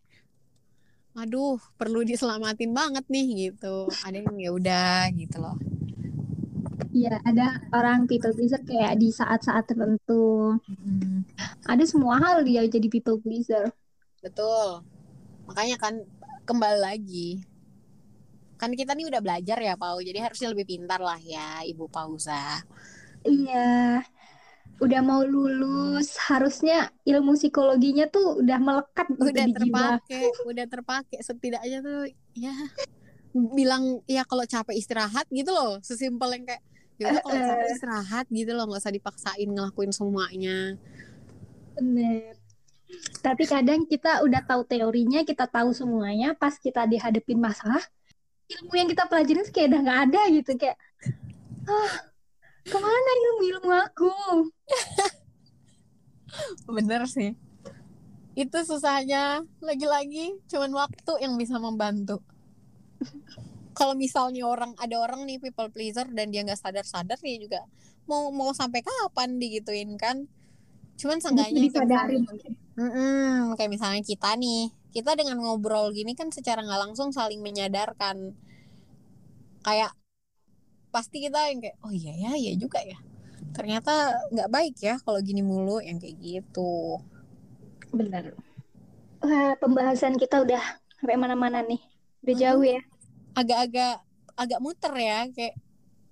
aduh 1.12 1.60
perlu 1.76 2.04
diselamatin 2.04 2.72
banget 2.72 3.04
nih 3.12 3.26
gitu. 3.50 3.88
Ada 4.04 4.24
yang 4.24 4.36
ya 4.40 4.50
udah 4.52 4.98
gitu 5.12 5.36
loh. 5.40 5.56
Iya, 6.92 7.24
ada 7.24 7.56
orang 7.72 8.04
people 8.04 8.36
pleaser 8.36 8.60
kayak 8.68 9.00
di 9.00 9.08
saat-saat 9.08 9.64
tertentu. 9.64 10.60
Hmm. 10.60 11.24
Ada 11.64 11.88
semua 11.88 12.20
hal 12.20 12.44
dia 12.44 12.68
jadi 12.68 12.84
people 12.92 13.16
pleaser. 13.16 13.72
Betul. 14.20 14.84
Makanya 15.48 15.80
kan 15.80 16.04
kembali 16.44 16.78
lagi. 16.84 17.40
Kan 18.60 18.76
kita 18.76 18.92
nih 18.92 19.08
udah 19.08 19.24
belajar 19.24 19.56
ya, 19.56 19.74
Pau. 19.74 20.04
Jadi 20.04 20.20
harusnya 20.20 20.52
lebih 20.52 20.68
pintar 20.68 21.00
lah 21.00 21.16
ya, 21.16 21.64
Ibu 21.64 21.88
Pausa. 21.88 22.60
Iya. 23.24 24.04
Udah 24.80 25.00
mau 25.04 25.20
lulus, 25.22 26.16
harusnya 26.16 26.88
ilmu 27.04 27.36
psikologinya 27.36 28.08
tuh 28.08 28.40
udah 28.40 28.58
melekat 28.58 29.06
gitu 29.12 29.30
udah 29.30 29.46
terpakai, 29.52 30.24
udah 30.48 30.66
terpakai. 30.66 31.18
Setidaknya 31.20 31.78
tuh 31.84 32.08
ya 32.32 32.54
bilang 33.32 34.00
ya 34.08 34.24
kalau 34.28 34.44
capek 34.48 34.74
istirahat 34.76 35.28
gitu 35.28 35.52
loh, 35.52 35.78
sesimpel 35.84 36.34
yang 36.34 36.44
kayak 36.48 36.62
ya 36.98 37.14
kalau 37.22 37.38
capek 37.38 37.68
istirahat 37.74 38.26
gitu 38.32 38.50
loh. 38.56 38.64
Nggak 38.66 38.82
usah 38.82 38.94
dipaksain 38.94 39.48
ngelakuin 39.52 39.92
semuanya. 39.94 40.74
Bener. 41.78 42.34
Tapi 43.22 43.46
kadang 43.48 43.86
kita 43.86 44.20
udah 44.26 44.42
tahu 44.44 44.66
teorinya 44.68 45.24
kita 45.24 45.48
tahu 45.48 45.72
semuanya 45.72 46.34
pas 46.36 46.58
kita 46.58 46.84
dihadapin 46.84 47.40
masalah 47.40 47.80
ilmu 48.52 48.74
yang 48.76 48.88
kita 48.90 49.08
pelajarin 49.08 49.48
kayak 49.48 49.72
udah 49.72 49.80
nggak 49.80 50.00
ada 50.10 50.22
gitu. 50.28 50.50
Kayak 50.58 50.76
ah 51.70 51.92
ke 52.62 52.78
mana 52.78 53.10
ilmu 53.26 53.42
ilmu 53.42 53.70
aku 53.74 54.10
bener 56.76 57.04
sih. 57.08 57.36
Itu 58.32 58.64
susahnya. 58.64 59.44
Lagi-lagi 59.60 60.40
cuman 60.48 60.72
waktu 60.72 61.12
yang 61.20 61.36
bisa 61.36 61.60
membantu. 61.60 62.24
Kalau 63.72 63.96
misalnya 63.96 64.44
orang 64.44 64.76
ada 64.76 65.00
orang 65.00 65.24
nih 65.24 65.40
people 65.40 65.72
pleaser 65.72 66.04
dan 66.12 66.28
dia 66.28 66.44
nggak 66.44 66.60
sadar-sadar 66.60 67.16
dia 67.24 67.40
juga 67.40 67.64
mau 68.04 68.28
mau 68.34 68.52
sampai 68.52 68.84
kapan 68.84 69.40
digituin 69.40 69.96
kan? 69.96 70.28
Cuman 71.00 71.18
seenggaknya 71.18 71.60
disadarin 71.66 72.22
mm 72.72 73.52
kayak 73.60 73.68
misalnya 73.68 74.00
kita 74.00 74.32
nih 74.40 74.72
kita 74.96 75.12
dengan 75.12 75.36
ngobrol 75.40 75.92
gini 75.92 76.16
kan 76.16 76.32
secara 76.32 76.64
nggak 76.64 76.80
langsung 76.88 77.12
saling 77.12 77.40
menyadarkan. 77.40 78.36
Kayak 79.64 79.96
pasti 80.92 81.24
kita 81.24 81.48
yang 81.48 81.64
kayak 81.64 81.76
oh 81.80 81.92
iya 81.92 82.12
ya 82.12 82.32
iya 82.36 82.52
juga 82.60 82.84
ya 82.84 83.00
ternyata 83.52 84.16
nggak 84.32 84.50
baik 84.50 84.76
ya 84.80 84.96
kalau 85.04 85.20
gini 85.20 85.44
mulu 85.44 85.78
yang 85.78 86.00
kayak 86.00 86.16
gitu. 86.20 86.98
Benar 87.92 88.32
Wah, 89.22 89.54
pembahasan 89.62 90.18
kita 90.18 90.42
udah 90.42 90.58
sampai 90.98 91.14
mana-mana 91.14 91.62
nih. 91.62 91.78
Udah 92.26 92.34
jauh 92.34 92.64
ya. 92.66 92.82
Agak-agak 93.38 94.02
agak 94.34 94.58
muter 94.58 94.92
ya 94.98 95.30
kayak 95.30 95.54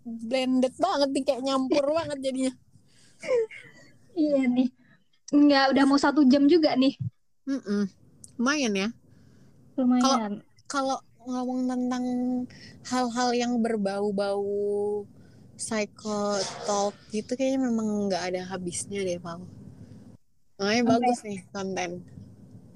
blended 0.06 0.74
banget 0.78 1.08
nih 1.10 1.24
kayak 1.26 1.42
nyampur 1.42 1.84
banget 1.98 2.18
jadinya. 2.22 2.52
Iya 4.14 4.46
nih. 4.46 4.68
Nggak 5.34 5.64
udah 5.74 5.84
mau 5.90 5.98
satu 5.98 6.22
jam 6.22 6.46
juga 6.46 6.78
nih. 6.78 6.94
Mm 7.50 7.60
-mm. 7.60 7.82
lumayan 8.38 8.72
ya. 8.78 8.88
Lumayan. 9.74 10.46
Kalau 10.70 11.02
ngomong 11.26 11.66
tentang 11.66 12.04
hal-hal 12.86 13.28
yang 13.34 13.52
berbau-bau 13.58 15.04
psycho 15.60 16.40
talk 16.64 16.96
gitu 17.12 17.36
kayaknya 17.36 17.68
memang 17.68 18.08
nggak 18.08 18.32
ada 18.32 18.40
habisnya 18.48 19.04
deh 19.04 19.20
Pau 19.20 19.44
makanya 20.60 20.92
bagus 20.92 21.24
nih 21.24 21.40
konten. 21.56 22.04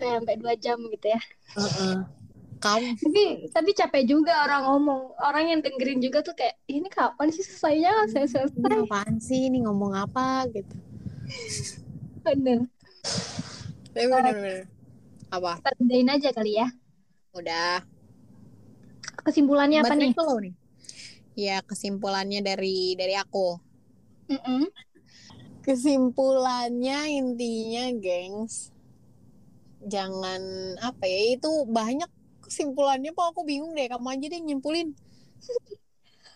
Sampai 0.01 0.41
dua 0.41 0.57
jam 0.57 0.81
gitu 0.89 1.07
ya. 1.13 1.21
Uh 1.53 1.69
-uh 1.69 1.97
kamu? 2.65 2.89
Tapi 2.97 3.25
tapi 3.53 3.71
capek 3.77 4.03
juga 4.09 4.33
orang 4.49 4.63
ngomong. 4.65 5.01
Orang 5.21 5.45
yang 5.53 5.61
dengerin 5.61 6.01
juga 6.01 6.25
tuh 6.25 6.33
kayak 6.33 6.57
ini 6.65 6.89
kapan 6.89 7.29
sih 7.29 7.45
selesainya? 7.45 7.93
Saya 8.09 8.27
selesai. 8.27 8.57
Ini 8.57 8.89
apaan 8.89 9.17
sih? 9.21 9.41
Ini 9.53 9.69
ngomong 9.69 9.93
apa? 9.93 10.49
Gitu. 10.49 10.77
Bener. 12.25 12.65
Tapi 13.93 14.07
bener 14.09 14.35
bener. 14.35 14.65
Apa? 15.29 15.61
Perdain 15.61 16.09
aja 16.09 16.29
kali 16.33 16.57
ya. 16.57 16.69
Udah. 17.37 17.85
Kesimpulannya 19.25 19.85
apa 19.85 19.93
nih? 19.97 20.13
nih 20.17 20.53
Ya 21.35 21.61
kesimpulannya 21.67 22.41
dari 22.41 22.95
dari 22.95 23.15
aku. 23.19 23.59
Mm-mm. 24.31 24.71
Kesimpulannya 25.65 27.09
intinya, 27.11 27.89
gengs, 27.97 28.71
jangan 29.85 30.41
apa 30.81 31.05
ya 31.09 31.37
itu 31.37 31.51
banyak 31.69 32.09
kesimpulannya 32.45 33.11
kok 33.17 33.33
aku 33.33 33.43
bingung 33.49 33.73
deh. 33.73 33.89
Kamu 33.89 34.09
aja 34.13 34.27
deh 34.29 34.41
nyimpulin 34.41 34.93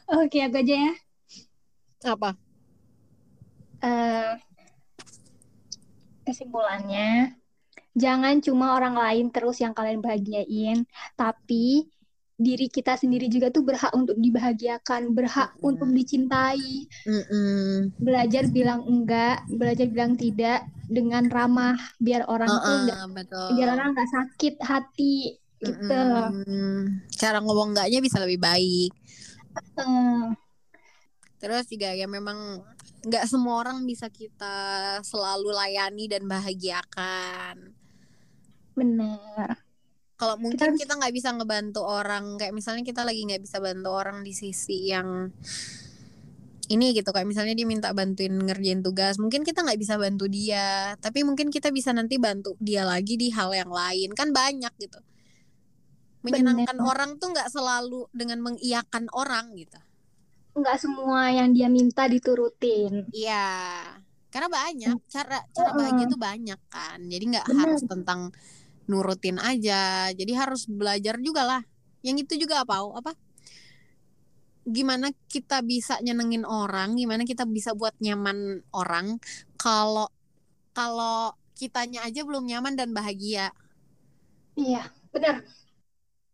Oke, 0.09 0.41
aku 0.41 0.57
aja 0.65 0.75
ya. 0.89 0.93
apa? 2.09 2.33
Eh, 3.85 4.33
kesimpulannya, 6.25 7.37
jangan 7.93 8.41
cuma 8.41 8.73
orang 8.73 8.97
lain 8.97 9.27
terus 9.29 9.61
yang 9.61 9.77
kalian 9.77 10.01
bahagiain, 10.01 10.89
tapi 11.13 11.93
diri 12.39 12.70
kita 12.70 12.95
sendiri 12.95 13.26
juga 13.26 13.51
tuh 13.51 13.66
berhak 13.66 13.91
untuk 13.99 14.14
dibahagiakan, 14.14 15.11
berhak 15.11 15.59
Mm-mm. 15.59 15.68
untuk 15.74 15.91
dicintai. 15.91 16.86
Mm-mm. 17.03 17.91
Belajar 17.99 18.47
bilang 18.55 18.86
enggak, 18.86 19.43
belajar 19.51 19.91
bilang 19.91 20.14
tidak 20.14 20.62
dengan 20.86 21.26
ramah, 21.26 21.74
biar 21.99 22.30
orang 22.30 22.47
tuh 22.47 22.62
enggak, 22.62 23.05
betul. 23.11 23.49
biar 23.59 23.68
orang 23.74 23.91
nggak 23.91 24.11
sakit 24.14 24.55
hati 24.62 25.34
gitu. 25.59 25.91
Mm-mm. 25.91 27.03
Cara 27.18 27.43
ngomong 27.43 27.74
enggaknya 27.74 27.99
bisa 27.99 28.22
lebih 28.22 28.39
baik. 28.39 28.95
Eh, 29.59 30.26
Terus 31.39 31.66
juga 31.70 31.91
ya 31.95 32.07
memang 32.07 32.62
nggak 33.03 33.24
semua 33.26 33.62
orang 33.66 33.82
bisa 33.82 34.07
kita 34.11 34.99
selalu 35.03 35.51
layani 35.55 36.07
dan 36.07 36.22
bahagiakan. 36.26 37.74
bener. 38.78 39.68
Kalau 40.19 40.35
mungkin 40.35 40.75
kita 40.75 40.99
nggak 40.99 41.14
bisa 41.14 41.31
ngebantu 41.31 41.87
orang, 41.87 42.35
kayak 42.35 42.51
misalnya 42.51 42.83
kita 42.83 43.07
lagi 43.07 43.23
nggak 43.23 43.39
bisa 43.39 43.62
bantu 43.62 43.95
orang 43.95 44.27
di 44.27 44.35
sisi 44.35 44.91
yang 44.91 45.31
ini 46.69 46.91
gitu, 46.91 47.14
kayak 47.14 47.25
misalnya 47.25 47.55
dia 47.55 47.64
minta 47.64 47.95
bantuin 47.95 48.35
ngerjain 48.35 48.83
tugas, 48.83 49.16
mungkin 49.16 49.47
kita 49.47 49.62
nggak 49.62 49.79
bisa 49.79 49.95
bantu 49.95 50.27
dia, 50.27 50.99
tapi 50.99 51.23
mungkin 51.23 51.55
kita 51.55 51.71
bisa 51.71 51.95
nanti 51.95 52.19
bantu 52.19 52.59
dia 52.61 52.83
lagi 52.85 53.14
di 53.14 53.31
hal 53.31 53.55
yang 53.55 53.71
lain, 53.71 54.11
kan 54.12 54.35
banyak 54.35 54.75
gitu. 54.83 55.01
Menyenangkan 56.27 56.77
Bener. 56.77 56.91
orang 56.91 57.11
tuh 57.23 57.33
nggak 57.33 57.49
selalu 57.49 58.11
dengan 58.11 58.43
mengiyakan 58.43 59.07
orang 59.14 59.55
gitu. 59.55 59.79
Nggak 60.59 60.77
semua 60.83 61.31
yang 61.31 61.55
dia 61.55 61.71
minta 61.71 62.11
diturutin. 62.11 63.07
Iya, 63.14 63.81
karena 64.29 64.51
banyak 64.51 64.99
cara 65.09 65.41
cara 65.55 65.71
bahagia 65.73 66.11
tuh 66.11 66.21
banyak 66.21 66.61
kan. 66.69 66.99
Jadi 67.07 67.25
nggak 67.39 67.47
harus 67.55 67.87
tentang 67.87 68.35
nurutin 68.91 69.39
aja. 69.39 70.11
Jadi 70.11 70.32
harus 70.34 70.66
belajar 70.66 71.20
juga 71.20 71.45
lah. 71.45 71.62
Yang 72.03 72.26
itu 72.26 72.49
juga 72.49 72.64
apa? 72.64 72.80
Apa? 72.80 73.12
Gimana 74.68 75.12
kita 75.32 75.64
bisa 75.64 75.97
nyenengin 76.05 76.45
orang? 76.45 76.97
Gimana 76.97 77.24
kita 77.24 77.45
bisa 77.49 77.72
buat 77.72 77.97
nyaman 78.01 78.64
orang? 78.72 79.20
Kalau 79.57 80.09
kalau 80.76 81.32
kitanya 81.57 82.05
aja 82.07 82.22
belum 82.22 82.45
nyaman 82.47 82.74
dan 82.76 82.93
bahagia. 82.93 83.51
Iya, 84.59 84.91
bener. 85.14 85.47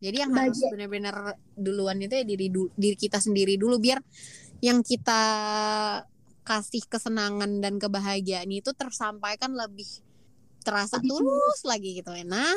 Jadi 0.05 0.17
yang 0.21 0.33
harus 0.37 0.61
Bahagia. 0.61 0.69
benar-benar 0.69 1.17
duluan 1.57 1.97
itu 2.03 2.13
ya 2.13 2.25
diri 2.29 2.53
du- 2.53 2.73
diri 2.77 2.97
kita 2.99 3.17
sendiri 3.23 3.57
dulu 3.57 3.81
biar 3.81 4.05
yang 4.61 4.85
kita 4.85 5.23
kasih 6.45 6.85
kesenangan 6.93 7.65
dan 7.65 7.81
kebahagiaan 7.81 8.53
itu 8.53 8.77
tersampaikan 8.77 9.57
lebih 9.57 9.89
terasa 10.65 10.97
Lebih 10.99 11.11
tulus 11.21 11.61
lagi 11.69 11.91
gitu 12.01 12.11
ya. 12.11 12.25
Nah, 12.25 12.57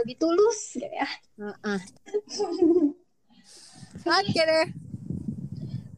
lebih 0.00 0.16
tulus 0.16 0.58
gitu 0.74 0.88
ya. 0.88 1.08
heeh. 1.36 1.80
Oke 4.18 4.42
deh. 4.42 4.66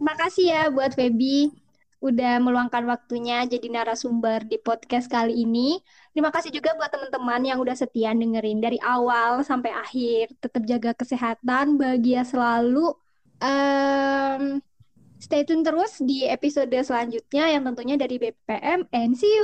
Makasih 0.01 0.47
ya 0.51 0.62
buat 0.72 0.97
Feby 0.97 1.53
udah 2.01 2.41
meluangkan 2.41 2.89
waktunya 2.89 3.45
jadi 3.45 3.68
narasumber 3.68 4.49
di 4.49 4.57
podcast 4.57 5.07
kali 5.07 5.45
ini. 5.45 5.78
Terima 6.16 6.33
kasih 6.33 6.49
juga 6.49 6.72
buat 6.74 6.89
teman-teman 6.89 7.45
yang 7.45 7.59
udah 7.61 7.76
setia 7.76 8.16
dengerin 8.16 8.59
dari 8.59 8.81
awal 8.81 9.45
sampai 9.45 9.70
akhir. 9.70 10.33
Tetap 10.41 10.64
jaga 10.64 10.91
kesehatan, 10.97 11.76
bahagia 11.76 12.24
selalu. 12.24 12.97
Em, 13.41 14.64
stay 15.20 15.45
tune 15.45 15.61
terus 15.61 16.01
di 16.01 16.24
episode 16.24 16.72
selanjutnya 16.72 17.53
yang 17.53 17.62
tentunya 17.68 18.01
dari 18.01 18.16
BPM 18.16 18.89
and 18.97 19.12
see 19.20 19.37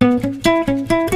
Thank 0.00 1.12
you. 1.12 1.15